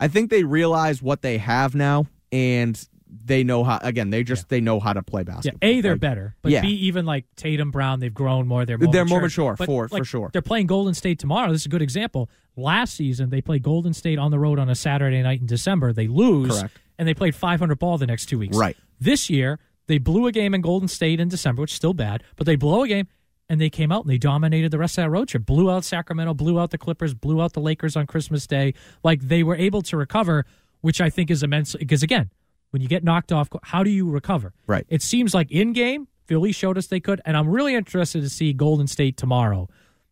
I 0.00 0.08
think 0.08 0.30
they 0.30 0.42
realize 0.44 1.02
what 1.02 1.20
they 1.20 1.36
have 1.36 1.74
now 1.74 2.06
and 2.32 2.82
they 3.24 3.44
know 3.44 3.64
how 3.64 3.78
again, 3.82 4.08
they 4.08 4.22
just 4.24 4.48
they 4.48 4.62
know 4.62 4.80
how 4.80 4.94
to 4.94 5.02
play 5.02 5.20
Yeah, 5.26 5.34
basketball. 5.34 5.68
A, 5.68 5.80
they're 5.82 5.92
Like, 5.92 6.00
better. 6.00 6.36
But 6.40 6.52
yeah. 6.52 6.62
B, 6.62 6.68
even 6.68 7.04
like 7.04 7.26
Tatum, 7.36 7.70
Brown, 7.70 8.00
they've 8.00 8.14
grown 8.14 8.46
more. 8.48 8.64
They're 8.64 8.78
more 8.78 8.90
They're 8.90 9.04
mature. 9.04 9.18
more 9.18 9.22
mature, 9.26 9.54
But, 9.58 9.66
for- 9.66 9.88
for 9.88 10.04
sure. 10.04 10.30
They're 10.32 10.40
playing 10.40 10.68
Golden 10.68 10.94
State 10.94 11.18
tomorrow. 11.18 11.52
This 11.52 11.60
is 11.62 11.66
a 11.66 11.70
good 11.70 11.82
example. 11.82 12.30
Last 12.56 12.94
season, 12.94 13.28
they 13.28 13.42
played 13.42 13.62
Golden 13.62 13.92
State 13.92 14.18
on 14.18 14.30
the 14.30 14.38
road 14.38 14.58
on 14.58 14.70
a 14.70 14.74
Saturday 14.74 15.22
night 15.22 15.40
in 15.40 15.46
December. 15.46 15.92
They 15.92 16.06
lose, 16.08 16.58
Correct. 16.58 16.78
and 16.98 17.06
they 17.06 17.14
played 17.14 17.34
500 17.34 17.78
ball 17.78 17.98
the 17.98 18.06
next 18.06 18.26
two 18.26 18.38
weeks. 18.38 18.56
Right. 18.56 18.76
This 19.00 19.28
year, 19.30 19.58
they 19.90 19.98
blew 19.98 20.28
a 20.28 20.32
game 20.32 20.54
in 20.54 20.60
Golden 20.60 20.86
State 20.86 21.18
in 21.18 21.28
December, 21.28 21.62
which 21.62 21.72
is 21.72 21.76
still 21.76 21.94
bad, 21.94 22.22
but 22.36 22.46
they 22.46 22.54
blow 22.54 22.84
a 22.84 22.88
game, 22.88 23.08
and 23.48 23.60
they 23.60 23.68
came 23.68 23.90
out 23.90 24.04
and 24.04 24.10
they 24.10 24.18
dominated 24.18 24.70
the 24.70 24.78
rest 24.78 24.96
of 24.96 25.02
that 25.02 25.10
road 25.10 25.26
trip. 25.26 25.44
Blew 25.44 25.68
out 25.68 25.84
Sacramento, 25.84 26.32
blew 26.32 26.60
out 26.60 26.70
the 26.70 26.78
Clippers, 26.78 27.12
blew 27.12 27.42
out 27.42 27.54
the 27.54 27.60
Lakers 27.60 27.96
on 27.96 28.06
Christmas 28.06 28.46
Day. 28.46 28.74
Like 29.02 29.22
they 29.22 29.42
were 29.42 29.56
able 29.56 29.82
to 29.82 29.96
recover, 29.96 30.46
which 30.80 31.00
I 31.00 31.10
think 31.10 31.28
is 31.28 31.42
immense. 31.42 31.74
Because 31.74 32.04
again, 32.04 32.30
when 32.70 32.80
you 32.80 32.86
get 32.86 33.02
knocked 33.02 33.32
off, 33.32 33.48
how 33.64 33.82
do 33.82 33.90
you 33.90 34.08
recover? 34.08 34.52
Right. 34.68 34.86
It 34.88 35.02
seems 35.02 35.34
like 35.34 35.50
in 35.50 35.72
game, 35.72 36.06
Philly 36.26 36.52
showed 36.52 36.78
us 36.78 36.86
they 36.86 37.00
could, 37.00 37.20
and 37.24 37.36
I'm 37.36 37.48
really 37.48 37.74
interested 37.74 38.22
to 38.22 38.30
see 38.30 38.52
Golden 38.52 38.86
State 38.86 39.16
tomorrow 39.16 39.68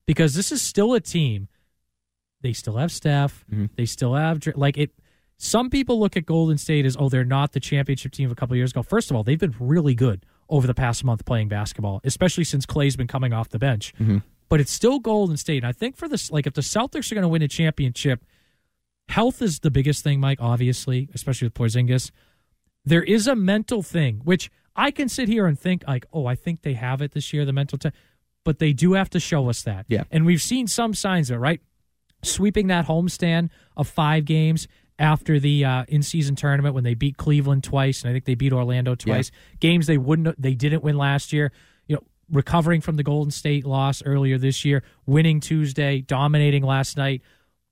because 0.07 0.35
this 0.35 0.51
is 0.51 0.61
still 0.61 0.95
a 0.95 1.01
team. 1.01 1.47
They 2.41 2.53
still 2.53 2.79
have 2.79 2.91
Steph. 2.91 3.45
Mm-hmm. 3.49 3.67
They 3.77 3.87
still 3.87 4.15
have 4.17 4.45
like 4.57 4.77
it. 4.77 4.91
Some 5.39 5.71
people 5.71 6.01
look 6.01 6.17
at 6.17 6.27
Golden 6.27 6.59
State 6.59 6.85
as 6.85 6.97
oh 6.99 7.09
they're 7.09 7.25
not 7.25 7.53
the 7.53 7.61
championship 7.61 8.13
team 8.13 8.27
of 8.27 8.33
a 8.33 8.35
couple 8.35 8.55
of 8.55 8.59
years 8.59 8.73
ago. 8.73 8.83
First 8.83 9.11
of 9.11 9.17
all, 9.17 9.23
they've 9.23 9.39
been 9.39 9.55
really 9.59 9.95
good 9.95 10.27
over 10.49 10.67
the 10.67 10.75
past 10.75 11.05
month 11.05 11.25
playing 11.25 11.49
basketball, 11.49 12.01
especially 12.05 12.45
since 12.45 12.67
Clay's 12.67 12.97
been 12.97 13.07
coming 13.07 13.33
off 13.33 13.49
the 13.49 13.59
bench. 13.59 13.95
Mm-hmm. 14.01 14.19
But 14.49 14.61
it's 14.61 14.73
still 14.73 14.99
Golden 14.99 15.37
State. 15.37 15.59
And 15.59 15.67
I 15.67 15.73
think 15.73 15.97
for 15.97 16.09
this, 16.09 16.31
like 16.31 16.47
if 16.47 16.55
the 16.55 16.63
Celtics 16.63 17.13
are 17.13 17.15
going 17.15 17.23
to 17.23 17.29
win 17.29 17.43
a 17.43 17.49
championship, 17.49 18.25
health 19.09 19.43
is 19.43 19.61
the 19.61 19.71
biggest 19.71 20.03
thing, 20.03 20.21
Mike. 20.21 20.39
Obviously, 20.41 21.09
especially 21.15 21.47
with 21.47 21.55
Porzingis 21.55 22.11
there 22.89 23.03
is 23.03 23.27
a 23.27 23.35
mental 23.35 23.83
thing 23.83 24.21
which 24.25 24.51
I 24.75 24.91
can 24.91 25.09
sit 25.09 25.29
here 25.29 25.47
and 25.47 25.59
think 25.59 25.85
like, 25.87 26.07
oh, 26.13 26.27
I 26.27 26.35
think 26.35 26.63
they 26.63 26.75
have 26.75 27.03
it 27.03 27.13
this 27.13 27.33
year, 27.33 27.45
the 27.45 27.53
mental 27.53 27.79
t 27.79 27.91
but 28.45 28.61
they 28.61 28.73
do 28.73 28.95
have 28.95 29.11
to 29.11 29.21
show 29.21 29.51
us 29.51 29.63
that. 29.63 29.85
Yeah. 29.89 30.05
And 30.11 30.25
we've 30.25 30.41
seen 30.41 30.69
some 30.69 30.95
signs 30.95 31.29
of 31.29 31.37
it, 31.37 31.39
right? 31.39 31.61
Sweeping 32.23 32.69
that 32.69 32.87
homestand 32.87 33.51
of 33.77 33.89
five 33.89 34.25
games 34.25 34.69
after 34.99 35.39
the 35.39 35.65
uh, 35.65 35.85
in-season 35.89 36.35
tournament 36.37 36.75
when 36.75 36.85
they 36.85 36.95
beat 36.95 37.17
Cleveland 37.17 37.65
twice, 37.65 38.03
and 38.03 38.11
I 38.11 38.13
think 38.13 38.25
they 38.25 38.35
beat 38.35 38.53
Orlando 38.53 38.95
twice. 38.95 39.31
Games 39.61 39.87
they 39.87 39.99
wouldn't, 39.99 40.41
they 40.41 40.55
didn't 40.55 40.83
win 40.83 40.97
last 40.97 41.33
year. 41.33 41.53
You 41.87 41.97
know, 41.97 42.03
recovering 42.31 42.81
from 42.81 42.97
the 42.97 43.03
Golden 43.03 43.31
State 43.31 43.65
loss 43.65 44.03
earlier 44.05 44.39
this 44.39 44.65
year, 44.65 44.83
winning 45.07 45.41
Tuesday, 45.41 46.01
dominating 46.01 46.63
last 46.65 46.97
night. 46.97 47.23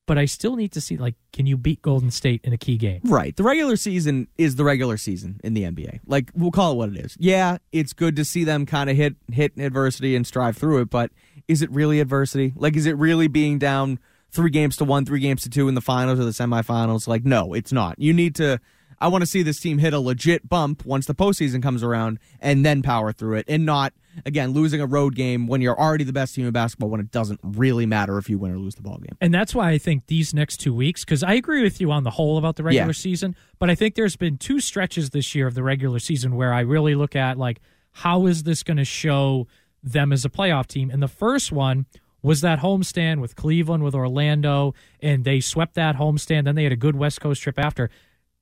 But 0.06 0.18
I 0.18 0.26
still 0.26 0.54
need 0.54 0.70
to 0.72 0.80
see, 0.80 0.96
like, 0.96 1.16
can 1.32 1.46
you 1.46 1.56
beat 1.56 1.82
Golden 1.82 2.12
State 2.12 2.40
in 2.44 2.52
a 2.52 2.56
key 2.56 2.76
game? 2.76 3.00
Right. 3.02 3.34
The 3.34 3.42
regular 3.42 3.74
season 3.74 4.28
is 4.38 4.54
the 4.54 4.62
regular 4.62 4.96
season 4.96 5.40
in 5.42 5.54
the 5.54 5.64
NBA. 5.64 5.98
Like 6.06 6.30
we'll 6.32 6.52
call 6.52 6.72
it 6.72 6.74
what 6.76 6.90
it 6.90 7.04
is. 7.04 7.16
Yeah, 7.18 7.58
it's 7.72 7.92
good 7.92 8.14
to 8.14 8.24
see 8.24 8.44
them 8.44 8.66
kind 8.66 8.88
of 8.88 8.96
hit 8.96 9.16
hit 9.32 9.58
adversity 9.58 10.14
and 10.14 10.24
strive 10.24 10.56
through 10.56 10.82
it, 10.82 10.90
but 10.90 11.10
is 11.48 11.60
it 11.60 11.70
really 11.72 11.98
adversity? 11.98 12.52
Like 12.54 12.76
is 12.76 12.86
it 12.86 12.96
really 12.96 13.26
being 13.26 13.58
down 13.58 13.98
3 14.36 14.50
games 14.50 14.76
to 14.76 14.84
1, 14.84 15.04
3 15.06 15.18
games 15.20 15.42
to 15.42 15.50
2 15.50 15.68
in 15.68 15.74
the 15.74 15.80
finals 15.80 16.20
or 16.20 16.24
the 16.24 16.30
semifinals? 16.30 17.08
Like 17.08 17.24
no, 17.24 17.54
it's 17.54 17.72
not. 17.72 17.98
You 17.98 18.12
need 18.12 18.34
to 18.36 18.60
I 18.98 19.08
want 19.08 19.20
to 19.22 19.26
see 19.26 19.42
this 19.42 19.60
team 19.60 19.76
hit 19.78 19.92
a 19.92 19.98
legit 19.98 20.48
bump 20.48 20.86
once 20.86 21.04
the 21.06 21.14
postseason 21.14 21.62
comes 21.62 21.82
around 21.82 22.18
and 22.40 22.64
then 22.64 22.80
power 22.80 23.12
through 23.12 23.36
it 23.36 23.44
and 23.48 23.66
not 23.66 23.92
again 24.24 24.52
losing 24.52 24.80
a 24.80 24.86
road 24.86 25.14
game 25.14 25.46
when 25.46 25.60
you're 25.60 25.78
already 25.78 26.02
the 26.04 26.14
best 26.14 26.34
team 26.34 26.46
in 26.46 26.52
basketball 26.52 26.88
when 26.88 27.00
it 27.00 27.10
doesn't 27.10 27.38
really 27.42 27.84
matter 27.84 28.16
if 28.16 28.30
you 28.30 28.38
win 28.38 28.52
or 28.52 28.56
lose 28.56 28.74
the 28.74 28.80
ball 28.82 28.96
game. 28.96 29.14
And 29.20 29.34
that's 29.34 29.54
why 29.54 29.70
I 29.70 29.76
think 29.76 30.06
these 30.06 30.32
next 30.32 30.56
two 30.58 30.72
weeks, 30.74 31.04
because 31.04 31.22
I 31.22 31.34
agree 31.34 31.62
with 31.62 31.78
you 31.78 31.92
on 31.92 32.04
the 32.04 32.10
whole 32.12 32.38
about 32.38 32.56
the 32.56 32.62
regular 32.62 32.86
Yeah. 32.86 32.92
season, 32.92 33.36
but 33.58 33.68
I 33.68 33.74
think 33.74 33.94
there's 33.96 34.16
been 34.16 34.38
two 34.38 34.60
stretches 34.60 35.10
this 35.10 35.34
year 35.34 35.46
of 35.46 35.52
the 35.54 35.62
regular 35.62 35.98
season 35.98 36.34
where 36.34 36.54
I 36.54 36.60
really 36.60 36.94
look 36.94 37.14
at 37.14 37.36
like 37.36 37.60
how 37.92 38.24
is 38.24 38.44
this 38.44 38.62
going 38.62 38.78
to 38.78 38.84
show 38.86 39.46
them 39.82 40.10
as 40.10 40.24
a 40.24 40.30
playoff 40.30 40.66
team. 40.68 40.88
And 40.90 41.02
the 41.02 41.08
first 41.08 41.52
one 41.52 41.84
was 42.26 42.40
that 42.40 42.58
homestand 42.58 43.20
with 43.20 43.36
Cleveland, 43.36 43.84
with 43.84 43.94
Orlando, 43.94 44.74
and 45.00 45.22
they 45.22 45.38
swept 45.38 45.74
that 45.74 45.94
homestand. 45.94 46.42
Then 46.44 46.56
they 46.56 46.64
had 46.64 46.72
a 46.72 46.76
good 46.76 46.96
West 46.96 47.20
Coast 47.20 47.40
trip 47.40 47.56
after. 47.56 47.88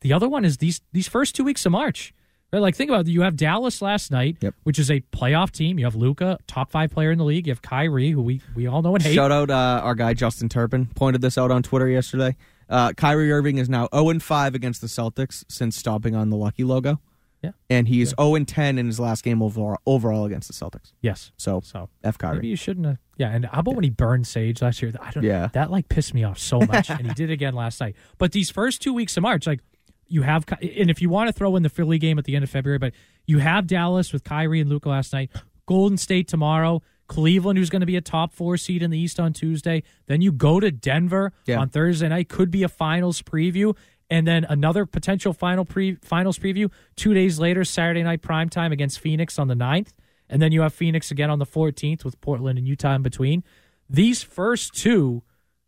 The 0.00 0.10
other 0.10 0.26
one 0.26 0.42
is 0.46 0.56
these 0.56 0.80
these 0.92 1.06
first 1.06 1.34
two 1.36 1.44
weeks 1.44 1.66
of 1.66 1.72
March. 1.72 2.14
Right? 2.50 2.60
Like 2.60 2.76
think 2.76 2.88
about 2.88 3.06
it. 3.06 3.08
You 3.08 3.20
have 3.20 3.36
Dallas 3.36 3.82
last 3.82 4.10
night, 4.10 4.38
which 4.62 4.78
is 4.78 4.90
a 4.90 5.00
playoff 5.12 5.50
team. 5.50 5.78
You 5.78 5.84
have 5.84 5.96
Luka, 5.96 6.38
top 6.46 6.70
five 6.70 6.92
player 6.92 7.10
in 7.10 7.18
the 7.18 7.24
league. 7.24 7.46
You 7.46 7.50
have 7.50 7.60
Kyrie, 7.60 8.10
who 8.10 8.22
we, 8.22 8.40
we 8.54 8.66
all 8.66 8.80
know 8.80 8.94
and 8.94 9.04
hate. 9.04 9.14
Shout 9.14 9.30
out 9.30 9.50
uh, 9.50 9.82
our 9.84 9.94
guy 9.94 10.14
Justin 10.14 10.48
Turpin 10.48 10.86
pointed 10.94 11.20
this 11.20 11.36
out 11.36 11.50
on 11.50 11.62
Twitter 11.62 11.88
yesterday. 11.88 12.36
Uh, 12.70 12.94
Kyrie 12.94 13.30
Irving 13.30 13.58
is 13.58 13.68
now 13.68 13.88
0 13.94 14.18
5 14.18 14.54
against 14.54 14.80
the 14.80 14.86
Celtics 14.86 15.44
since 15.48 15.76
stopping 15.76 16.14
on 16.14 16.30
the 16.30 16.36
Lucky 16.36 16.64
logo. 16.64 17.00
Yeah. 17.44 17.50
And 17.70 17.86
he's 17.88 18.14
0 18.20 18.38
10 18.44 18.78
in 18.78 18.86
his 18.86 18.98
last 18.98 19.22
game 19.24 19.42
overall, 19.42 19.78
overall 19.86 20.24
against 20.24 20.48
the 20.48 20.54
Celtics. 20.54 20.92
Yes. 21.00 21.32
So, 21.36 21.60
So 21.64 21.88
F 22.02 22.18
Kyrie. 22.18 22.36
Maybe 22.36 22.48
you 22.48 22.56
shouldn't 22.56 22.86
have. 22.86 22.98
Yeah, 23.16 23.30
and 23.30 23.44
how 23.46 23.60
about 23.60 23.74
when 23.76 23.84
he 23.84 23.90
burned 23.90 24.26
Sage 24.26 24.60
last 24.62 24.82
year? 24.82 24.92
I 25.00 25.10
don't. 25.12 25.22
Yeah. 25.22 25.48
that 25.52 25.70
like 25.70 25.88
pissed 25.88 26.14
me 26.14 26.24
off 26.24 26.38
so 26.38 26.58
much, 26.60 26.90
and 26.90 27.06
he 27.06 27.14
did 27.14 27.30
again 27.30 27.54
last 27.54 27.80
night. 27.80 27.94
But 28.18 28.32
these 28.32 28.50
first 28.50 28.82
two 28.82 28.92
weeks 28.92 29.16
of 29.16 29.22
March, 29.22 29.46
like 29.46 29.60
you 30.08 30.22
have, 30.22 30.44
and 30.60 30.90
if 30.90 31.00
you 31.00 31.08
want 31.08 31.28
to 31.28 31.32
throw 31.32 31.54
in 31.56 31.62
the 31.62 31.68
Philly 31.68 31.98
game 31.98 32.18
at 32.18 32.24
the 32.24 32.34
end 32.34 32.42
of 32.44 32.50
February, 32.50 32.78
but 32.78 32.92
you 33.26 33.38
have 33.38 33.66
Dallas 33.66 34.12
with 34.12 34.24
Kyrie 34.24 34.60
and 34.60 34.68
Luka 34.68 34.88
last 34.88 35.12
night, 35.12 35.30
Golden 35.66 35.96
State 35.96 36.28
tomorrow, 36.28 36.82
Cleveland, 37.06 37.58
who's 37.58 37.70
going 37.70 37.80
to 37.80 37.86
be 37.86 37.96
a 37.96 38.00
top 38.00 38.32
four 38.32 38.56
seed 38.56 38.82
in 38.82 38.90
the 38.90 38.98
East 38.98 39.20
on 39.20 39.32
Tuesday. 39.32 39.82
Then 40.06 40.20
you 40.20 40.32
go 40.32 40.58
to 40.60 40.70
Denver 40.70 41.32
Yeah. 41.46 41.58
on 41.60 41.68
Thursday 41.68 42.08
night, 42.08 42.28
could 42.28 42.50
be 42.50 42.62
a 42.64 42.68
finals 42.68 43.22
preview. 43.22 43.76
And 44.10 44.26
then 44.26 44.44
another 44.48 44.86
potential 44.86 45.32
final 45.32 45.64
pre 45.64 45.96
finals 45.96 46.38
preview 46.38 46.70
two 46.96 47.14
days 47.14 47.38
later, 47.38 47.64
Saturday 47.64 48.02
night 48.02 48.22
prime 48.22 48.48
time 48.48 48.72
against 48.72 49.00
Phoenix 49.00 49.38
on 49.38 49.48
the 49.48 49.54
9th. 49.54 49.88
And 50.28 50.40
then 50.40 50.52
you 50.52 50.62
have 50.62 50.72
Phoenix 50.74 51.10
again 51.10 51.30
on 51.30 51.38
the 51.38 51.46
14th 51.46 52.04
with 52.04 52.20
Portland 52.20 52.58
and 52.58 52.66
Utah 52.66 52.94
in 52.94 53.02
between. 53.02 53.44
These 53.88 54.22
first 54.22 54.74
two 54.74 55.22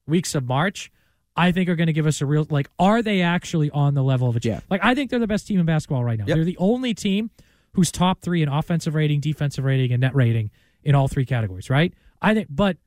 weeks 0.06 0.34
of 0.34 0.44
March, 0.44 0.90
I 1.36 1.52
think 1.52 1.68
are 1.68 1.76
going 1.76 1.88
to 1.88 1.92
give 1.92 2.06
us 2.06 2.20
a 2.20 2.26
real 2.26 2.46
like. 2.50 2.70
Are 2.78 3.02
they 3.02 3.20
actually 3.20 3.70
on 3.70 3.94
the 3.94 4.02
level 4.02 4.28
of 4.28 4.36
a 4.36 4.40
Yeah. 4.42 4.60
Like 4.70 4.82
I 4.82 4.94
think 4.94 5.10
they're 5.10 5.18
the 5.18 5.26
best 5.26 5.46
team 5.46 5.60
in 5.60 5.66
basketball 5.66 6.04
right 6.04 6.18
now. 6.18 6.24
Yep. 6.26 6.36
They're 6.36 6.44
the 6.44 6.56
only 6.58 6.94
team 6.94 7.30
who's 7.72 7.92
top 7.92 8.22
three 8.22 8.42
in 8.42 8.48
offensive 8.48 8.94
rating, 8.94 9.20
defensive 9.20 9.64
rating, 9.64 9.92
and 9.92 10.00
net 10.00 10.14
rating 10.14 10.50
in 10.82 10.94
all 10.94 11.08
three 11.08 11.26
categories. 11.26 11.68
Right? 11.68 11.92
I 12.22 12.32
think, 12.32 12.48
but 12.50 12.78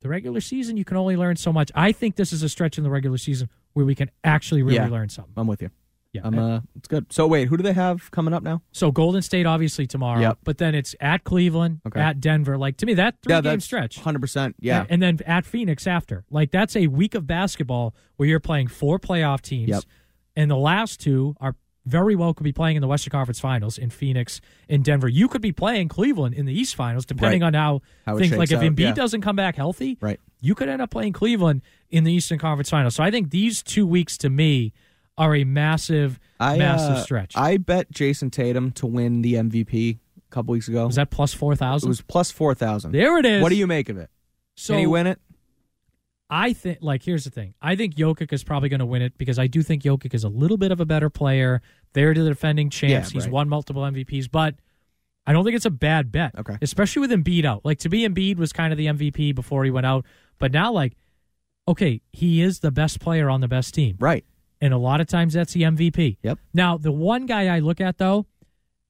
the 0.00 0.08
regular 0.08 0.40
season 0.40 0.76
you 0.76 0.84
can 0.84 0.96
only 0.96 1.16
learn 1.16 1.36
so 1.36 1.52
much. 1.52 1.70
I 1.74 1.92
think 1.92 2.16
this 2.16 2.32
is 2.32 2.42
a 2.42 2.48
stretch 2.48 2.78
in 2.78 2.84
the 2.84 2.90
regular 2.90 3.18
season 3.18 3.50
where 3.74 3.84
we 3.86 3.94
can 3.94 4.10
actually 4.24 4.62
really 4.62 4.76
Yeah. 4.76 4.88
learn 4.88 5.08
something. 5.08 5.32
I'm 5.36 5.46
with 5.46 5.62
you. 5.62 5.70
Yeah. 6.12 6.20
I'm, 6.24 6.38
uh, 6.38 6.60
it's 6.76 6.88
good. 6.88 7.10
So, 7.10 7.26
wait, 7.26 7.48
who 7.48 7.56
do 7.56 7.62
they 7.62 7.72
have 7.72 8.10
coming 8.10 8.34
up 8.34 8.42
now? 8.42 8.60
So 8.70 8.92
Golden 8.92 9.22
State 9.22 9.46
obviously 9.46 9.86
tomorrow, 9.86 10.20
Yep. 10.20 10.38
but 10.44 10.58
then 10.58 10.74
it's 10.74 10.94
at 11.00 11.24
Cleveland, 11.24 11.80
Okay. 11.86 12.00
at 12.00 12.20
Denver. 12.20 12.58
Like 12.58 12.76
to 12.78 12.86
me, 12.86 12.92
that 12.94 13.16
three 13.22 13.40
game 13.40 13.60
stretch. 13.60 13.96
100%. 13.98 14.54
Yeah. 14.60 14.82
And, 14.82 14.90
and 14.90 15.02
then 15.02 15.18
at 15.26 15.46
Phoenix 15.46 15.86
after. 15.86 16.24
Like 16.30 16.50
that's 16.50 16.76
a 16.76 16.88
week 16.88 17.14
of 17.14 17.26
basketball 17.26 17.94
where 18.16 18.28
you're 18.28 18.40
playing 18.40 18.68
four 18.68 18.98
playoff 18.98 19.40
teams. 19.40 19.70
Yep. 19.70 19.84
And 20.36 20.50
the 20.50 20.56
last 20.56 21.00
two 21.00 21.34
are 21.40 21.56
very 21.86 22.14
well 22.14 22.32
could 22.34 22.44
be 22.44 22.52
playing 22.52 22.76
in 22.76 22.82
the 22.82 22.86
Western 22.88 23.10
Conference 23.10 23.40
Finals 23.40 23.76
in 23.78 23.88
Phoenix 23.88 24.40
and 24.68 24.84
Denver. 24.84 25.08
You 25.08 25.28
could 25.28 25.40
be 25.42 25.50
playing 25.50 25.88
Cleveland 25.88 26.34
in 26.34 26.44
the 26.46 26.52
East 26.52 26.76
Finals, 26.76 27.04
depending 27.06 27.40
Right. 27.40 27.46
on 27.48 27.54
how, 27.54 27.80
How 28.06 28.16
it 28.16 28.20
things 28.20 28.36
like 28.36 28.52
if 28.52 28.58
out, 28.58 28.64
Embiid 28.64 28.78
yeah. 28.80 28.92
doesn't 28.92 29.22
come 29.22 29.34
back 29.34 29.56
healthy, 29.56 29.96
Right. 30.00 30.20
You 30.42 30.54
could 30.56 30.68
end 30.68 30.82
up 30.82 30.90
playing 30.90 31.12
Cleveland 31.14 31.62
in 31.88 32.04
the 32.04 32.12
Eastern 32.12 32.38
Conference 32.38 32.68
Finals. 32.68 32.96
So 32.96 33.02
I 33.02 33.10
think 33.10 33.30
these 33.30 33.62
two 33.62 33.86
weeks 33.86 34.18
to 34.18 34.28
me 34.28 34.72
are 35.16 35.36
a 35.36 35.44
massive, 35.44 36.18
I, 36.40 36.58
massive 36.58 36.96
uh, 36.96 37.02
stretch. 37.02 37.36
I 37.36 37.58
bet 37.58 37.92
Jayson 37.92 38.30
Tatum 38.30 38.72
to 38.72 38.86
win 38.86 39.22
the 39.22 39.34
MVP 39.34 39.98
a 39.98 40.30
couple 40.30 40.52
weeks 40.52 40.66
ago. 40.66 40.84
Was 40.84 40.96
that 40.96 41.10
plus 41.10 41.32
4,000? 41.32 41.86
It 41.86 41.88
was 41.88 42.00
plus 42.00 42.32
4,000. 42.32 42.90
There 42.90 43.18
it 43.18 43.24
is. 43.24 43.40
What 43.40 43.50
do 43.50 43.54
you 43.54 43.68
make 43.68 43.88
of 43.88 43.96
it? 43.98 44.10
So 44.56 44.74
Can 44.74 44.80
he 44.80 44.86
win 44.86 45.06
it? 45.06 45.20
I 46.28 46.54
think, 46.54 46.78
like, 46.80 47.02
here's 47.02 47.24
the 47.24 47.30
thing. 47.30 47.54
I 47.60 47.76
think 47.76 47.94
Jokic 47.94 48.32
is 48.32 48.42
probably 48.42 48.70
going 48.70 48.80
to 48.80 48.86
win 48.86 49.02
it 49.02 49.16
because 49.18 49.38
I 49.38 49.46
do 49.46 49.62
think 49.62 49.82
Jokic 49.82 50.14
is 50.14 50.24
a 50.24 50.28
little 50.28 50.56
bit 50.56 50.72
of 50.72 50.80
a 50.80 50.86
better 50.86 51.10
player. 51.10 51.60
They're 51.92 52.14
the 52.14 52.24
defending 52.24 52.70
champs. 52.70 53.10
Yeah, 53.10 53.14
He's 53.14 53.24
right. 53.26 53.32
won 53.32 53.48
multiple 53.50 53.82
MVPs, 53.82 54.30
but 54.30 54.54
I 55.26 55.32
don't 55.32 55.44
think 55.44 55.56
it's 55.56 55.66
a 55.66 55.70
bad 55.70 56.10
bet. 56.10 56.34
Okay. 56.38 56.56
Especially 56.60 57.00
with 57.00 57.10
Embiid 57.10 57.44
out. 57.44 57.64
Like, 57.64 57.78
to 57.80 57.88
me, 57.88 58.06
Embiid 58.06 58.36
was 58.36 58.52
kind 58.52 58.72
of 58.72 58.76
the 58.76 58.86
MVP 58.86 59.34
before 59.34 59.64
he 59.64 59.70
went 59.70 59.86
out. 59.86 60.04
But 60.38 60.52
now, 60.52 60.72
like, 60.72 60.94
okay, 61.68 62.00
he 62.12 62.42
is 62.42 62.60
the 62.60 62.72
best 62.72 63.00
player 63.00 63.30
on 63.30 63.40
the 63.40 63.48
best 63.48 63.74
team. 63.74 63.96
Right. 64.00 64.24
And 64.60 64.74
a 64.74 64.78
lot 64.78 65.00
of 65.00 65.06
times 65.06 65.34
that's 65.34 65.52
the 65.52 65.62
MVP. 65.62 66.18
Yep. 66.22 66.38
Now, 66.52 66.76
the 66.76 66.92
one 66.92 67.26
guy 67.26 67.54
I 67.54 67.60
look 67.60 67.80
at, 67.80 67.98
though, 67.98 68.26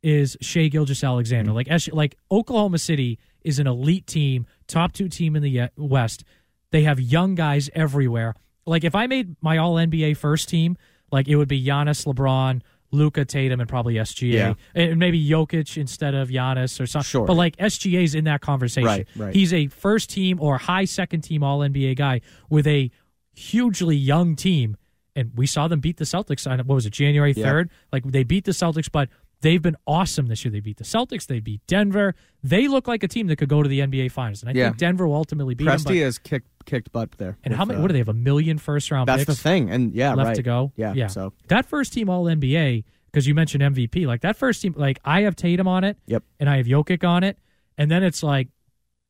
is 0.03 0.37
Shai 0.41 0.69
Gilgeous-Alexander. 0.69 1.51
Mm-hmm. 1.51 1.57
Like, 1.57 1.71
S- 1.71 1.93
like 1.93 2.17
Oklahoma 2.31 2.79
City 2.79 3.19
is 3.43 3.59
an 3.59 3.67
elite 3.67 4.07
team, 4.07 4.47
top 4.67 4.93
two 4.93 5.09
team 5.09 5.37
in 5.37 5.43
the 5.43 5.61
uh, 5.61 5.69
West. 5.77 6.25
They 6.71 6.83
have 6.85 6.99
young 6.99 7.35
guys 7.35 7.69
everywhere. 7.75 8.35
Like, 8.65 8.85
if 8.85 8.95
I 8.95 9.07
made 9.07 9.37
my 9.43 9.59
All 9.59 9.75
NBA 9.75 10.17
first 10.17 10.49
team, 10.49 10.77
like 11.13 11.29
it 11.29 11.37
would 11.37 11.49
be 11.49 11.63
Giannis, 11.63 12.07
LeBron, 12.07 12.63
Luka, 12.93 13.25
Tatum, 13.25 13.59
and 13.59 13.69
probably 13.69 13.95
SGA, 13.95 14.33
Yeah. 14.33 14.55
and 14.75 14.99
maybe 14.99 15.23
Jokic 15.27 15.77
instead 15.79 16.15
of 16.15 16.29
Giannis 16.29 16.79
or 16.81 16.87
something. 16.87 17.07
Sure. 17.09 17.27
But 17.27 17.35
like 17.35 17.57
SGA's 17.57 18.15
in 18.15 18.25
that 18.25 18.41
conversation. 18.43 18.87
Right, 18.87 19.09
right. 19.17 19.35
He's 19.35 19.53
a 19.53 19.67
first 19.69 20.11
team 20.11 20.39
or 20.41 20.59
high 20.59 20.85
second 20.85 21.23
team 21.23 21.43
All 21.43 21.61
NBA 21.61 21.97
guy 21.97 22.21
with 22.51 22.67
a 22.67 22.91
hugely 23.35 23.97
young 23.97 24.37
team, 24.37 24.77
and 25.17 25.33
we 25.35 25.47
saw 25.47 25.69
them 25.69 25.81
beat 25.81 25.97
the 25.97 26.05
Celtics 26.05 26.49
on 26.51 26.59
what 26.61 26.75
was 26.75 26.87
it 26.87 26.93
January 26.93 27.33
Yeah. 27.35 27.45
third? 27.45 27.71
Like 27.93 28.05
they 28.05 28.25
beat 28.25 28.45
the 28.45 28.53
Celtics, 28.53 28.91
but 28.93 29.09
they've 29.43 29.61
been 29.61 29.77
awesome 29.87 30.27
this 30.29 30.45
year. 30.45 30.51
They 30.51 30.61
beat 30.61 30.79
the 30.79 30.85
Celtics. 30.85 31.27
They 31.27 31.41
beat 31.41 31.61
Denver. 31.67 32.15
They 32.43 32.67
look 32.69 32.89
like 32.89 33.03
a 33.03 33.09
team 33.09 33.27
that 33.27 33.37
could 33.37 33.49
go 33.51 33.63
to 33.63 33.69
the 33.69 33.81
NBA 33.81 34.11
Finals, 34.11 34.43
and 34.43 34.49
I 34.51 34.55
Yeah. 34.59 34.69
think 34.69 34.79
Denver 34.79 35.07
will 35.07 35.15
ultimately 35.17 35.55
beat 35.55 35.67
them. 35.67 35.77
Presti 35.79 36.03
has 36.03 36.19
kicked 36.19 36.49
kicked 36.65 36.93
butt 36.93 37.11
there. 37.19 37.37
and 37.45 37.53
with, 37.53 37.59
how 37.59 37.65
many? 37.65 37.79
uh, 37.79 37.83
what 37.83 37.89
do 37.89 37.93
they 37.93 37.99
have? 37.99 38.09
A 38.09 38.15
million 38.15 38.57
first 38.57 38.91
round. 38.93 39.09
That's 39.09 39.25
picks 39.25 39.37
the 39.37 39.43
thing, 39.43 39.69
and 39.71 39.93
yeah, 39.95 40.15
left 40.15 40.29
right. 40.29 40.37
to 40.37 40.43
go. 40.43 40.73
Yeah, 40.77 40.95
yeah. 40.95 41.09
so- 41.09 41.33
that 41.49 41.67
first 41.67 41.93
team 41.93 42.09
All 42.09 42.25
NBA 42.27 42.85
because 43.07 43.27
you 43.27 43.35
mentioned 43.35 43.63
MVP. 43.63 44.07
Like 44.07 44.21
that 44.23 44.37
first 44.37 44.63
team, 44.63 44.73
like 44.77 44.99
I 45.05 45.23
have 45.23 45.35
Tatum 45.37 45.67
on 45.69 45.85
it. 45.85 45.99
Yep. 46.07 46.23
And 46.41 46.49
I 46.49 46.57
have 46.59 46.67
Jokic 46.67 47.03
on 47.07 47.25
it, 47.25 47.37
and 47.77 47.91
then 47.91 48.03
it's 48.05 48.23
like, 48.23 48.49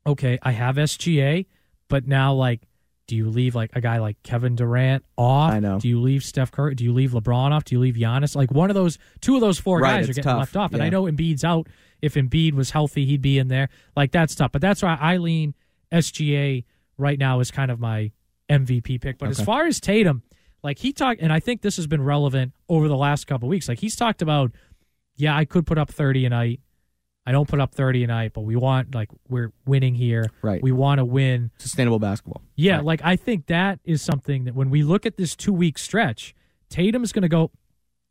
okay, 0.06 0.38
I 0.42 0.52
have 0.52 0.76
SGA, 0.76 1.46
but 1.88 2.06
now 2.08 2.32
like, 2.32 2.62
do 3.08 3.16
you 3.16 3.28
leave 3.28 3.54
like 3.54 3.70
a 3.74 3.80
guy 3.80 3.98
like 3.98 4.22
Kevin 4.22 4.54
Durant 4.54 5.04
off? 5.16 5.52
I 5.52 5.60
know. 5.60 5.78
Do 5.78 5.88
you 5.88 6.00
leave 6.00 6.22
Steph 6.24 6.50
Curry? 6.52 6.74
Do 6.74 6.84
you 6.84 6.92
leave 6.92 7.10
LeBron 7.10 7.50
off? 7.50 7.64
Do 7.64 7.74
you 7.74 7.80
leave 7.80 7.94
Giannis? 7.96 8.36
Like 8.36 8.50
one 8.52 8.70
of 8.70 8.74
those, 8.74 8.98
two 9.20 9.34
of 9.34 9.40
those 9.40 9.58
four 9.58 9.80
Right, 9.80 9.98
guys 10.00 10.04
are 10.04 10.12
getting 10.14 10.22
tough. 10.24 10.38
left 10.38 10.56
off. 10.56 10.72
And 10.72 10.80
Yeah. 10.80 10.86
I 10.86 10.90
know 10.90 11.04
Embiid's 11.04 11.44
out. 11.44 11.68
If 12.00 12.14
Embiid 12.14 12.54
was 12.54 12.70
healthy, 12.70 13.04
he'd 13.04 13.20
be 13.22 13.38
in 13.38 13.48
there. 13.48 13.68
Like 13.96 14.12
that's 14.12 14.34
tough. 14.34 14.52
But 14.52 14.60
that's 14.62 14.82
why 14.82 14.96
I 15.00 15.16
lean 15.18 15.54
SGA 15.92 16.64
right 16.98 17.18
now 17.18 17.40
is 17.40 17.50
kind 17.50 17.70
of 17.70 17.80
my 17.80 18.12
MVP 18.48 19.00
pick. 19.00 19.18
But 19.18 19.28
as 19.30 19.40
far 19.40 19.66
as 19.66 19.80
Tatum, 19.80 20.22
like 20.62 20.78
he 20.78 20.92
talked, 20.92 21.20
and 21.20 21.32
I 21.32 21.40
think 21.40 21.62
this 21.62 21.76
has 21.76 21.86
been 21.86 22.02
relevant 22.02 22.52
over 22.68 22.88
the 22.88 22.96
last 22.96 23.26
couple 23.26 23.48
weeks. 23.48 23.68
Like 23.68 23.78
he's 23.80 23.96
talked 23.96 24.22
about, 24.22 24.52
yeah, 25.16 25.36
I 25.36 25.44
could 25.44 25.66
put 25.66 25.78
up 25.78 25.90
thirty 25.90 26.24
a 26.24 26.30
night. 26.30 26.60
I 27.24 27.32
don't 27.32 27.48
put 27.48 27.60
up 27.60 27.74
thirty 27.74 28.02
a 28.02 28.06
night, 28.06 28.32
but 28.34 28.40
we 28.40 28.56
want 28.56 28.94
like 28.94 29.08
we're 29.28 29.52
winning 29.66 29.94
here. 29.94 30.30
Right. 30.42 30.62
We 30.62 30.72
want 30.72 30.98
to 30.98 31.04
win. 31.04 31.50
sustainable 31.58 31.98
basketball. 31.98 32.42
Yeah, 32.56 32.80
like 32.80 33.00
I 33.04 33.16
think 33.16 33.46
that 33.46 33.78
is 33.84 34.02
something 34.02 34.44
that 34.44 34.54
when 34.54 34.70
we 34.70 34.82
look 34.82 35.06
at 35.06 35.16
this 35.16 35.36
two 35.36 35.52
week 35.52 35.78
stretch, 35.78 36.34
Tatum's 36.68 37.12
going 37.12 37.22
to 37.22 37.28
go. 37.28 37.50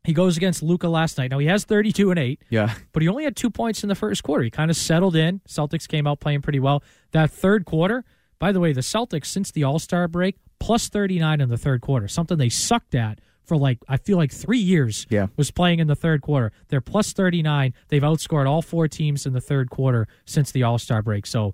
He 0.04 0.14
goes 0.14 0.36
against 0.36 0.62
Luka 0.62 0.88
last 0.88 1.16
night. 1.18 1.30
Now 1.30 1.38
he 1.38 1.46
has 1.46 1.64
thirty 1.64 1.92
two 1.92 2.10
and 2.10 2.18
eight. 2.18 2.42
Yeah. 2.48 2.74
But 2.92 3.02
he 3.02 3.08
only 3.08 3.24
had 3.24 3.36
two 3.36 3.50
points 3.50 3.82
in 3.82 3.88
the 3.88 3.94
first 3.94 4.22
quarter. 4.22 4.44
He 4.44 4.50
kind 4.50 4.70
of 4.70 4.76
settled 4.76 5.14
in. 5.14 5.40
Celtics 5.46 5.86
came 5.86 6.06
out 6.06 6.18
playing 6.18 6.40
pretty 6.42 6.58
well. 6.60 6.82
That 7.12 7.30
third 7.30 7.66
quarter, 7.66 8.04
by 8.38 8.50
the 8.50 8.60
way, 8.60 8.72
the 8.72 8.80
Celtics 8.80 9.26
since 9.26 9.50
the 9.50 9.62
All 9.64 9.78
Star 9.78 10.08
break 10.08 10.36
plus 10.58 10.88
thirty 10.88 11.18
nine 11.18 11.40
in 11.40 11.50
the 11.50 11.58
third 11.58 11.82
quarter, 11.82 12.08
something 12.08 12.38
they 12.38 12.48
sucked 12.48 12.94
at 12.94 13.20
for 13.52 13.58
like 13.58 13.78
I 13.88 13.98
feel 13.98 14.16
like 14.16 14.32
three 14.32 14.58
years. 14.58 15.06
Yeah. 15.10 15.26
was 15.36 15.50
playing 15.50 15.78
in 15.78 15.86
the 15.88 15.94
third 15.94 16.22
quarter. 16.22 16.52
They're 16.68 16.80
plus 16.80 17.12
thirty 17.12 17.42
nine. 17.42 17.74
They've 17.88 18.02
outscored 18.02 18.48
all 18.48 18.62
four 18.62 18.88
teams 18.88 19.26
in 19.26 19.34
the 19.34 19.40
third 19.42 19.68
quarter 19.68 20.08
since 20.24 20.52
the 20.52 20.62
All 20.62 20.78
Star 20.78 21.02
break. 21.02 21.26
So 21.26 21.52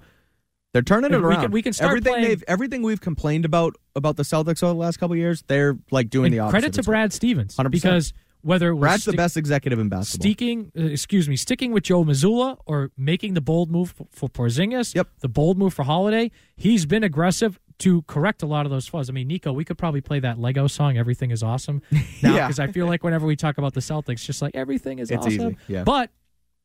They're 0.72 0.82
turning 0.82 1.12
it 1.12 1.16
We 1.16 1.22
can- 1.34 1.40
around. 1.40 1.52
we 1.52 1.62
can 1.62 1.72
start 1.72 1.88
everything 1.90 2.12
playing- 2.12 2.28
they've 2.28 2.44
everything 2.46 2.82
we've 2.82 3.00
complained 3.00 3.44
about 3.44 3.74
about 3.96 4.16
the 4.16 4.22
Celtics 4.22 4.62
over 4.62 4.72
the 4.74 4.78
last 4.78 4.98
couple 4.98 5.16
years. 5.16 5.42
They're 5.48 5.76
like 5.90 6.08
doing 6.10 6.30
the 6.30 6.38
opposite. 6.38 6.52
credit 6.60 6.72
to 6.74 6.82
Brad 6.84 7.12
Stevens 7.12 7.56
100%. 7.56 7.70
because 7.72 8.12
whether 8.42 8.68
it 8.68 8.74
was 8.74 8.80
Brad's 8.82 9.04
the 9.04 9.12
best 9.14 9.36
executive 9.36 9.80
in 9.80 9.88
basketball. 9.88 10.22
sticking, 10.24 10.70
uh, 10.78 10.82
excuse 10.84 11.28
me, 11.28 11.34
sticking 11.34 11.72
with 11.72 11.82
Joe 11.82 12.04
Mazzulla 12.04 12.58
or 12.66 12.92
making 12.96 13.34
the 13.34 13.40
bold 13.40 13.68
move 13.72 13.90
for, 13.90 14.06
for 14.12 14.28
Porzingis, 14.28 14.94
Yep. 14.94 15.08
the 15.20 15.28
bold 15.28 15.58
move 15.58 15.74
for 15.74 15.82
Holiday, 15.82 16.30
he's 16.56 16.86
been 16.86 17.02
aggressive 17.02 17.58
to 17.80 18.02
correct 18.02 18.42
a 18.42 18.46
lot 18.46 18.66
of 18.66 18.70
those 18.70 18.86
flaws. 18.88 19.08
I 19.08 19.12
mean, 19.12 19.28
Nico, 19.28 19.52
we 19.52 19.64
could 19.64 19.78
probably 19.78 20.00
play 20.00 20.20
that 20.20 20.38
Lego 20.38 20.66
song, 20.66 20.96
"Everything 20.98 21.30
Is 21.30 21.42
Awesome," 21.42 21.82
now 22.22 22.34
Yeah. 22.34 22.46
because 22.46 22.58
I 22.58 22.66
feel 22.68 22.86
like 22.86 23.02
whenever 23.04 23.26
we 23.26 23.36
talk 23.36 23.58
about 23.58 23.74
the 23.74 23.80
Celtics, 23.80 24.24
just 24.24 24.42
like 24.42 24.54
everything 24.56 24.98
is 24.98 25.10
It's 25.10 25.26
awesome. 25.26 25.56
yeah. 25.68 25.84
But 25.84 26.10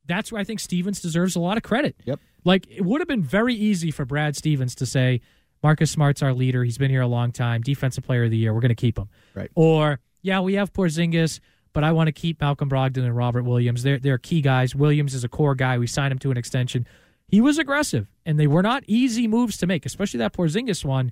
that's 0.06 0.32
where 0.32 0.42
I 0.42 0.44
think 0.44 0.60
Stevens 0.60 1.02
deserves 1.02 1.36
a 1.36 1.40
lot 1.40 1.58
of 1.58 1.64
credit. 1.64 1.96
Yep. 2.06 2.20
Like 2.44 2.68
it 2.70 2.82
would 2.84 3.00
have 3.02 3.08
been 3.08 3.24
very 3.24 3.56
easy 3.56 3.90
for 3.92 4.06
Brad 4.06 4.36
Stevens 4.36 4.76
to 4.76 4.86
say, 4.86 5.22
Marcus 5.62 5.92
Smart's 5.92 6.22
our 6.22 6.34
leader. 6.34 6.64
He's 6.66 6.78
been 6.78 6.92
here 6.92 7.02
a 7.02 7.08
long 7.08 7.32
time. 7.32 7.62
Defensive 7.62 8.04
player 8.04 8.26
of 8.26 8.32
the 8.32 8.38
year. 8.38 8.54
We're 8.54 8.60
going 8.60 8.70
to 8.70 8.76
keep 8.76 8.98
him. 8.98 9.08
Right. 9.34 9.50
Or, 9.56 10.00
yeah, 10.22 10.42
we 10.42 10.56
have 10.56 10.74
Porzingis, 10.74 11.40
but 11.72 11.86
I 11.86 11.94
want 11.94 12.08
to 12.08 12.12
keep 12.12 12.42
Malcolm 12.42 12.70
Brogdon 12.70 13.06
and 13.06 13.16
Robert 13.16 13.44
Williams. 13.44 13.82
They're, 13.84 13.98
they're 13.98 14.18
key 14.18 14.42
guys. 14.42 14.76
Williams 14.76 15.14
is 15.14 15.24
a 15.24 15.30
core 15.30 15.56
guy. 15.56 15.78
We 15.78 15.88
signed 15.88 16.12
him 16.12 16.20
to 16.20 16.32
an 16.32 16.38
extension. 16.38 16.86
He 17.34 17.42
was 17.42 17.58
aggressive, 17.58 18.06
and 18.28 18.40
they 18.40 18.46
were 18.46 18.62
not 18.62 18.84
easy 18.86 19.28
moves 19.28 19.58
to 19.58 19.66
make, 19.66 19.88
especially 19.88 20.20
that 20.20 20.34
Porzingis 20.34 20.86
one. 20.86 21.12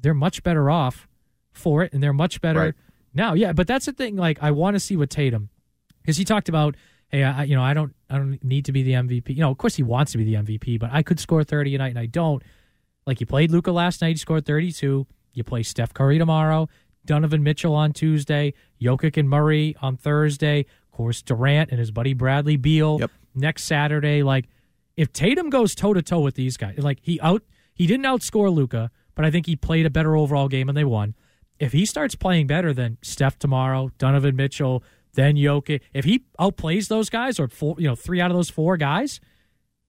They're 0.00 0.14
much 0.14 0.44
better 0.44 0.70
off 0.70 1.08
for 1.52 1.82
it, 1.82 1.92
and 1.92 2.00
they're 2.00 2.12
much 2.12 2.40
better 2.40 2.60
Right. 2.60 2.74
now. 3.12 3.34
Yeah, 3.34 3.52
but 3.52 3.66
that's 3.66 3.86
the 3.86 3.92
thing. 3.92 4.14
Like, 4.16 4.38
I 4.40 4.52
want 4.52 4.76
to 4.76 4.80
see 4.80 4.96
what 4.96 5.10
Tatum, 5.10 5.48
because 6.00 6.16
he 6.16 6.24
talked 6.24 6.48
about, 6.48 6.76
hey, 7.08 7.24
I, 7.24 7.42
you 7.42 7.56
know, 7.56 7.62
I 7.62 7.74
don't, 7.74 7.92
I 8.08 8.18
don't 8.18 8.42
need 8.44 8.66
to 8.66 8.72
be 8.72 8.84
the 8.84 8.92
MVP. 8.92 9.30
You 9.30 9.40
know, 9.40 9.50
of 9.50 9.58
course 9.58 9.74
he 9.74 9.82
wants 9.82 10.12
to 10.12 10.18
be 10.18 10.24
the 10.24 10.34
MVP, 10.34 10.78
but 10.78 10.90
I 10.92 11.02
could 11.02 11.18
score 11.18 11.42
thirty 11.42 11.74
a 11.74 11.78
night, 11.78 11.88
and 11.90 11.98
I 11.98 12.06
don't. 12.06 12.40
Like 13.04 13.20
you 13.20 13.26
played 13.26 13.50
Luka 13.50 13.72
last 13.72 14.00
night, 14.00 14.10
he 14.10 14.16
scored 14.16 14.46
32. 14.46 15.06
You 15.34 15.44
play 15.44 15.64
Steph 15.64 15.92
Curry 15.92 16.18
tomorrow, 16.18 16.68
Donovan 17.04 17.42
Mitchell 17.42 17.74
on 17.74 17.92
Tuesday, 17.92 18.54
Jokic 18.80 19.16
and 19.16 19.28
Murray 19.28 19.74
on 19.82 19.96
Thursday, 19.96 20.60
of 20.60 20.90
course 20.92 21.20
Durant 21.20 21.70
and 21.70 21.80
his 21.80 21.90
buddy 21.90 22.12
Bradley 22.14 22.56
Beal 22.56 22.98
Yep. 23.00 23.10
next 23.34 23.64
Saturday. 23.64 24.22
Like 24.22 24.46
if 24.96 25.12
Tatum 25.12 25.50
goes 25.50 25.74
toe 25.74 25.92
to 25.94 26.02
toe 26.02 26.20
with 26.20 26.34
these 26.34 26.56
guys, 26.56 26.78
like 26.78 26.98
he 27.02 27.20
out 27.20 27.42
he 27.74 27.86
didn't 27.86 28.04
outscore 28.06 28.52
Luka, 28.52 28.90
but 29.14 29.24
I 29.24 29.30
think 29.30 29.46
he 29.46 29.56
played 29.56 29.86
a 29.86 29.90
better 29.90 30.16
overall 30.16 30.48
game 30.48 30.68
and 30.68 30.76
they 30.76 30.84
won. 30.84 31.14
If 31.58 31.72
he 31.72 31.86
starts 31.86 32.14
playing 32.14 32.46
better 32.48 32.72
than 32.72 32.98
Steph 33.02 33.38
tomorrow, 33.38 33.90
Donovan 33.98 34.34
Mitchell, 34.36 34.82
then 35.14 35.36
Jokic, 35.36 35.80
if 35.94 36.04
he 36.04 36.24
outplays 36.38 36.88
those 36.88 37.08
guys 37.10 37.38
or 37.38 37.48
four, 37.48 37.76
you 37.78 37.86
know, 37.86 37.94
three 37.94 38.20
out 38.20 38.30
of 38.30 38.36
those 38.36 38.50
four 38.50 38.76
guys, 38.76 39.20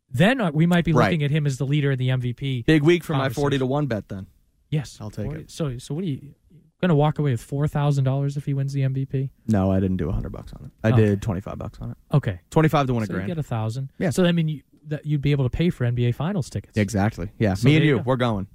then 0.09 0.39
uh, 0.39 0.51
we 0.53 0.65
might 0.65 0.85
be 0.85 0.93
Right. 0.93 1.05
looking 1.05 1.23
at 1.23 1.31
him 1.31 1.45
as 1.45 1.57
the 1.57 1.65
leader 1.65 1.91
in 1.91 1.97
the 1.99 2.09
MVP. 2.09 2.65
Big 2.65 2.83
week 2.83 3.03
for 3.03 3.13
my 3.13 3.29
forty 3.29 3.57
to 3.57 3.65
one 3.65 3.87
bet. 3.87 4.09
Then 4.09 4.27
Yes, 4.69 4.97
I'll 5.01 5.09
take 5.11 5.25
Forty- 5.25 5.41
it. 5.41 5.51
So, 5.51 5.77
so 5.77 5.93
what 5.93 6.03
are 6.03 6.07
you 6.07 6.33
going 6.81 6.89
to 6.89 6.95
walk 6.95 7.19
away 7.19 7.31
with 7.31 7.41
four 7.41 7.67
thousand 7.67 8.03
dollars 8.03 8.37
if 8.37 8.45
he 8.45 8.53
wins 8.53 8.73
the 8.73 8.81
MVP? 8.81 9.29
no, 9.47 9.71
I 9.71 9.79
didn't 9.79 9.97
do 9.97 10.09
hundred 10.11 10.31
bucks 10.31 10.53
on 10.53 10.65
it. 10.65 10.71
I 10.83 10.91
Okay. 10.91 11.05
did 11.05 11.21
twenty 11.21 11.41
five 11.41 11.57
bucks 11.57 11.79
on 11.81 11.91
it. 11.91 11.97
Okay, 12.13 12.39
Twenty 12.49 12.69
five 12.69 12.87
to 12.87 12.93
win 12.93 13.03
a 13.03 13.05
so 13.07 13.13
you 13.13 13.17
grand. 13.17 13.27
get 13.27 13.37
a 13.37 13.43
thousand. 13.43 13.89
Yeah. 13.97 14.09
So 14.11 14.25
I 14.25 14.31
mean, 14.31 14.47
you, 14.47 14.61
that 14.87 15.05
you'd 15.05 15.21
be 15.21 15.31
able 15.31 15.45
to 15.45 15.49
pay 15.49 15.69
for 15.69 15.85
NBA 15.85 16.15
Finals 16.15 16.49
tickets. 16.49 16.77
exactly. 16.77 17.29
Yeah. 17.39 17.53
So 17.55 17.67
Me 17.67 17.75
and 17.77 17.85
you 17.85 17.97
go. 17.97 18.03
we're 18.05 18.15
going. 18.15 18.47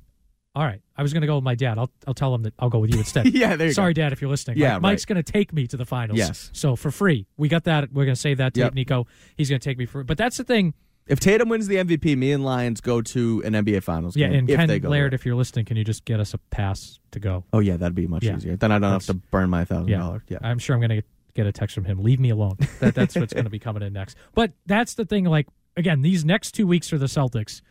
All 0.54 0.64
right, 0.64 0.80
I 0.96 1.02
was 1.02 1.12
going 1.12 1.20
to 1.20 1.26
go 1.28 1.36
with 1.36 1.44
my 1.44 1.54
dad. 1.54 1.78
I'll 1.78 1.90
I'll 2.06 2.14
tell 2.14 2.34
him 2.34 2.42
that 2.42 2.54
I'll 2.58 2.70
go 2.70 2.80
with 2.80 2.92
you 2.92 2.98
instead. 2.98 3.26
Yeah, 3.34 3.54
there 3.54 3.68
you. 3.68 3.72
Sorry, 3.72 3.92
go. 3.94 4.02
Dad, 4.02 4.12
if 4.12 4.20
you're 4.20 4.30
listening. 4.30 4.56
Yeah, 4.58 4.72
Mike- 4.74 4.82
Mike's 4.82 5.04
going 5.04 5.22
to 5.22 5.32
take 5.32 5.52
me 5.52 5.66
to 5.68 5.76
the 5.76 5.84
finals. 5.84 6.18
Yes. 6.18 6.50
So 6.52 6.74
for 6.74 6.90
free, 6.90 7.26
we 7.36 7.48
got 7.48 7.64
that. 7.64 7.92
We're 7.92 8.06
going 8.06 8.14
to 8.16 8.20
save 8.20 8.38
that 8.38 8.54
tape, 8.54 8.64
Yep. 8.64 8.74
Nico. 8.74 9.06
He's 9.36 9.48
going 9.48 9.60
to 9.60 9.64
take 9.64 9.78
me 9.78 9.86
for. 9.86 10.02
But 10.02 10.18
that's 10.18 10.36
the 10.36 10.44
thing. 10.44 10.74
If 11.06 11.20
Tatum 11.20 11.48
wins 11.48 11.68
the 11.68 11.76
MVP, 11.76 12.16
me 12.18 12.32
and 12.32 12.44
Lyons 12.44 12.80
go 12.80 13.00
to 13.00 13.42
an 13.44 13.52
NBA 13.52 13.82
Finals 13.84 14.16
Yeah, 14.16 14.28
game. 14.28 14.38
and 14.40 14.50
if 14.50 14.56
Ken 14.56 14.68
they 14.68 14.78
go 14.80 14.88
Laird, 14.88 15.12
there. 15.12 15.14
if 15.14 15.24
you're 15.24 15.36
listening, 15.36 15.64
can 15.64 15.76
you 15.76 15.84
just 15.84 16.04
get 16.04 16.18
us 16.18 16.34
a 16.34 16.38
pass 16.38 16.98
to 17.12 17.20
go? 17.20 17.44
Oh 17.52 17.60
yeah, 17.60 17.76
that'd 17.76 17.94
be 17.94 18.06
much 18.08 18.24
Yeah. 18.24 18.36
easier. 18.36 18.56
Then 18.56 18.72
I 18.72 18.78
don't 18.78 18.90
have 18.92 19.06
to 19.06 19.14
burn 19.14 19.48
my 19.50 19.64
thousand 19.64 19.88
Yeah. 19.88 19.98
dollars. 19.98 20.22
Yeah. 20.28 20.38
I'm 20.42 20.58
sure 20.58 20.74
I'm 20.74 20.80
going 20.80 21.00
to 21.00 21.06
get 21.34 21.46
a 21.46 21.52
text 21.52 21.74
from 21.74 21.84
him. 21.84 22.02
Leave 22.02 22.18
me 22.20 22.30
alone. 22.30 22.56
That 22.80 22.94
that's 22.94 23.14
what's 23.14 23.32
going 23.32 23.44
to 23.44 23.50
be 23.50 23.58
coming 23.60 23.82
in 23.82 23.92
next. 23.92 24.16
But 24.34 24.52
that's 24.66 24.94
the 24.94 25.04
thing. 25.06 25.24
Like 25.24 25.46
again, 25.78 26.02
these 26.02 26.24
next 26.24 26.52
two 26.52 26.66
weeks 26.66 26.88
for 26.88 26.98
the 26.98 27.06
Celtics, 27.06 27.62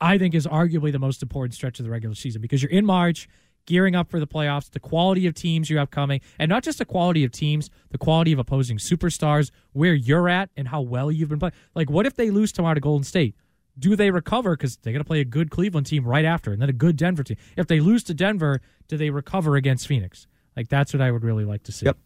I 0.00 0.18
think 0.18 0.34
is 0.34 0.46
arguably 0.46 0.90
the 0.90 0.98
most 0.98 1.22
important 1.22 1.54
stretch 1.54 1.78
of 1.78 1.84
the 1.84 1.90
regular 1.90 2.14
season 2.14 2.42
because 2.42 2.62
you're 2.62 2.72
in 2.72 2.84
March, 2.84 3.28
gearing 3.66 3.94
up 3.94 4.10
for 4.10 4.18
the 4.18 4.26
playoffs. 4.26 4.70
The 4.70 4.80
quality 4.80 5.26
of 5.26 5.34
teams 5.34 5.70
you 5.70 5.78
have 5.78 5.90
coming, 5.90 6.20
and 6.38 6.48
not 6.48 6.64
just 6.64 6.78
the 6.78 6.84
quality 6.84 7.24
of 7.24 7.30
teams, 7.30 7.70
the 7.90 7.98
quality 7.98 8.32
of 8.32 8.38
opposing 8.38 8.78
superstars, 8.78 9.50
where 9.72 9.94
you're 9.94 10.28
at, 10.28 10.50
and 10.56 10.68
how 10.68 10.80
well 10.80 11.12
you've 11.12 11.28
been 11.28 11.38
playing. 11.38 11.54
Like, 11.74 11.90
what 11.90 12.06
if 12.06 12.16
they 12.16 12.30
lose 12.30 12.50
tomorrow 12.50 12.74
to 12.74 12.80
Golden 12.80 13.04
State? 13.04 13.36
Do 13.78 13.96
they 13.96 14.10
recover 14.10 14.56
because 14.56 14.76
they're 14.76 14.92
going 14.92 15.02
to 15.02 15.06
play 15.06 15.20
a 15.20 15.24
good 15.24 15.50
Cleveland 15.50 15.86
team 15.86 16.04
right 16.04 16.24
after, 16.24 16.52
and 16.52 16.60
then 16.60 16.68
a 16.68 16.74
good 16.74 16.96
Denver 16.96 17.22
team? 17.22 17.36
If 17.56 17.66
they 17.66 17.80
lose 17.80 18.02
to 18.04 18.14
Denver, 18.14 18.60
do 18.88 18.96
they 18.96 19.10
recover 19.10 19.56
against 19.56 19.86
Phoenix? 19.86 20.26
Like 20.56 20.68
that's 20.68 20.92
what 20.92 21.00
I 21.00 21.10
would 21.10 21.24
really 21.24 21.44
like 21.44 21.64
to 21.64 21.72
see. 21.72 21.86
Yep. 21.86 21.98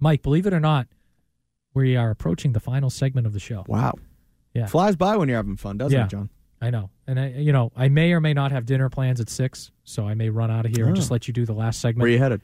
Mike, 0.00 0.22
believe 0.22 0.46
it 0.46 0.54
or 0.54 0.60
not, 0.60 0.88
we 1.74 1.96
are 1.96 2.10
approaching 2.10 2.52
the 2.52 2.60
final 2.60 2.88
segment 2.88 3.26
of 3.26 3.32
the 3.32 3.40
show. 3.40 3.64
Wow. 3.68 3.94
Yeah. 4.54 4.66
Flies 4.66 4.96
by 4.96 5.16
when 5.16 5.28
you're 5.28 5.36
having 5.36 5.56
fun, 5.56 5.76
doesn't 5.78 5.96
Yeah. 5.98 6.04
it, 6.04 6.10
John? 6.10 6.30
I 6.62 6.70
know, 6.70 6.88
and 7.06 7.20
I, 7.20 7.28
you 7.28 7.52
know, 7.52 7.72
I 7.76 7.88
may 7.88 8.12
or 8.12 8.20
may 8.20 8.32
not 8.32 8.50
have 8.52 8.64
dinner 8.64 8.88
plans 8.88 9.20
at 9.20 9.28
six, 9.28 9.70
so 9.82 10.06
I 10.08 10.14
may 10.14 10.30
run 10.30 10.50
out 10.50 10.64
of 10.64 10.74
here 10.74 10.84
and 10.86 10.92
Oh. 10.92 10.96
just 10.96 11.10
let 11.10 11.26
you 11.28 11.34
do 11.34 11.44
the 11.44 11.52
last 11.52 11.80
segment. 11.80 12.00
Where 12.02 12.08
are 12.08 12.12
you 12.12 12.18
headed? 12.18 12.40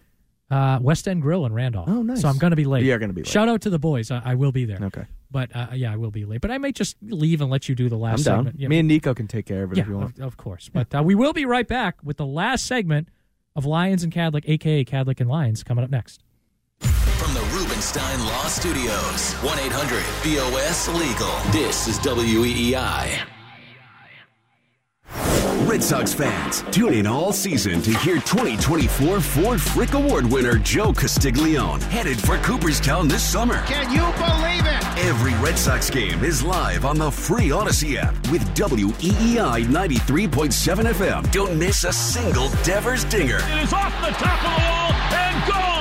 Uh, 0.50 0.78
West 0.82 1.06
End 1.06 1.22
Grill 1.22 1.46
in 1.46 1.52
Randolph. 1.52 1.88
Oh, 1.88 2.02
nice. 2.02 2.20
So 2.22 2.28
I'm 2.28 2.36
going 2.36 2.50
to 2.50 2.56
be 2.56 2.64
late. 2.64 2.84
You 2.84 2.92
are 2.92 2.98
gonna 2.98 3.12
be 3.12 3.20
late. 3.22 3.28
Shout 3.28 3.48
out 3.48 3.60
to 3.62 3.70
the 3.70 3.78
boys. 3.78 4.10
I, 4.10 4.20
I 4.24 4.34
will 4.34 4.50
be 4.50 4.64
there. 4.64 4.80
Okay. 4.82 5.04
But 5.30 5.54
uh, 5.54 5.68
yeah, 5.74 5.92
I 5.92 5.96
will 5.96 6.10
be 6.10 6.24
late. 6.24 6.40
But 6.40 6.50
I 6.50 6.58
may 6.58 6.72
just 6.72 6.96
leave 7.02 7.40
and 7.40 7.48
let 7.48 7.68
you 7.68 7.76
do 7.76 7.88
the 7.88 7.96
last 7.96 8.10
I'm 8.10 8.16
last 8.16 8.24
down. 8.24 8.38
segment. 8.46 8.60
Yeah, 8.60 8.68
Me 8.68 8.80
and 8.80 8.88
Nico 8.88 9.14
can 9.14 9.28
take 9.28 9.46
care 9.46 9.62
of 9.62 9.70
it 9.70 9.76
yeah, 9.76 9.84
if 9.84 9.88
you 9.88 9.96
want. 9.96 10.18
Of, 10.18 10.24
of 10.24 10.36
course. 10.36 10.68
But 10.68 10.92
uh, 10.92 11.04
we 11.04 11.14
will 11.14 11.32
be 11.32 11.44
right 11.44 11.68
back 11.68 11.98
with 12.02 12.16
the 12.16 12.26
last 12.26 12.66
segment 12.66 13.08
of 13.54 13.64
Lyons 13.64 14.02
and 14.02 14.12
Kadlick, 14.12 14.42
aka 14.48 14.84
Kadlick 14.84 15.20
and 15.20 15.30
Lyons, 15.30 15.62
coming 15.62 15.84
up 15.84 15.90
next. 15.90 16.20
From 17.80 18.02
Rubenstein 18.02 18.26
Law 18.26 18.46
Studios, 18.46 19.32
1 19.36 19.58
800 19.58 20.04
BOS 20.22 20.88
Legal. 20.88 21.32
This 21.50 21.88
is 21.88 21.98
WEEI. 22.00 23.26
Red 25.66 25.82
Sox 25.82 26.12
fans, 26.12 26.62
tune 26.72 26.92
in 26.92 27.06
all 27.06 27.32
season 27.32 27.80
to 27.82 27.96
hear 27.98 28.16
2024 28.16 29.20
Ford 29.20 29.60
Frick 29.60 29.94
Award 29.94 30.26
winner 30.26 30.58
Joe 30.58 30.92
Castiglione 30.92 31.80
headed 31.84 32.20
for 32.20 32.36
Cooperstown 32.38 33.08
this 33.08 33.22
summer. 33.22 33.62
Can 33.62 33.90
you 33.90 34.02
believe 34.18 34.66
it? 34.66 35.06
Every 35.06 35.32
Red 35.42 35.58
Sox 35.58 35.88
game 35.88 36.22
is 36.22 36.42
live 36.42 36.84
on 36.84 36.98
the 36.98 37.10
free 37.10 37.48
Audacy 37.48 37.96
app 37.96 38.14
with 38.30 38.42
WEEI 38.54 39.64
93.7 39.64 40.92
FM. 40.92 41.32
Don't 41.32 41.58
miss 41.58 41.84
a 41.84 41.92
single 41.92 42.50
Devers 42.62 43.04
dinger. 43.04 43.38
It 43.38 43.62
is 43.62 43.72
off 43.72 43.94
the 44.02 44.12
top 44.12 44.44
of 44.44 44.50
the 44.50 44.68
wall 44.68 44.92
and 45.14 45.48
gone. 45.48 45.79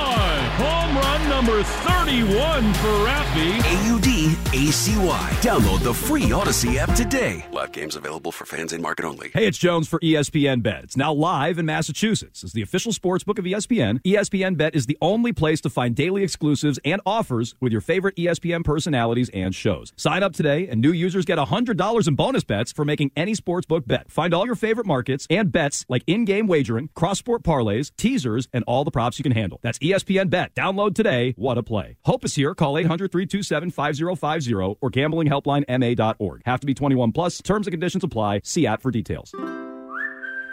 Home 1.40 1.48
run 1.48 1.56
number 1.56 1.62
31 1.64 2.74
for 2.74 2.88
Raffy. 3.06 3.60
A-U-D-A-C-Y. 3.60 5.30
Download 5.40 5.82
the 5.82 5.94
free 5.94 6.24
Audacy 6.24 6.76
app 6.76 6.94
today. 6.94 7.44
Live 7.52 7.72
games 7.72 7.96
available 7.96 8.32
for 8.32 8.44
fans 8.44 8.72
in 8.72 8.82
market 8.82 9.04
only. 9.04 9.30
Hey, 9.32 9.46
it's 9.46 9.58
Jones 9.58 9.88
for 9.88 9.98
ESPN 10.00 10.62
Bet. 10.62 10.84
It's 10.84 10.96
now 10.96 11.12
live 11.12 11.58
in 11.58 11.66
Massachusetts. 11.66 12.44
As 12.44 12.52
the 12.52 12.62
official 12.62 12.92
sports 12.92 13.24
book 13.24 13.38
of 13.38 13.44
ESPN, 13.44 14.02
ESPN 14.02 14.56
Bet 14.56 14.74
is 14.74 14.86
the 14.86 14.98
only 15.00 15.32
place 15.32 15.60
to 15.62 15.70
find 15.70 15.94
daily 15.94 16.22
exclusives 16.22 16.78
and 16.84 17.00
offers 17.06 17.54
with 17.60 17.72
your 17.72 17.80
favorite 17.80 18.16
ESPN 18.16 18.64
personalities 18.64 19.30
and 19.32 19.54
shows. 19.54 19.92
Sign 19.96 20.22
up 20.22 20.32
today, 20.32 20.68
and 20.68 20.80
new 20.80 20.92
users 20.92 21.24
get 21.24 21.38
$100 21.38 22.08
in 22.08 22.14
bonus 22.16 22.44
bets 22.44 22.72
for 22.72 22.84
making 22.84 23.12
any 23.16 23.34
sportsbook 23.34 23.86
bet. 23.86 24.10
Find 24.10 24.34
all 24.34 24.46
your 24.46 24.56
favorite 24.56 24.86
markets 24.86 25.26
and 25.30 25.52
bets 25.52 25.86
like 25.88 26.02
in-game 26.06 26.46
wagering, 26.46 26.90
cross-sport 26.94 27.42
parlays, 27.42 27.92
teasers, 27.96 28.48
and 28.52 28.64
all 28.66 28.84
the 28.84 28.90
props 28.90 29.18
you 29.18 29.22
can 29.22 29.32
handle. 29.32 29.58
That's 29.62 29.78
ESPN 29.78 30.28
Bet. 30.28 30.54
Download 30.54 30.94
today. 30.94 31.29
What 31.36 31.58
a 31.58 31.62
play. 31.62 31.96
Hope 32.04 32.24
is 32.24 32.34
here. 32.34 32.54
Call 32.54 32.74
800-327-5050 32.74 34.76
or 34.80 34.90
gamblinghelplinema.org. 34.90 36.42
Have 36.44 36.60
to 36.60 36.66
be 36.66 36.74
21 36.74 37.12
plus. 37.12 37.42
Terms 37.42 37.66
and 37.66 37.72
conditions 37.72 38.04
apply. 38.04 38.42
See 38.44 38.66
app 38.66 38.82
for 38.82 38.90
details. 38.90 39.32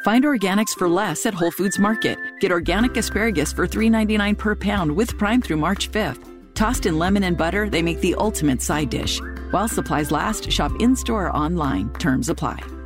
Find 0.04 0.24
organics 0.24 0.78
for 0.78 0.88
less 0.88 1.26
at 1.26 1.34
Whole 1.34 1.52
Foods 1.52 1.80
Market. 1.80 2.18
Get 2.40 2.52
organic 2.52 2.96
asparagus 2.96 3.52
for 3.52 3.68
$3.99 3.68 4.38
per 4.38 4.56
pound 4.56 4.96
with 4.96 5.18
Prime 5.18 5.42
through 5.42 5.58
March 5.58 5.92
5th. 5.92 6.24
Tossed 6.54 6.86
in 6.86 6.98
lemon 6.98 7.24
and 7.24 7.38
butter, 7.38 7.70
they 7.70 7.82
make 7.82 8.00
the 8.00 8.16
ultimate 8.16 8.62
side 8.62 8.90
dish. 8.90 9.20
While 9.52 9.68
supplies 9.68 10.12
last, 10.12 10.52
shop 10.52 10.72
in 10.80 10.96
store 10.96 11.28
or 11.28 11.36
online. 11.36 11.92
Terms 11.94 12.30
apply. 12.30 12.77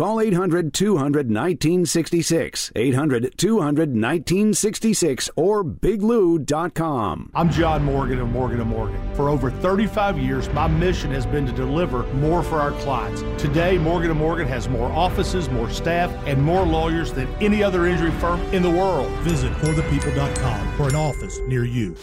Call 0.00 0.22
800 0.22 0.72
200 0.72 1.26
1966. 1.26 2.72
800 2.74 3.36
200 3.36 3.88
1966 3.90 5.28
or 5.36 5.62
biglou.com. 5.62 7.30
I'm 7.34 7.50
John 7.50 7.84
Morgan 7.84 8.18
of 8.18 8.30
Morgan 8.30 8.60
& 8.60 8.66
Morgan. 8.66 9.14
For 9.14 9.28
over 9.28 9.50
35 9.50 10.18
years, 10.18 10.48
my 10.54 10.68
mission 10.68 11.10
has 11.10 11.26
been 11.26 11.44
to 11.44 11.52
deliver 11.52 12.04
more 12.14 12.42
for 12.42 12.62
our 12.62 12.72
clients. 12.80 13.20
Today, 13.36 13.76
Morgan 13.76 14.16
& 14.16 14.16
Morgan 14.16 14.48
has 14.48 14.70
more 14.70 14.90
offices, 14.90 15.50
more 15.50 15.68
staff, 15.68 16.10
and 16.26 16.42
more 16.42 16.64
lawyers 16.64 17.12
than 17.12 17.28
any 17.42 17.62
other 17.62 17.84
injury 17.84 18.12
firm 18.12 18.40
in 18.54 18.62
the 18.62 18.70
world. 18.70 19.10
Visit 19.18 19.52
forthepeople.com 19.52 20.76
for 20.78 20.88
an 20.88 20.96
office 20.96 21.40
near 21.40 21.66
you. 21.66 21.94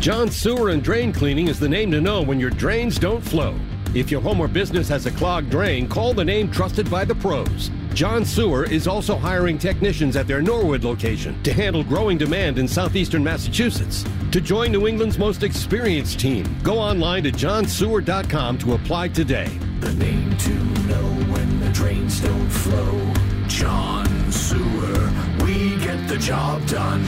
John 0.00 0.30
Sewer 0.30 0.68
and 0.68 0.82
Drain 0.82 1.14
Cleaning 1.14 1.48
is 1.48 1.58
the 1.58 1.66
name 1.66 1.90
to 1.92 2.02
know 2.02 2.20
when 2.20 2.38
your 2.38 2.50
drains 2.50 2.98
don't 2.98 3.22
flow. 3.22 3.58
If 3.94 4.10
your 4.10 4.20
home 4.20 4.40
or 4.40 4.48
business 4.48 4.88
has 4.88 5.06
a 5.06 5.12
clogged 5.12 5.50
drain, 5.50 5.88
call 5.88 6.14
the 6.14 6.24
name 6.24 6.50
trusted 6.50 6.90
by 6.90 7.04
the 7.04 7.14
pros. 7.14 7.70
John 7.92 8.24
Sewer 8.24 8.64
is 8.64 8.88
also 8.88 9.16
hiring 9.16 9.56
technicians 9.56 10.16
at 10.16 10.26
their 10.26 10.42
Norwood 10.42 10.82
location 10.82 11.40
to 11.44 11.52
handle 11.52 11.84
growing 11.84 12.18
demand 12.18 12.58
in 12.58 12.66
southeastern 12.66 13.22
Massachusetts. 13.22 14.04
To 14.32 14.40
join 14.40 14.72
New 14.72 14.88
England's 14.88 15.16
most 15.16 15.44
experienced 15.44 16.18
team, 16.18 16.44
go 16.64 16.76
online 16.76 17.22
to 17.22 17.30
johnsewer.com 17.30 18.58
to 18.58 18.72
apply 18.74 19.08
today. 19.08 19.46
The 19.78 19.92
name 19.92 20.36
to 20.38 20.54
know 20.88 21.06
when 21.32 21.60
the 21.60 21.70
drains 21.70 22.20
don't 22.20 22.50
flow. 22.50 23.12
John 23.46 24.32
Sewer. 24.32 25.12
We 25.44 25.76
get 25.76 26.08
the 26.08 26.18
job 26.18 26.66
done. 26.66 27.04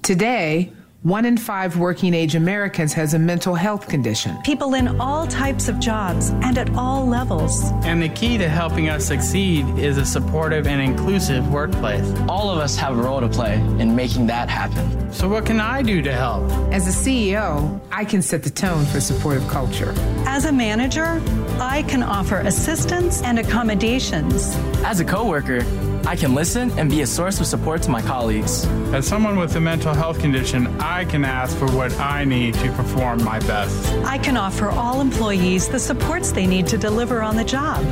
Today, 0.00 0.72
one 1.02 1.24
in 1.24 1.38
five 1.38 1.78
working 1.78 2.12
age 2.12 2.34
Americans 2.34 2.92
has 2.92 3.14
a 3.14 3.18
mental 3.18 3.54
health 3.54 3.88
condition. 3.88 4.36
People 4.42 4.74
in 4.74 5.00
all 5.00 5.26
types 5.26 5.66
of 5.66 5.80
jobs 5.80 6.28
and 6.28 6.58
at 6.58 6.68
all 6.74 7.06
levels. 7.06 7.70
And 7.84 8.02
the 8.02 8.10
key 8.10 8.36
to 8.36 8.48
helping 8.48 8.90
us 8.90 9.06
succeed 9.06 9.66
is 9.78 9.96
a 9.96 10.04
supportive 10.04 10.66
and 10.66 10.80
inclusive 10.82 11.50
workplace. 11.50 12.06
All 12.28 12.50
of 12.50 12.58
us 12.58 12.76
have 12.76 12.98
a 12.98 13.02
role 13.02 13.20
to 13.20 13.28
play 13.28 13.54
in 13.54 13.96
making 13.96 14.26
that 14.26 14.50
happen. 14.50 15.10
So, 15.10 15.26
what 15.26 15.46
can 15.46 15.58
I 15.58 15.80
do 15.80 16.02
to 16.02 16.12
help? 16.12 16.50
As 16.72 16.86
a 16.86 16.90
CEO, 16.90 17.80
I 17.90 18.04
can 18.04 18.20
set 18.20 18.42
the 18.42 18.50
tone 18.50 18.84
for 18.84 19.00
supportive 19.00 19.48
culture. 19.48 19.94
As 20.26 20.44
a 20.44 20.52
manager, 20.52 21.22
I 21.58 21.82
can 21.88 22.02
offer 22.02 22.40
assistance 22.40 23.22
and 23.22 23.38
accommodations. 23.38 24.54
As 24.84 25.00
a 25.00 25.04
coworker, 25.04 25.62
I 26.06 26.16
can 26.16 26.34
listen 26.34 26.70
and 26.78 26.90
be 26.90 27.02
a 27.02 27.06
source 27.06 27.40
of 27.40 27.46
support 27.46 27.82
to 27.82 27.90
my 27.90 28.02
colleagues. 28.02 28.64
As 28.92 29.06
someone 29.06 29.38
with 29.38 29.54
a 29.56 29.60
mental 29.60 29.94
health 29.94 30.18
condition, 30.18 30.66
I 30.80 31.04
can 31.04 31.24
ask 31.24 31.56
for 31.56 31.66
what 31.72 31.92
I 32.00 32.24
need 32.24 32.54
to 32.54 32.72
perform 32.72 33.22
my 33.22 33.38
best. 33.40 33.92
I 34.04 34.18
can 34.18 34.36
offer 34.36 34.70
all 34.70 35.00
employees 35.00 35.68
the 35.68 35.78
supports 35.78 36.32
they 36.32 36.46
need 36.46 36.66
to 36.68 36.78
deliver 36.78 37.22
on 37.22 37.36
the 37.36 37.44
job. 37.44 37.84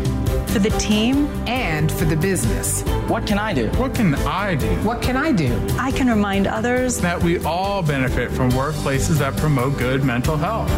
For 0.49 0.59
the 0.59 0.71
team 0.79 1.27
and 1.47 1.93
for 1.93 2.07
the 2.07 2.17
business. 2.17 2.83
What 3.09 3.27
can 3.27 3.39
I 3.39 3.53
do? 3.53 3.69
What 3.73 3.95
can 3.95 4.15
I 4.15 4.55
do? 4.55 4.69
What 4.83 5.03
can 5.03 5.17
I 5.17 5.31
do? 5.33 5.55
I 5.79 5.93
can 5.93 6.09
remind 6.09 6.47
others 6.47 6.99
that 6.99 7.23
we 7.23 7.39
all 7.45 7.83
benefit 7.83 8.31
from 8.31 8.51
workplaces 8.53 9.19
that 9.19 9.37
promote 9.37 9.79
good 9.79 10.03
mental 10.03 10.37
health. 10.37 10.71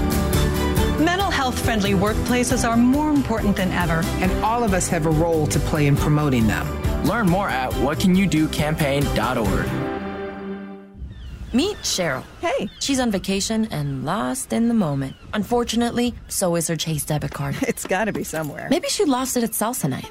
Mental 1.01 1.31
health 1.31 1.59
friendly 1.59 1.93
workplaces 1.93 2.69
are 2.69 2.77
more 2.77 3.11
important 3.11 3.57
than 3.57 3.71
ever. 3.73 4.03
And 4.21 4.31
all 4.45 4.63
of 4.65 4.75
us 4.75 4.89
have 4.89 5.07
a 5.07 5.11
role 5.11 5.47
to 5.47 5.59
play 5.61 5.87
in 5.87 5.97
promoting 5.97 6.47
them. 6.47 6.80
Learn 7.05 7.29
more 7.29 7.49
at 7.49 7.71
whatcanyoudocampaign.org. 7.73 9.91
Meet 11.53 11.79
Cheryl. 11.79 12.23
Hey. 12.41 12.71
She's 12.79 13.01
on 13.01 13.11
vacation 13.11 13.67
and 13.73 14.05
lost 14.05 14.53
in 14.53 14.69
the 14.69 14.75
moment. 14.75 15.17
Unfortunately, 15.35 16.15
so 16.29 16.55
is 16.55 16.69
her 16.69 16.77
Chase 16.77 17.05
debit 17.05 17.33
card. 17.33 17.57
It's 17.63 17.85
gotta 17.87 18.13
be 18.13 18.23
somewhere. 18.23 18.69
Maybe 18.71 18.89
she 18.89 19.05
lost 19.05 19.37
it 19.37 19.43
at 19.43 19.51
salsa 19.51 19.91
night. 19.91 20.11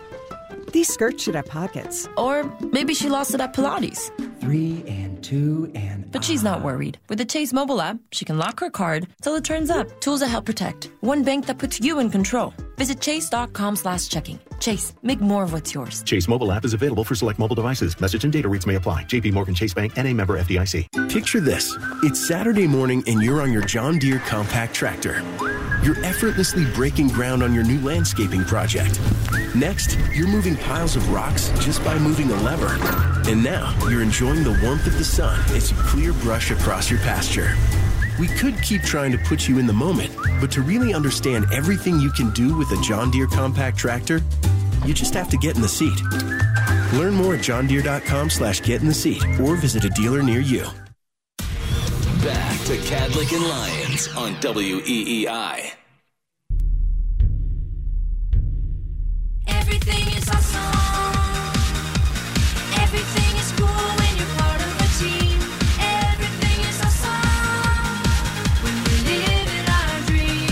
These 0.74 0.94
skirts 0.94 1.24
should 1.24 1.36
have 1.36 1.46
pockets. 1.46 2.10
Or 2.18 2.44
maybe 2.74 2.94
she 2.94 3.08
lost 3.10 3.34
it 3.34 3.40
at 3.42 3.54
Pilates. 3.54 4.12
Three 4.42 4.84
and 4.88 5.24
two 5.24 5.72
and 5.76 6.12
But 6.12 6.24
she's 6.24 6.44
not 6.44 6.60
ah. 6.60 6.64
worried. 6.66 6.98
With 7.08 7.20
the 7.20 7.26
Chase 7.26 7.54
mobile 7.54 7.82
app, 7.82 7.98
she 8.12 8.26
can 8.26 8.38
lock 8.38 8.60
her 8.60 8.70
card 8.70 9.08
till 9.22 9.36
it 9.36 9.44
turns 9.46 9.70
up. 9.70 9.88
Tools 10.02 10.20
that 10.20 10.28
help 10.28 10.46
protect. 10.46 10.90
One 11.02 11.24
bank 11.24 11.46
that 11.48 11.58
puts 11.58 11.80
you 11.80 12.00
in 12.00 12.10
control. 12.10 12.54
Visit 12.80 13.02
chase.com 13.02 13.76
slash 13.76 14.08
checking. 14.08 14.40
Chase, 14.62 14.94
make 15.04 15.20
more 15.20 15.44
of 15.44 15.52
what's 15.52 15.74
yours. 15.74 16.02
Chase 16.04 16.30
mobile 16.30 16.50
app 16.54 16.64
is 16.64 16.74
available 16.74 17.04
for 17.04 17.14
select 17.14 17.38
mobile 17.38 17.56
devices. 17.56 18.00
Message 18.00 18.24
and 18.24 18.32
data 18.32 18.48
rates 18.48 18.66
may 18.66 18.76
apply. 18.76 19.04
JP 19.04 19.34
Morgan 19.34 19.54
Chase 19.54 19.74
Bank 19.74 19.92
and 19.98 20.08
a 20.08 20.14
member 20.14 20.40
FDIC. 20.40 21.10
Picture 21.12 21.42
this. 21.42 21.78
It's 22.04 22.26
Saturday 22.26 22.68
morning 22.68 23.04
and 23.06 23.22
you're 23.22 23.42
on 23.42 23.52
your 23.52 23.64
John 23.64 24.00
Deere 24.00 24.20
compact 24.20 24.74
tractor. 24.74 25.22
You're 25.84 26.02
effortlessly 26.06 26.66
breaking 26.74 27.10
ground 27.10 27.44
on 27.44 27.54
your 27.54 27.66
new 27.66 27.82
landscaping 27.82 28.46
project. 28.46 28.98
Next, 29.56 29.98
you're 30.14 30.28
moving 30.28 30.56
piles 30.56 30.96
of 30.96 31.12
rocks 31.12 31.50
just 31.60 31.84
by 31.84 32.00
moving 32.00 32.32
a 32.32 32.36
lever. 32.44 32.78
And 33.30 33.44
now, 33.44 33.78
you're 33.90 34.02
enjoying 34.02 34.46
the 34.46 34.58
warmth 34.64 34.88
of 34.88 34.98
the 34.98 35.04
sun 35.04 35.38
as 35.56 35.70
you 35.72 35.78
clear 35.80 36.14
brush 36.14 36.52
across 36.52 36.90
your 36.90 37.00
pasture. 37.02 37.56
We 38.20 38.28
could 38.28 38.62
keep 38.62 38.82
trying 38.82 39.14
to 39.14 39.18
put 39.18 39.48
you 39.48 39.60
in 39.60 39.66
the 39.66 39.72
moment, 39.72 40.14
but 40.42 40.52
to 40.52 40.62
really 40.62 40.94
understand 40.94 41.46
everything 41.54 42.02
you 42.02 42.12
can 42.12 42.32
do 42.32 42.58
with 42.58 42.70
a 42.72 42.82
John 42.82 43.10
Deere 43.10 43.28
compact 43.28 43.78
tractor, 43.78 44.20
you 44.86 44.94
just 44.94 45.14
have 45.14 45.30
to 45.30 45.38
get 45.38 45.56
in 45.56 45.62
the 45.62 45.70
seat. 45.70 45.98
Learn 46.92 47.14
more 47.14 47.36
at 47.36 47.40
johndeere.com 47.40 48.30
slash 48.30 48.62
get 48.62 48.82
in 48.82 48.88
the 48.88 48.94
seat 48.94 49.24
or 49.40 49.56
visit 49.56 49.86
a 49.86 49.90
dealer 49.90 50.22
near 50.22 50.42
you. 50.42 50.66
Back 52.24 52.60
to 52.66 52.76
Kadlick 52.90 53.34
and 53.34 53.48
Lyons 53.48 54.10
on 54.18 54.32
E 54.34 55.26
WEEI. 55.26 55.72
Everything 59.48 60.18
is 60.18 60.30
awesome. 60.30 60.89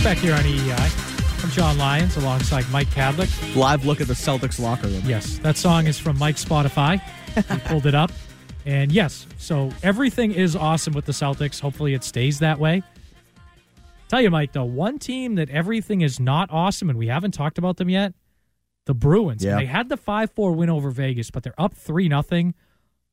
Back 0.07 0.19
here 0.19 0.35
on 0.35 0.39
EEI. 0.39 1.43
I'm 1.43 1.49
John 1.49 1.77
Lyons 1.77 2.15
alongside 2.15 2.63
Mike 2.71 2.87
Kadlick. 2.91 3.57
Live 3.57 3.85
look 3.85 3.99
at 3.99 4.07
the 4.07 4.13
Celtics 4.13 4.57
locker 4.57 4.87
room. 4.87 5.01
Yes, 5.05 5.37
that 5.39 5.57
song 5.57 5.85
is 5.85 5.99
from 5.99 6.17
Mike's 6.17 6.45
Spotify. 6.45 7.01
he 7.35 7.57
pulled 7.67 7.85
it 7.85 7.93
up. 7.93 8.13
And 8.65 8.89
yes, 8.89 9.27
so 9.37 9.69
everything 9.83 10.31
is 10.31 10.55
awesome 10.55 10.93
with 10.93 11.03
the 11.03 11.11
Celtics. 11.11 11.59
Hopefully 11.59 11.93
it 11.93 12.05
stays 12.05 12.39
that 12.39 12.57
way. 12.57 12.83
Tell 14.07 14.21
you, 14.21 14.29
Mike, 14.29 14.53
though, 14.53 14.63
one 14.63 14.97
team 14.97 15.35
that 15.35 15.49
everything 15.49 15.99
is 15.99 16.21
not 16.21 16.49
awesome, 16.53 16.89
and 16.89 16.97
we 16.97 17.07
haven't 17.07 17.33
talked 17.33 17.57
about 17.57 17.75
them 17.75 17.89
yet, 17.89 18.13
the 18.85 18.93
Bruins. 18.93 19.43
Yeah. 19.43 19.57
They 19.57 19.65
had 19.65 19.89
the 19.89 19.97
5 19.97 20.31
4 20.31 20.53
win 20.53 20.69
over 20.69 20.89
Vegas, 20.89 21.31
but 21.31 21.43
they're 21.43 21.59
up 21.59 21.73
3 21.73 22.07
nothing. 22.07 22.55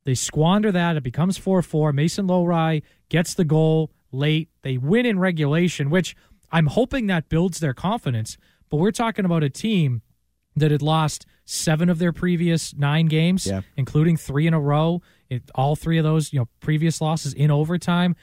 They 0.05 0.15
squander 0.15 0.71
that. 0.71 0.97
It 0.97 1.03
becomes 1.03 1.39
4 1.39 1.61
4. 1.61 1.93
Mason 1.93 2.29
Lohrei 2.29 2.83
gets 3.09 3.35
the 3.35 3.45
goal 3.45 3.91
late. 4.13 4.49
They 4.63 4.79
win 4.79 5.07
in 5.07 5.19
regulation, 5.19 5.91
which 5.91 6.15
I'm 6.55 6.67
hoping 6.67 7.07
that 7.09 7.29
builds 7.29 7.61
their 7.61 7.75
confidence. 7.75 8.39
But 8.71 8.79
we're 8.79 8.93
talking 8.93 9.25
about 9.25 9.43
a 9.43 9.51
team 9.51 10.03
that 10.57 10.71
had 10.71 10.83
lost 10.83 11.27
seven 11.45 11.89
of 11.91 11.99
their 11.99 12.13
previous 12.13 12.75
nine 12.75 13.07
games, 13.07 13.47
Yeah. 13.47 13.61
including 13.77 14.17
three 14.17 14.47
in 14.47 14.55
a 14.55 14.61
row. 14.61 15.03
It, 15.29 15.51
all 15.55 15.77
three 15.77 15.99
of 15.99 16.05
those, 16.05 16.33
you 16.33 16.39
know, 16.39 16.49
previous 16.61 17.01
losses 17.01 17.35
in 17.35 17.51
overtime. 17.51 18.15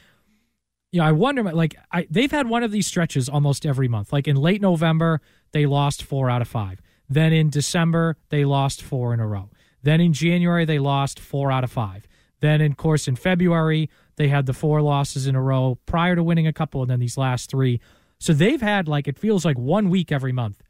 You 0.91 1.01
know, 1.01 1.07
I 1.07 1.11
wonder, 1.11 1.43
like, 1.43 1.75
I, 1.91 2.07
they've 2.09 2.31
had 2.31 2.47
one 2.47 2.63
of 2.63 2.71
these 2.71 2.87
stretches 2.87 3.29
almost 3.29 3.65
every 3.65 3.87
month. 3.87 4.11
Like 4.11 4.27
in 4.27 4.35
late 4.37 4.61
November, 4.61 5.21
they 5.51 5.65
lost 5.65 6.03
four 6.03 6.29
out 6.29 6.41
of 6.41 6.47
five. 6.47 6.81
Then 7.09 7.33
in 7.33 7.49
December, 7.49 8.17
they 8.29 8.45
lost 8.45 8.81
four 8.81 9.13
in 9.13 9.19
a 9.19 9.27
row. 9.27 9.49
Then 9.83 9.99
in 10.01 10.13
January, 10.13 10.63
they 10.65 10.79
lost 10.79 11.19
four 11.19 11.51
out 11.51 11.63
of 11.63 11.71
five. 11.71 12.07
Then, 12.39 12.59
in 12.61 12.73
course, 12.75 13.07
in 13.07 13.15
February, 13.15 13.89
they 14.15 14.27
had 14.29 14.45
the 14.47 14.53
four 14.53 14.81
losses 14.81 15.27
in 15.27 15.35
a 15.35 15.41
row 15.41 15.77
prior 15.85 16.15
to 16.15 16.23
winning 16.23 16.47
a 16.47 16.53
couple, 16.53 16.81
and 16.81 16.89
then 16.89 16.99
these 16.99 17.17
last 17.17 17.49
three. 17.51 17.79
So 18.21 18.33
they've 18.33 18.61
had 18.61 18.87
like 18.87 19.07
it 19.07 19.17
feels 19.17 19.43
like 19.43 19.57
one 19.57 19.89
week 19.89 20.11
every 20.11 20.31
month 20.31 20.61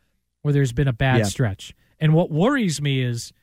where 0.41 0.53
there's 0.53 0.71
been 0.71 0.87
a 0.87 0.93
bad 0.93 1.17
Yeah. 1.17 1.23
stretch. 1.25 1.75
And 1.99 2.13
what 2.13 2.31
worries 2.31 2.81
me 2.81 3.01
is 3.01 3.33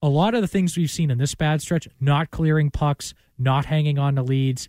a 0.00 0.08
lot 0.08 0.32
of 0.34 0.42
the 0.42 0.46
things 0.46 0.76
we've 0.76 0.90
seen 0.90 1.10
in 1.10 1.18
this 1.18 1.34
bad 1.34 1.60
stretch, 1.60 1.88
not 1.98 2.30
clearing 2.30 2.70
pucks, 2.70 3.14
not 3.36 3.66
hanging 3.66 3.98
on 3.98 4.14
to 4.14 4.22
leads, 4.22 4.68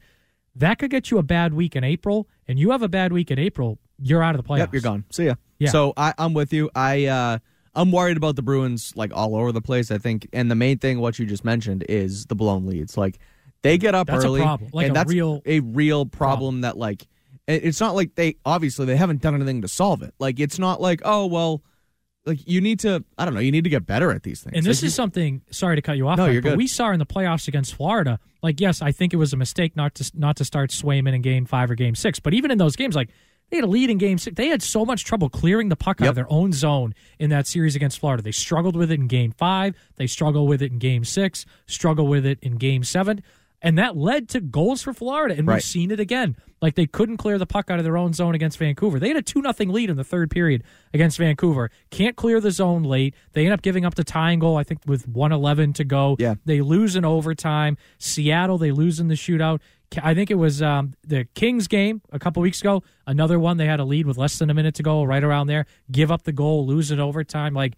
that 0.56 0.80
could 0.80 0.90
get 0.90 1.12
you 1.12 1.20
a 1.20 1.24
bad 1.24 1.54
week 1.54 1.76
in 1.76 1.84
April. 1.84 2.28
And 2.48 2.58
you 2.58 2.72
have 2.72 2.82
a 2.82 2.90
bad 2.90 3.14
week 3.14 3.30
in 3.30 3.38
April, 3.38 3.78
you're 4.00 4.24
out 4.24 4.34
of 4.34 4.42
the 4.44 4.48
playoffs. 4.50 4.58
Yep, 4.58 4.74
you're 4.74 4.82
gone. 4.82 5.06
See 5.12 5.26
ya. 5.26 5.36
Yeah. 5.60 5.70
So 5.70 5.94
I, 5.96 6.16
I'm 6.18 6.34
with 6.34 6.52
you. 6.52 6.72
I 6.74 7.06
uh, 7.06 7.38
I'm 7.76 7.92
worried 7.92 8.18
about 8.18 8.36
the 8.36 8.42
Bruins 8.42 8.92
like 8.96 9.14
all 9.14 9.36
over 9.36 9.52
the 9.52 9.62
place. 9.62 9.92
I 9.92 10.00
think, 10.00 10.28
and 10.34 10.50
the 10.50 10.56
main 10.56 10.80
thing 10.80 11.00
what 11.00 11.20
you 11.20 11.28
just 11.28 11.46
mentioned 11.46 11.86
is 11.88 12.26
the 12.26 12.36
blown 12.36 12.66
leads. 12.66 12.98
Like 12.98 13.20
they 13.62 13.78
get 13.78 13.94
up 13.94 14.08
That's 14.08 14.24
a 14.24 14.28
early, 14.28 14.42
problem. 14.42 14.72
Like 14.74 14.88
and 14.88 14.96
a 14.96 15.00
that's 15.00 15.12
real 15.12 15.44
a 15.46 15.60
real 15.60 16.08
problem, 16.08 16.62
that 16.62 16.76
like 16.76 17.08
it's 17.56 17.80
not 17.80 17.96
like 17.96 18.16
they 18.16 18.36
obviously 18.46 18.86
they 18.86 18.96
haven't 18.96 19.22
done 19.22 19.36
anything 19.36 19.62
to 19.62 19.68
solve 19.68 20.02
it. 20.04 20.14
Like 20.20 20.40
it's 20.40 20.60
not 20.60 20.80
like 20.82 21.02
oh 21.06 21.26
well, 21.26 21.64
like 22.26 22.48
you 22.48 22.62
need 22.62 22.80
to 22.82 23.04
I 23.18 23.26
don't 23.26 23.34
know 23.34 23.40
you 23.40 23.52
need 23.52 23.64
to 23.64 23.70
get 23.70 23.86
better 23.86 24.12
at 24.12 24.24
these 24.24 24.42
things. 24.42 24.56
And 24.58 24.66
this 24.66 24.82
Like, 24.82 24.88
is 24.88 24.96
something. 24.96 25.42
Sorry 25.52 25.76
to 25.76 25.82
cut 25.82 25.98
you 25.98 26.08
off. 26.08 26.18
No, 26.18 26.26
Mike, 26.26 26.34
you're 26.34 26.42
but 26.42 26.50
good. 26.50 26.58
we 26.58 26.68
saw 26.68 26.92
in 26.92 27.00
the 27.00 27.06
playoffs 27.06 27.48
against 27.48 27.74
Florida. 27.76 28.20
Like, 28.44 28.60
yes, 28.62 28.82
I 28.82 28.92
think 28.92 29.14
it 29.14 29.18
was 29.18 29.34
a 29.34 29.38
mistake 29.38 29.76
not 29.76 29.96
to 29.96 30.12
not 30.16 30.38
to 30.38 30.46
start 30.46 30.70
Swayman 30.70 31.14
in 31.14 31.22
Game 31.22 31.46
Five 31.46 31.72
or 31.72 31.76
Game 31.76 31.96
Six. 31.96 32.20
But 32.20 32.34
even 32.34 32.52
in 32.52 32.58
those 32.58 32.76
games, 32.76 32.96
like 32.96 33.10
they 33.50 33.58
had 33.58 33.64
a 33.64 33.68
lead 33.68 33.90
in 33.90 33.98
Game 33.98 34.18
Six, 34.20 34.36
they 34.36 34.48
had 34.48 34.62
so 34.62 34.86
much 34.86 35.04
trouble 35.06 35.28
clearing 35.28 35.70
the 35.70 35.76
puck 35.76 36.00
out 36.02 36.06
Yep. 36.06 36.10
of 36.12 36.16
their 36.16 36.32
own 36.32 36.54
zone 36.54 36.94
in 37.18 37.32
that 37.32 37.48
series 37.48 37.76
against 37.76 37.98
Florida. 38.00 38.22
They 38.22 38.32
struggled 38.32 38.76
with 38.76 38.92
it 38.92 39.00
in 39.00 39.08
Game 39.08 39.32
Five. 39.32 39.76
They 39.96 40.06
struggle 40.08 40.46
with 40.48 40.62
it 40.62 40.72
in 40.72 40.78
Game 40.78 41.04
Six. 41.04 41.46
Struggle 41.66 42.06
with 42.08 42.26
it 42.28 42.38
in 42.44 42.58
Game 42.58 42.84
Seven. 42.84 43.24
And 43.62 43.78
that 43.78 43.98
led 43.98 44.30
to 44.30 44.40
goals 44.40 44.82
for 44.82 44.94
Florida, 44.94 45.36
and 45.38 45.46
Right. 45.48 45.56
we've 45.56 45.64
seen 45.64 45.92
it 45.92 46.00
again. 46.00 46.38
Like 46.62 46.76
they 46.76 46.86
couldn't 46.86 47.18
clear 47.18 47.38
the 47.38 47.46
puck 47.46 47.70
out 47.70 47.78
of 47.80 47.84
their 47.86 47.98
own 47.98 48.14
zone 48.14 48.36
against 48.36 48.58
Vancouver. 48.58 49.00
They 49.00 49.08
had 49.10 49.18
a 49.18 49.22
two 49.22 49.42
nothing 49.42 49.70
lead 49.70 49.90
in 49.90 49.98
the 49.98 50.04
third 50.04 50.30
period 50.30 50.64
against 50.94 51.18
Vancouver. 51.18 51.70
Can't 51.90 52.16
clear 52.16 52.40
the 52.42 52.52
zone 52.52 52.84
late. 52.84 53.16
They 53.34 53.44
end 53.46 53.54
up 53.54 53.62
giving 53.62 53.86
up 53.86 53.96
the 53.96 54.04
tying 54.04 54.40
goal. 54.40 54.58
I 54.58 54.64
think 54.64 54.80
with 54.86 55.08
one 55.08 55.32
eleven 55.32 55.72
to 55.74 55.84
go. 55.84 56.16
Yeah. 56.20 56.36
they 56.46 56.62
lose 56.62 56.96
in 56.96 57.04
overtime. 57.06 57.78
Seattle 57.98 58.58
they 58.58 58.72
lose 58.72 59.00
in 59.00 59.08
the 59.08 59.16
shootout. 59.16 59.60
I 60.04 60.14
think 60.14 60.30
it 60.30 60.36
was 60.36 60.62
um, 60.62 60.94
the 61.06 61.26
Kings 61.34 61.68
game 61.68 62.02
a 62.12 62.20
couple 62.20 62.42
weeks 62.42 62.62
ago. 62.62 62.84
Another 63.08 63.40
one 63.40 63.58
they 63.58 63.66
had 63.66 63.80
a 63.80 63.86
lead 63.86 64.06
with 64.06 64.18
less 64.18 64.38
than 64.38 64.50
a 64.50 64.54
minute 64.54 64.76
to 64.76 64.84
go, 64.84 65.04
right 65.04 65.24
around 65.24 65.48
there. 65.48 65.66
Give 65.92 66.12
up 66.12 66.24
the 66.24 66.32
goal, 66.32 66.66
lose 66.68 66.92
in 66.92 67.00
overtime. 67.00 67.54
Like 67.54 67.74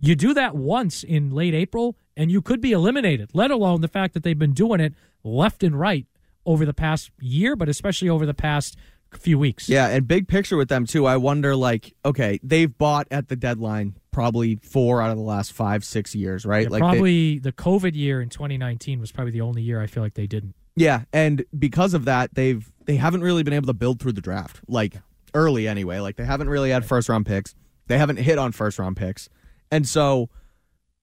you 0.00 0.14
do 0.16 0.34
that 0.34 0.54
once 0.56 1.02
in 1.02 1.30
late 1.30 1.54
April, 1.54 1.96
and 2.20 2.30
you 2.30 2.42
could 2.42 2.60
be 2.60 2.72
eliminated. 2.72 3.30
Let 3.32 3.50
alone 3.50 3.80
the 3.80 3.88
fact 3.88 4.12
that 4.14 4.22
they've 4.22 4.38
been 4.38 4.52
doing 4.52 4.78
it 4.80 4.92
left 5.24 5.62
and 5.62 5.78
right 5.78 6.06
over 6.44 6.66
the 6.66 6.74
past 6.74 7.10
year, 7.18 7.56
but 7.56 7.68
especially 7.68 8.08
over 8.10 8.26
the 8.26 8.34
past 8.34 8.76
few 9.18 9.38
weeks. 9.38 9.68
Yeah, 9.68 9.88
and 9.88 10.06
big 10.06 10.28
picture 10.28 10.56
with 10.56 10.68
them 10.68 10.84
too. 10.86 11.06
I 11.06 11.16
wonder, 11.16 11.56
like, 11.56 11.94
okay, 12.04 12.38
they've 12.42 12.76
bought 12.76 13.08
at 13.10 13.28
the 13.28 13.36
deadline 13.36 13.94
probably 14.10 14.56
four 14.62 15.00
out 15.00 15.10
of 15.10 15.16
the 15.16 15.22
last 15.22 15.52
five, 15.52 15.82
six 15.84 16.14
years, 16.14 16.44
right? 16.44 16.64
Yeah, 16.64 16.68
like 16.68 16.80
they- 16.80 16.86
probably 16.88 17.38
the 17.38 17.52
COVID 17.52 17.94
year 17.94 18.20
in 18.20 18.28
2019 18.28 19.00
was 19.00 19.10
probably 19.12 19.32
the 19.32 19.40
only 19.40 19.62
year 19.62 19.80
I 19.80 19.86
feel 19.86 20.02
like 20.02 20.14
they 20.14 20.26
didn't. 20.26 20.54
Yeah, 20.76 21.02
and 21.12 21.44
because 21.58 21.94
of 21.94 22.04
that, 22.04 22.34
they've 22.34 22.70
they 22.84 22.96
haven't 22.96 23.22
really 23.22 23.42
been 23.42 23.52
able 23.54 23.66
to 23.66 23.72
build 23.74 23.98
through 24.00 24.12
the 24.12 24.20
draft, 24.20 24.60
like 24.68 24.94
early 25.34 25.66
anyway. 25.66 25.98
Like 26.00 26.16
they 26.16 26.24
haven't 26.24 26.48
really 26.48 26.70
had 26.70 26.84
first 26.84 27.08
round 27.08 27.26
picks. 27.26 27.54
They 27.88 27.98
haven't 27.98 28.18
hit 28.18 28.38
on 28.38 28.52
first 28.52 28.78
round 28.78 28.96
picks, 28.96 29.28
and 29.70 29.86
so 29.88 30.28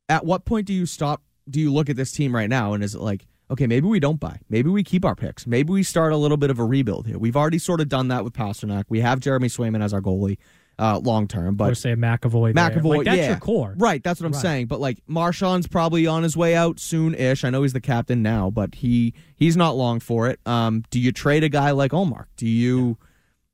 at 0.10 0.26
what 0.26 0.46
point 0.46 0.66
do 0.68 0.74
you 0.74 0.86
stop? 0.86 1.22
Do 1.50 1.60
you 1.60 1.72
look 1.74 1.90
at 1.90 1.96
this 1.96 2.12
team 2.12 2.36
right 2.36 2.50
now 2.50 2.74
and 2.74 2.84
is 2.84 2.96
it 2.96 3.02
like, 3.02 3.26
okay, 3.50 3.68
maybe 3.68 3.88
we 3.88 4.00
don't 4.00 4.20
buy, 4.20 4.40
maybe 4.50 4.70
we 4.70 4.84
keep 4.84 5.06
our 5.06 5.16
picks, 5.16 5.48
maybe 5.48 5.72
we 5.72 5.82
start 5.84 6.12
a 6.12 6.18
little 6.18 6.36
bit 6.38 6.50
of 6.50 6.60
a 6.60 6.66
rebuild 6.66 7.08
here. 7.08 7.18
We've 7.18 7.38
already 7.38 7.60
sort 7.60 7.80
of 7.80 7.88
done 7.88 8.10
that 8.10 8.24
with 8.26 8.34
Pastrnak. 8.34 8.84
We 8.90 9.00
have 9.00 9.20
Jeremy 9.22 9.48
Swayman 9.48 9.82
as 9.82 9.94
our 9.94 10.02
goalie 10.02 10.38
uh, 10.80 11.00
long 11.00 11.28
term, 11.28 11.56
But 11.56 11.70
but 11.70 11.78
say 11.78 11.96
McAvoy. 11.96 12.54
McAvoy, 12.54 12.98
like, 12.98 13.06
that's 13.06 13.18
yeah. 13.18 13.30
your 13.30 13.38
core. 13.40 13.74
Right, 13.78 14.04
that's 14.04 14.20
what 14.20 14.28
I'm 14.28 14.34
Right. 14.34 14.42
saying. 14.42 14.68
But 14.68 14.80
like 14.80 15.00
Marchand's 15.08 15.66
probably 15.68 16.06
on 16.06 16.22
his 16.24 16.36
way 16.38 16.56
out 16.56 16.80
soon-ish. 16.80 17.44
I 17.44 17.50
know 17.50 17.64
he's 17.64 17.74
the 17.74 17.82
captain 17.82 18.22
now, 18.22 18.50
but 18.52 18.76
he 18.76 19.14
he's 19.36 19.58
not 19.58 19.76
long 19.78 20.00
for 20.00 20.28
it. 20.28 20.40
Um, 20.46 20.84
do 20.92 21.00
you 21.00 21.12
trade 21.12 21.44
a 21.44 21.50
guy 21.50 21.72
like 21.72 21.94
Omar? 21.94 22.28
Do 22.38 22.46
you 22.48 22.98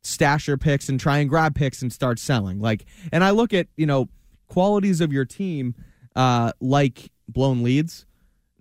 stash 0.01 0.47
your 0.49 0.57
picks 0.57 0.89
and 0.89 0.99
try 0.99 1.19
and 1.19 1.29
grab 1.29 1.55
picks 1.55 1.81
and 1.81 1.93
start 1.93 2.19
selling? 2.19 2.59
Like, 2.59 2.83
and 3.11 3.23
I 3.23 3.29
look 3.29 3.53
at 3.53 3.67
you 3.77 3.85
know 3.85 4.09
qualities 4.47 4.99
of 4.99 5.13
your 5.13 5.23
team, 5.25 5.75
uh, 6.15 6.51
like 6.59 7.11
blown 7.27 7.63
leads. 7.63 8.05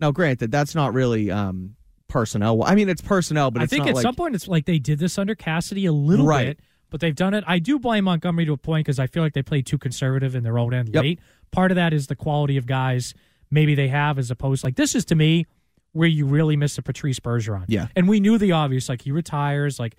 Now, 0.00 0.10
granted, 0.10 0.50
that's 0.50 0.74
not 0.74 0.94
really 0.94 1.30
um 1.30 1.76
personnel. 2.08 2.62
I 2.64 2.74
mean, 2.74 2.88
it's 2.88 3.00
personnel, 3.00 3.50
but 3.50 3.62
I 3.62 3.66
think 3.66 3.86
at 3.86 3.94
like, 3.94 4.02
some 4.02 4.14
point 4.14 4.34
it's 4.34 4.46
like 4.48 4.66
they 4.66 4.78
did 4.78 4.98
this 4.98 5.16
under 5.18 5.34
Cassidy 5.34 5.86
a 5.86 5.92
little 5.92 6.26
Right. 6.26 6.48
bit, 6.48 6.60
but 6.90 7.00
they've 7.00 7.14
done 7.14 7.32
it. 7.34 7.42
I 7.46 7.58
do 7.58 7.78
blame 7.78 8.04
Montgomery 8.04 8.44
to 8.46 8.52
a 8.52 8.56
point 8.58 8.84
because 8.84 8.98
I 8.98 9.06
feel 9.06 9.22
like 9.22 9.32
they 9.32 9.42
played 9.42 9.64
too 9.66 9.78
conservative 9.78 10.34
in 10.34 10.42
their 10.42 10.58
own 10.58 10.74
end 10.74 10.90
Yep. 10.92 11.02
late. 11.02 11.20
Part 11.52 11.70
of 11.70 11.76
that 11.76 11.92
is 11.94 12.08
the 12.08 12.16
quality 12.16 12.56
of 12.58 12.66
guys 12.66 13.14
maybe 13.50 13.74
they 13.74 13.88
have 13.88 14.18
as 14.18 14.30
opposed 14.30 14.64
like 14.64 14.76
this 14.76 14.94
is 14.94 15.04
to 15.06 15.14
me 15.14 15.46
where 15.92 16.08
you 16.08 16.24
really 16.26 16.56
miss 16.56 16.76
a 16.78 16.82
Patrice 16.82 17.20
Bergeron. 17.20 17.64
Yeah. 17.68 17.88
and 17.96 18.08
we 18.08 18.18
knew 18.20 18.38
the 18.38 18.52
obvious. 18.52 18.88
Like 18.88 19.02
he 19.02 19.10
retires, 19.12 19.78
like 19.78 19.94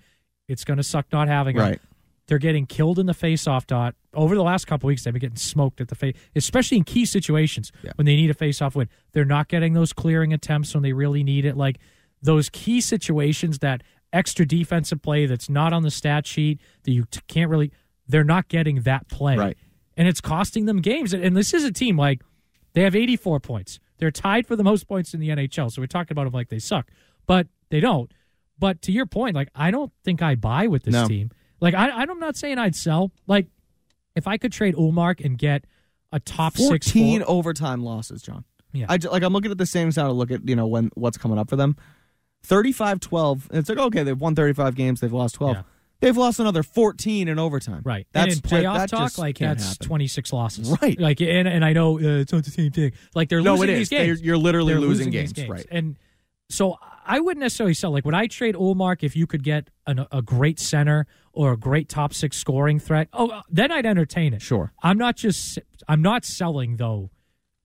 it's 0.48 0.64
going 0.64 0.76
to 0.76 0.82
suck 0.82 1.06
not 1.12 1.28
having 1.28 1.56
him. 1.56 1.62
Right. 1.62 1.80
They're 2.26 2.38
getting 2.38 2.66
killed 2.66 2.98
in 2.98 3.06
the 3.06 3.14
face-off 3.14 3.66
dot 3.66 3.94
over 4.14 4.34
the 4.34 4.42
last 4.42 4.66
couple 4.66 4.86
weeks. 4.88 5.04
They've 5.04 5.12
been 5.12 5.20
getting 5.20 5.36
smoked 5.36 5.80
at 5.80 5.88
the 5.88 5.94
face, 5.94 6.16
especially 6.36 6.78
in 6.78 6.84
key 6.84 7.04
situations 7.04 7.72
when 7.96 8.06
they 8.06 8.16
need 8.16 8.30
a 8.30 8.34
face-off 8.34 8.74
win. 8.74 8.88
They're 9.12 9.24
not 9.24 9.48
getting 9.48 9.72
those 9.74 9.92
clearing 9.92 10.32
attempts 10.32 10.74
when 10.74 10.82
they 10.82 10.92
really 10.92 11.22
need 11.22 11.44
it. 11.44 11.56
Like 11.56 11.78
those 12.22 12.48
key 12.50 12.80
situations 12.80 13.58
that 13.60 13.82
extra 14.12 14.46
defensive 14.46 15.02
play 15.02 15.26
that's 15.26 15.48
not 15.50 15.72
on 15.72 15.82
the 15.82 15.90
stat 15.90 16.26
sheet 16.26 16.60
that 16.84 16.92
you 16.92 17.04
t- 17.10 17.20
can't 17.26 17.50
really 17.50 17.72
they're 18.06 18.22
not 18.22 18.46
getting 18.48 18.82
that 18.82 19.08
play 19.08 19.36
Right. 19.36 19.56
and 19.96 20.06
it's 20.06 20.20
costing 20.20 20.66
them 20.66 20.80
games 20.80 21.12
and, 21.12 21.24
and 21.24 21.36
this 21.36 21.52
is 21.52 21.64
a 21.64 21.72
team 21.72 21.96
like 21.98 22.22
they 22.74 22.82
have 22.82 22.94
84 22.94 23.40
points 23.40 23.80
they're 23.98 24.12
tied 24.12 24.46
for 24.46 24.54
the 24.54 24.62
most 24.62 24.86
points 24.86 25.14
in 25.14 25.20
the 25.20 25.30
nhl 25.30 25.72
so 25.72 25.82
we're 25.82 25.86
talking 25.86 26.12
about 26.14 26.24
them 26.24 26.32
like 26.32 26.48
they 26.48 26.60
suck 26.60 26.92
but 27.26 27.48
they 27.70 27.80
don't 27.80 28.12
but 28.56 28.80
to 28.82 28.92
your 28.92 29.04
point 29.06 29.34
like 29.34 29.48
i 29.52 29.72
don't 29.72 29.90
think 30.04 30.22
i 30.22 30.36
buy 30.36 30.68
with 30.68 30.84
this 30.84 30.92
No. 30.92 31.08
team 31.08 31.30
like 31.60 31.74
I, 31.74 31.88
i'm 31.90 32.20
not 32.20 32.36
saying 32.36 32.56
i'd 32.58 32.76
sell 32.76 33.10
like 33.26 33.48
if 34.16 34.26
i 34.26 34.36
could 34.36 34.52
trade 34.52 34.74
Ullmark 34.76 35.24
and 35.24 35.36
get 35.38 35.64
a 36.12 36.20
top 36.20 36.56
six 36.56 36.68
14 36.68 37.20
forward- 37.20 37.30
overtime 37.30 37.82
losses, 37.82 38.22
John. 38.22 38.44
Yeah. 38.72 38.86
I 38.88 38.98
like 39.10 39.22
I'm 39.22 39.32
looking 39.32 39.50
at 39.50 39.58
the 39.58 39.66
same 39.66 39.90
side 39.92 40.04
to 40.06 40.12
look 40.12 40.30
at, 40.30 40.48
you 40.48 40.54
know, 40.56 40.66
when 40.66 40.90
what's 40.94 41.16
coming 41.18 41.38
up 41.38 41.48
for 41.48 41.56
them. 41.56 41.76
35-12. 42.48 43.42
It's 43.52 43.68
like 43.68 43.78
okay, 43.78 44.02
they've 44.02 44.18
won 44.20 44.34
35 44.34 44.74
games, 44.74 45.00
they've 45.00 45.12
lost 45.12 45.34
12. 45.36 45.58
They've 46.00 46.16
lost 46.16 46.38
another 46.38 46.62
14 46.62 47.28
in 47.28 47.38
overtime. 47.38 47.80
Right. 47.84 48.06
That's 48.12 48.36
and 48.36 48.44
in 48.44 48.50
playoff 48.50 48.76
that 48.76 48.90
talk, 48.90 49.16
like 49.16 49.38
that's 49.38 49.64
happen. 49.70 49.86
26 49.86 50.32
losses. 50.32 50.76
Right. 50.82 51.00
Like, 51.00 51.20
and, 51.22 51.48
and 51.48 51.64
I 51.64 51.72
know 51.72 51.98
uh, 51.98 52.20
it's 52.20 52.32
not 52.32 52.44
the 52.44 52.50
same 52.50 52.72
thing. 52.72 52.92
Like 53.14 53.28
they're 53.30 53.40
No, 53.40 53.54
losing 53.54 53.70
it 53.70 53.72
these 53.74 53.82
is. 53.82 53.88
They're- 53.90 54.06
games. 54.06 54.22
you're 54.22 54.36
literally 54.36 54.74
They're 54.74 54.80
losing 54.80 55.10
these 55.10 55.32
games, 55.32 55.48
right. 55.48 55.66
And 55.70 55.96
so 56.50 56.76
I 57.06 57.20
wouldn't 57.20 57.40
necessarily 57.40 57.74
sell. 57.74 57.90
Like, 57.92 58.04
would 58.04 58.12
I 58.14 58.26
trade 58.26 58.54
Ullmark 58.54 59.02
if 59.02 59.16
you 59.16 59.26
could 59.26 59.42
get 59.42 59.68
an, 59.86 60.04
a 60.12 60.20
great 60.20 60.60
center 60.60 61.06
or 61.34 61.52
a 61.52 61.56
great 61.56 61.88
top 61.88 62.14
six 62.14 62.36
scoring 62.38 62.78
threat? 62.78 63.08
Oh, 63.12 63.28
uh, 63.28 63.42
then 63.50 63.70
I'd 63.72 63.86
entertain 63.86 64.32
it. 64.34 64.42
Sure. 64.42 64.72
I'm 64.82 64.98
not 64.98 65.16
just. 65.16 65.58
I'm 65.88 66.02
not 66.02 66.24
selling 66.24 66.76
though. 66.76 67.10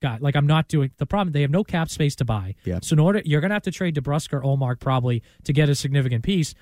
God, 0.01 0.21
like 0.21 0.35
I'm 0.35 0.47
not 0.47 0.67
doing 0.69 0.91
the 0.97 1.05
problem. 1.05 1.33
They 1.33 1.41
have 1.41 1.51
no 1.51 1.63
cap 1.63 1.89
space 1.89 2.15
to 2.17 2.25
buy. 2.25 2.55
Yep. 2.63 2.85
So 2.85 2.93
in 2.93 2.99
order, 2.99 3.21
you're 3.25 3.41
going 3.41 3.49
to 3.49 3.55
have 3.55 3.63
to 3.63 3.71
trade 3.71 3.95
DeBrusk 3.95 4.31
or 4.31 4.41
Ullmark 4.41 4.79
probably 4.79 5.21
to 5.43 5.51
get 5.51 5.67
a 5.67 5.75
significant 5.75 6.23
piece. 6.23 6.55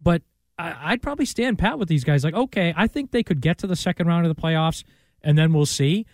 But 0.00 0.22
I, 0.58 0.92
I'd 0.92 1.02
probably 1.02 1.26
stand 1.26 1.58
pat 1.58 1.78
with 1.78 1.88
these 1.88 2.02
guys. 2.04 2.24
Like, 2.24 2.34
okay, 2.34 2.72
I 2.76 2.86
think 2.86 3.10
they 3.10 3.22
could 3.22 3.40
get 3.42 3.58
to 3.58 3.66
the 3.66 3.76
second 3.76 4.06
round 4.06 4.26
of 4.26 4.34
the 4.34 4.40
playoffs, 4.40 4.84
and 5.22 5.36
then 5.36 5.52
we'll 5.52 5.66
see. 5.66 6.06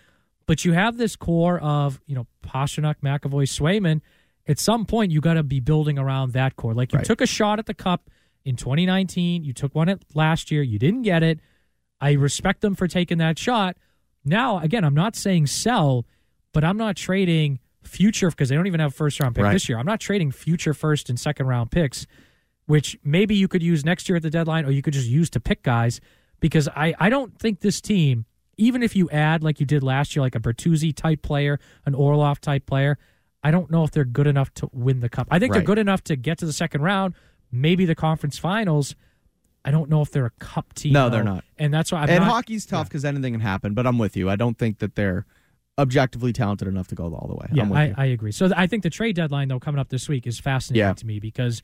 But 0.47 0.65
you 0.65 0.73
have 0.73 0.97
this 0.97 1.15
core 1.15 1.59
of 1.59 2.01
you 2.07 2.15
know 2.15 2.27
Pastrnak, 2.45 2.95
McAvoy, 3.03 3.45
Swayman. 3.47 4.01
At 4.47 4.59
some 4.59 4.85
point, 4.85 5.11
you 5.11 5.21
got 5.21 5.35
to 5.35 5.43
be 5.43 5.59
building 5.59 5.97
around 5.99 6.33
that 6.33 6.55
core. 6.55 6.73
Like 6.73 6.91
you 6.91 6.97
Right. 6.97 7.05
took 7.05 7.21
a 7.21 7.27
shot 7.27 7.59
at 7.59 7.67
the 7.67 7.73
cup 7.73 8.09
in 8.45 8.55
2019. 8.55 9.43
You 9.43 9.53
took 9.53 9.75
one 9.75 9.89
at 9.89 10.01
last 10.13 10.51
year. 10.51 10.61
You 10.61 10.79
didn't 10.79 11.03
get 11.03 11.23
it. 11.23 11.39
I 12.01 12.13
respect 12.13 12.61
them 12.61 12.75
for 12.75 12.87
taking 12.87 13.17
that 13.17 13.37
shot. 13.37 13.77
Now, 14.23 14.59
again, 14.59 14.83
I'm 14.83 14.93
not 14.93 15.15
saying 15.15 15.47
sell, 15.47 16.05
but 16.53 16.63
I'm 16.63 16.77
not 16.77 16.95
trading 16.95 17.59
future 17.83 18.29
because 18.29 18.49
they 18.49 18.55
don't 18.55 18.67
even 18.67 18.79
have 18.79 18.93
first 18.93 19.19
round 19.19 19.35
pick 19.35 19.43
Right. 19.43 19.53
this 19.53 19.67
year. 19.69 19.77
I'm 19.77 19.85
not 19.85 19.99
trading 19.99 20.31
future 20.31 20.73
first 20.73 21.09
and 21.09 21.19
second 21.19 21.47
round 21.47 21.71
picks, 21.71 22.05
which 22.65 22.97
maybe 23.03 23.35
you 23.35 23.47
could 23.47 23.63
use 23.63 23.83
next 23.83 24.07
year 24.09 24.17
at 24.17 24.21
the 24.21 24.29
deadline 24.29 24.65
or 24.65 24.71
you 24.71 24.81
could 24.81 24.93
just 24.93 25.07
use 25.07 25.29
to 25.31 25.39
pick 25.39 25.63
guys 25.63 25.99
because 26.39 26.67
I, 26.69 26.93
I 26.99 27.09
don't 27.09 27.37
think 27.39 27.61
this 27.61 27.81
team, 27.81 28.25
even 28.57 28.83
if 28.83 28.95
you 28.95 29.09
add 29.09 29.43
like 29.43 29.59
you 29.59 29.65
did 29.65 29.83
last 29.83 30.15
year, 30.15 30.21
like 30.21 30.35
a 30.35 30.39
Bertuzzi 30.39 30.93
type 30.95 31.21
player, 31.21 31.59
an 31.85 31.95
Orlov 31.95 32.39
type 32.41 32.65
player, 32.65 32.97
I 33.41 33.51
don't 33.51 33.71
know 33.71 33.83
if 33.85 33.91
they're 33.91 34.03
good 34.05 34.27
enough 34.27 34.53
to 34.55 34.69
win 34.73 34.99
the 34.99 35.09
cup. 35.09 35.27
I 35.31 35.39
think 35.39 35.53
they're 35.53 35.61
good 35.63 35.79
enough 35.79 36.03
to 36.05 36.15
get 36.17 36.37
to 36.39 36.45
the 36.45 36.53
second 36.53 36.81
round, 36.81 37.13
maybe 37.51 37.85
the 37.85 37.95
conference 37.95 38.37
finals. 38.37 38.95
I 39.65 39.71
don't 39.71 39.89
know 39.89 40.01
if 40.01 40.11
they're 40.11 40.25
a 40.25 40.31
cup 40.39 40.73
team. 40.73 40.93
No, 40.93 41.09
they're 41.09 41.23
not. 41.23 41.43
And 41.57 41.73
that's 41.73 41.91
why 41.91 42.01
I'm 42.03 42.09
and 42.09 42.23
not, 42.23 42.31
hockey's 42.31 42.65
tough 42.65 42.87
because 42.87 43.03
anything 43.03 43.33
can 43.33 43.41
happen, 43.41 43.73
but 43.73 43.85
I'm 43.85 43.97
with 43.97 44.15
you. 44.15 44.29
I 44.29 44.35
don't 44.37 44.57
think 44.57 44.79
that 44.79 44.95
they're 44.95 45.25
objectively 45.77 46.33
talented 46.33 46.67
enough 46.67 46.87
to 46.89 46.95
go 46.95 47.05
all 47.05 47.27
the 47.27 47.35
way. 47.35 47.47
Yeah, 47.53 47.63
I'm 47.63 47.69
with 47.69 47.77
I, 47.79 47.85
you. 47.85 47.93
I 47.97 48.05
agree. 48.05 48.31
So 48.31 48.47
th- 48.47 48.57
I 48.57 48.67
think 48.67 48.83
the 48.83 48.89
trade 48.89 49.15
deadline 49.15 49.47
though 49.49 49.59
coming 49.59 49.79
up 49.79 49.89
this 49.89 50.07
week 50.09 50.27
is 50.27 50.39
fascinating 50.39 50.87
Yeah. 50.87 50.93
to 50.93 51.05
me 51.05 51.19
because 51.19 51.61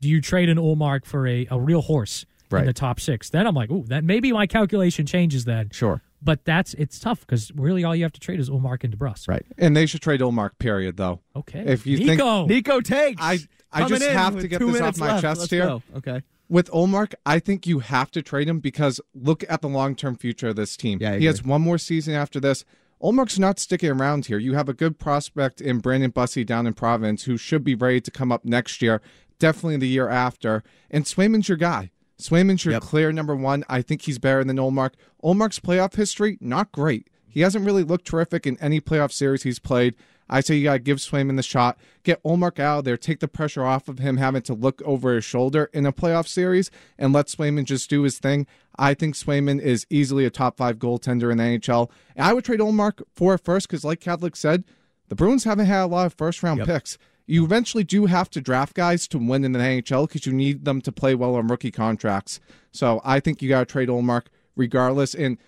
do 0.00 0.08
you 0.08 0.20
trade 0.20 0.48
an 0.48 0.58
Ullmark 0.58 1.04
for 1.06 1.26
a, 1.26 1.46
a 1.50 1.58
real 1.58 1.82
horse 1.82 2.26
in 2.52 2.66
the 2.66 2.72
top 2.72 3.00
six? 3.00 3.30
Then 3.30 3.46
I'm 3.46 3.54
like, 3.54 3.70
ooh, 3.70 3.84
that 3.88 4.04
maybe 4.04 4.32
my 4.32 4.46
calculation 4.46 5.06
changes 5.06 5.44
then. 5.44 5.70
Sure. 5.70 6.02
But 6.24 6.44
that's 6.46 6.72
it's 6.74 6.98
tough 6.98 7.20
because 7.20 7.52
really 7.54 7.84
all 7.84 7.94
you 7.94 8.02
have 8.02 8.12
to 8.12 8.20
trade 8.20 8.40
is 8.40 8.48
Ullmark 8.48 8.82
and 8.82 8.98
DeBrusk. 8.98 9.28
Right. 9.28 9.44
And 9.58 9.76
they 9.76 9.84
should 9.84 10.00
trade 10.00 10.20
Ullmark, 10.20 10.58
period, 10.58 10.96
though. 10.96 11.20
Okay. 11.36 11.60
If 11.66 11.86
you 11.86 11.98
Nico. 11.98 12.46
think 12.46 12.48
Nico 12.48 12.80
takes. 12.80 13.20
I 13.22 13.38
I 13.70 13.80
Coming 13.80 13.88
just 13.98 14.02
in 14.10 14.16
have 14.16 14.34
with 14.34 14.42
to 14.44 14.48
get 14.48 14.58
two 14.58 14.66
this 14.72 14.76
off 14.76 14.80
minutes 14.80 14.98
my 15.00 15.06
left. 15.08 15.22
chest 15.22 15.40
Let's 15.40 15.50
here. 15.52 15.66
go. 15.66 15.82
Okay. 15.96 16.22
With 16.48 16.70
Ullmark, 16.70 17.14
I 17.26 17.38
think 17.40 17.66
you 17.66 17.80
have 17.80 18.10
to 18.12 18.22
trade 18.22 18.48
him 18.48 18.60
because 18.60 19.00
look 19.14 19.44
at 19.48 19.60
the 19.62 19.68
long 19.68 19.94
term 19.96 20.16
future 20.16 20.48
of 20.48 20.56
this 20.56 20.76
team. 20.76 20.98
Yeah, 21.00 21.12
I 21.12 21.18
he 21.18 21.26
has 21.26 21.44
one 21.44 21.60
more 21.60 21.78
season 21.78 22.14
after 22.14 22.40
this. 22.40 22.64
Ullmark's 23.02 23.38
not 23.38 23.58
sticking 23.58 23.90
around 23.90 24.26
here. 24.26 24.38
You 24.38 24.54
have 24.54 24.68
a 24.68 24.74
good 24.74 24.98
prospect 24.98 25.60
in 25.60 25.80
Brandon 25.80 26.10
Bussi 26.12 26.46
down 26.46 26.66
in 26.66 26.72
Providence 26.72 27.24
who 27.24 27.36
should 27.36 27.64
be 27.64 27.74
ready 27.74 28.00
to 28.00 28.10
come 28.10 28.32
up 28.32 28.44
next 28.46 28.80
year, 28.80 29.02
definitely 29.38 29.76
the 29.76 29.88
year 29.88 30.08
after. 30.08 30.62
And 30.90 31.04
Swayman's 31.04 31.48
your 31.48 31.58
guy. 31.58 31.90
Swayman's 32.20 32.64
your 32.64 32.80
clear 32.80 33.12
number 33.12 33.34
one. 33.34 33.64
I 33.68 33.82
think 33.82 34.02
he's 34.02 34.18
better 34.18 34.44
than 34.44 34.56
Ullmark. 34.56 34.92
Ullmark's 35.22 35.60
playoff 35.60 35.94
history, 35.96 36.38
not 36.40 36.72
great. 36.72 37.08
He 37.26 37.40
hasn't 37.40 37.66
really 37.66 37.82
looked 37.82 38.06
terrific 38.06 38.46
in 38.46 38.56
any 38.60 38.80
playoff 38.80 39.12
series 39.12 39.42
he's 39.42 39.58
played. 39.58 39.94
I 40.28 40.40
say 40.40 40.54
you 40.54 40.64
got 40.64 40.74
to 40.74 40.78
give 40.78 40.98
Swayman 40.98 41.36
the 41.36 41.42
shot, 41.42 41.78
get 42.02 42.22
Ullmark 42.22 42.58
out 42.58 42.78
of 42.78 42.84
there, 42.84 42.96
take 42.96 43.20
the 43.20 43.28
pressure 43.28 43.64
off 43.64 43.88
of 43.88 43.98
him 43.98 44.16
having 44.16 44.42
to 44.42 44.54
look 44.54 44.80
over 44.82 45.14
his 45.14 45.24
shoulder 45.24 45.68
in 45.72 45.84
a 45.84 45.92
playoff 45.92 46.26
series, 46.26 46.70
and 46.98 47.12
let 47.12 47.26
Swayman 47.26 47.64
just 47.64 47.90
do 47.90 48.02
his 48.02 48.18
thing. 48.18 48.46
I 48.78 48.94
think 48.94 49.16
Swayman 49.16 49.60
is 49.60 49.86
easily 49.90 50.24
a 50.24 50.30
top 50.30 50.56
five 50.56 50.78
goaltender 50.78 51.30
in 51.30 51.38
the 51.38 51.44
NHL. 51.44 51.90
And 52.16 52.26
I 52.26 52.32
would 52.32 52.44
trade 52.44 52.60
Ullmark 52.60 53.02
for 53.12 53.36
first 53.36 53.68
because, 53.68 53.84
like 53.84 54.00
Kadlick 54.00 54.36
said, 54.36 54.64
the 55.08 55.14
Bruins 55.14 55.44
haven't 55.44 55.66
had 55.66 55.82
a 55.82 55.86
lot 55.86 56.06
of 56.06 56.14
first 56.14 56.42
round 56.42 56.60
picks. 56.66 56.96
You 57.26 57.44
eventually 57.44 57.84
do 57.84 58.06
have 58.06 58.28
to 58.30 58.40
draft 58.40 58.74
guys 58.74 59.08
to 59.08 59.18
win 59.18 59.44
in 59.44 59.52
the 59.52 59.58
NHL 59.58 60.06
because 60.08 60.26
you 60.26 60.32
need 60.32 60.64
them 60.64 60.80
to 60.82 60.92
play 60.92 61.14
well 61.14 61.36
on 61.36 61.46
rookie 61.48 61.70
contracts. 61.70 62.38
So 62.70 63.00
I 63.04 63.20
think 63.20 63.40
you 63.40 63.48
got 63.48 63.60
to 63.60 63.64
trade 63.72 63.88
Ullmark 63.88 64.26
regardless. 64.56 65.14
And 65.14 65.38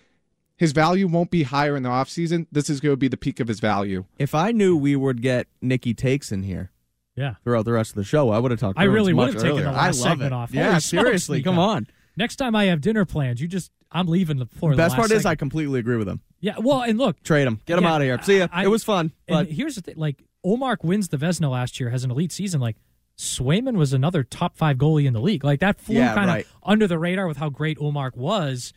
his 0.55 0.71
value 0.71 1.07
won't 1.07 1.29
be 1.29 1.43
higher 1.43 1.75
in 1.75 1.83
the 1.83 1.89
offseason. 1.89 2.47
This 2.51 2.67
is 2.69 2.79
going 2.79 2.93
to 2.93 2.97
be 2.97 3.07
the 3.07 3.17
peak 3.17 3.39
of 3.39 3.47
his 3.47 3.59
value. 3.59 4.05
If 4.17 4.33
I 4.33 4.51
knew 4.51 4.75
we 4.75 4.95
would 4.95 5.21
get 5.21 5.47
Nikki 5.61 5.93
Takes 5.93 6.31
in 6.31 6.41
here 6.43 6.71
Yeah. 7.15 7.35
throughout 7.43 7.65
the 7.65 7.73
rest 7.73 7.91
of 7.91 7.95
the 7.95 8.03
show, 8.03 8.31
I 8.31 8.39
would 8.39 8.49
have 8.49 8.59
talked. 8.59 8.79
I 8.79 8.85
really 8.85 9.13
would 9.13 9.27
have 9.33 9.35
taken 9.35 9.51
earlier. 9.51 9.65
the 9.65 9.71
last 9.71 9.77
I 9.77 9.85
love 9.85 9.95
segment 9.95 10.27
it. 10.27 10.33
off. 10.33 10.53
Yeah, 10.53 10.69
Holy 10.69 10.79
seriously, 10.79 11.37
Nico. 11.39 11.51
come 11.51 11.59
on. 11.59 11.87
Next 12.15 12.37
time 12.37 12.55
I 12.55 12.65
have 12.65 12.81
dinner 12.81 13.05
plans, 13.05 13.39
you 13.39 13.47
just 13.47 13.71
I'm 13.91 14.07
leaving 14.07 14.37
the 14.37 14.45
before 14.45 14.71
the 14.71 14.77
Best 14.77 14.93
last 14.93 14.99
part 14.99 15.11
is 15.11 15.25
I 15.27 15.35
completely 15.35 15.79
agree 15.79 15.95
with 15.95 16.09
him. 16.09 16.21
Yeah, 16.41 16.55
well, 16.59 16.81
and 16.81 16.97
look, 16.97 17.21
Trade 17.23 17.47
him. 17.47 17.61
Get 17.65 17.77
him 17.77 17.85
out 17.85 18.01
of 18.01 18.05
here. 18.05 18.19
See 18.23 18.39
ya. 18.39 18.47
I- 18.51 18.63
it 18.65 18.67
was 18.67 18.83
fun. 18.83 19.11
And 19.27 19.35
But 19.47 19.47
here's 19.51 19.75
the 19.75 19.81
thing: 19.81 19.93
like 19.97 20.23
Ullmark 20.47 20.83
wins 20.83 21.09
the 21.09 21.17
Vezina 21.17 21.51
last 21.51 21.79
year, 21.79 21.89
has 21.89 22.03
an 22.03 22.11
elite 22.11 22.31
season. 22.31 22.61
Like 22.61 22.77
Swayman 23.17 23.75
was 23.77 23.93
another 23.93 24.23
top 24.23 24.55
five 24.57 24.77
goalie 24.77 25.05
in 25.05 25.13
the 25.13 25.19
league. 25.19 25.43
Like 25.43 25.59
that 25.59 25.79
flew 25.79 25.95
Yeah, 25.95 26.13
kind 26.13 26.29
of 26.29 26.35
right. 26.35 26.47
under 26.63 26.87
the 26.87 26.97
radar 26.99 27.27
with 27.27 27.37
how 27.37 27.49
great 27.49 27.77
Ullmark 27.79 28.15
was. 28.15 28.73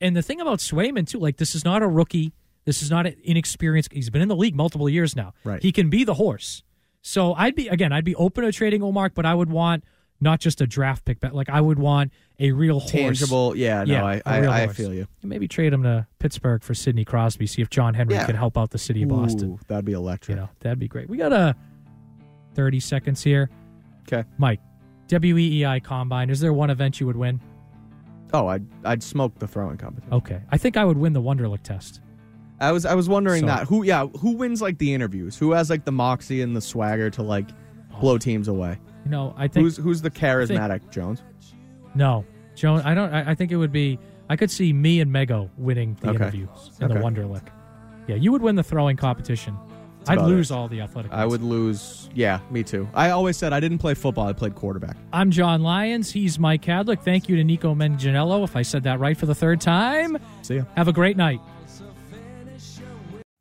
And 0.00 0.16
the 0.16 0.22
thing 0.22 0.40
about 0.40 0.58
Swayman 0.60 1.06
too, 1.08 1.18
like 1.18 1.36
this 1.36 1.54
is 1.54 1.64
not 1.64 1.82
a 1.82 1.88
rookie. 1.88 2.32
This 2.64 2.82
is 2.82 2.90
not 2.90 3.06
an 3.06 3.16
inexperienced. 3.22 3.92
He's 3.92 4.10
been 4.10 4.22
in 4.22 4.28
the 4.28 4.36
league 4.36 4.54
multiple 4.56 4.88
years 4.88 5.14
now. 5.14 5.34
Right. 5.44 5.60
He 5.62 5.70
can 5.72 5.90
be 5.90 6.04
the 6.04 6.14
horse. 6.14 6.62
So 7.02 7.34
I'd 7.34 7.54
be 7.54 7.68
again, 7.68 7.92
I'd 7.92 8.04
be 8.04 8.14
open 8.14 8.44
to 8.44 8.52
trading 8.52 8.80
Ullmark, 8.80 9.10
but 9.14 9.26
I 9.26 9.34
would 9.34 9.50
want 9.50 9.84
not 10.20 10.40
just 10.40 10.60
a 10.60 10.66
draft 10.66 11.04
pick, 11.04 11.20
but 11.20 11.34
like 11.34 11.50
I 11.50 11.60
would 11.60 11.78
want 11.78 12.12
a 12.40 12.50
real 12.52 12.80
horse. 12.80 12.90
Tangible, 12.90 13.56
yeah, 13.56 13.84
no, 13.84 14.04
I- 14.06 14.14
a 14.16 14.22
I- 14.26 14.38
I 14.62 14.64
horse. 14.64 14.76
feel 14.76 14.92
you. 14.92 15.06
Maybe 15.22 15.46
trade 15.48 15.72
him 15.72 15.82
to 15.84 16.06
Pittsburgh 16.18 16.62
for 16.62 16.74
Sidney 16.74 17.04
Crosby. 17.04 17.46
See 17.46 17.62
if 17.62 17.70
John 17.70 17.94
Henry 17.94 18.14
Yeah. 18.14 18.26
can 18.26 18.36
help 18.36 18.58
out 18.58 18.70
the 18.70 18.78
city 18.78 19.02
of 19.02 19.08
Boston. 19.10 19.52
Ooh, 19.52 19.58
that'd 19.68 19.84
be 19.84 19.92
electric. 19.92 20.36
You 20.36 20.42
know, 20.42 20.48
that'd 20.60 20.78
be 20.78 20.88
great. 20.88 21.08
We 21.08 21.16
got 21.16 21.32
a 21.32 21.54
30 22.54 22.80
seconds 22.80 23.22
here. 23.22 23.50
Okay. 24.06 24.26
Mike, 24.38 24.60
WEEI 25.08 25.82
Combine, 25.82 26.30
is 26.30 26.40
there 26.40 26.52
one 26.52 26.70
event 26.70 27.00
you 27.00 27.06
would 27.06 27.16
win? 27.16 27.40
Oh, 28.32 28.48
I'd 28.48 28.66
I'd 28.84 29.02
smoke 29.02 29.38
the 29.38 29.46
throwing 29.46 29.76
competition. 29.76 30.12
Okay. 30.12 30.40
I 30.50 30.58
think 30.58 30.76
I 30.76 30.84
would 30.84 30.98
win 30.98 31.12
the 31.12 31.22
Wonderlic 31.22 31.62
test. 31.62 32.00
I 32.60 32.72
was 32.72 32.84
I 32.84 32.94
was 32.94 33.08
wondering 33.08 33.40
So- 33.42 33.46
that 33.46 33.66
who 33.68 33.84
yeah 33.84 34.06
who 34.18 34.32
wins 34.32 34.60
like 34.60 34.78
the 34.78 34.92
interviews 34.92 35.36
who 35.36 35.52
has 35.52 35.70
like 35.70 35.84
the 35.84 35.92
moxie 35.92 36.42
and 36.42 36.56
the 36.56 36.60
swagger 36.60 37.10
to 37.10 37.22
like 37.22 37.48
blow 38.00 38.14
oh. 38.14 38.18
teams 38.18 38.48
away. 38.48 38.78
You 39.04 39.10
know, 39.10 39.34
I 39.36 39.46
think 39.48 39.64
who's 39.64 39.76
who's 39.76 40.02
the 40.02 40.10
charismatic 40.10 40.90
Jones? 40.90 41.22
No. 41.94 42.24
Joan, 42.54 42.80
I 42.82 42.94
don't 42.94 43.12
I, 43.12 43.30
I 43.30 43.34
think 43.34 43.50
it 43.52 43.56
would 43.56 43.72
be 43.72 43.98
I 44.28 44.36
could 44.36 44.50
see 44.50 44.72
me 44.72 45.00
and 45.00 45.10
Mego 45.10 45.50
winning 45.56 45.96
the 46.00 46.08
Okay. 46.10 46.16
interviews 46.16 46.70
in 46.80 46.88
the 46.88 46.94
Okay. 46.94 47.02
Wonderlic. 47.04 47.46
Yeah, 48.06 48.16
you 48.16 48.32
would 48.32 48.42
win 48.42 48.56
the 48.56 48.62
throwing 48.62 48.96
competition. 48.96 49.56
I'd 50.06 50.18
about 50.18 50.28
lose 50.28 50.50
it. 50.50 50.54
all 50.54 50.68
the 50.68 50.82
athletic. 50.82 51.12
I 51.12 51.24
would 51.24 51.42
lose. 51.42 52.10
Yeah, 52.14 52.40
me 52.50 52.62
too. 52.62 52.86
I 52.92 53.08
always 53.10 53.38
said 53.38 53.54
I 53.54 53.60
didn't 53.60 53.78
play 53.78 53.94
football. 53.94 54.26
I 54.28 54.34
played 54.34 54.54
quarterback. 54.54 54.96
I'm 55.14 55.30
John 55.30 55.62
Lyons. 55.62 56.10
He's 56.12 56.38
Mike 56.38 56.60
Kadlick. 56.62 57.00
Thank 57.02 57.26
you 57.30 57.36
to 57.36 57.44
Nico 57.44 57.74
Manganiello, 57.74 58.44
if 58.44 58.54
I 58.54 58.60
said 58.62 58.82
that 58.82 59.00
right 59.00 59.16
for 59.16 59.24
the 59.24 59.34
third 59.34 59.62
time. 59.62 60.18
See 60.42 60.56
ya. 60.56 60.64
Have 60.76 60.88
a 60.88 60.92
great 60.92 61.16
night. 61.16 61.40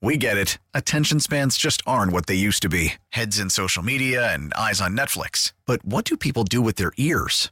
We 0.01 0.17
get 0.17 0.37
it. 0.37 0.57
Attention 0.73 1.19
spans 1.21 1.57
just 1.57 1.81
aren't 1.87 2.11
what 2.11 2.25
they 2.27 2.35
used 2.35 2.61
to 2.63 2.69
be 2.69 2.93
heads 3.09 3.39
in 3.39 3.49
social 3.49 3.83
media 3.83 4.33
and 4.33 4.53
eyes 4.53 4.81
on 4.81 4.97
Netflix. 4.97 5.53
But 5.65 5.83
what 5.85 6.03
do 6.05 6.17
people 6.17 6.43
do 6.43 6.61
with 6.61 6.75
their 6.75 6.91
ears? 6.97 7.51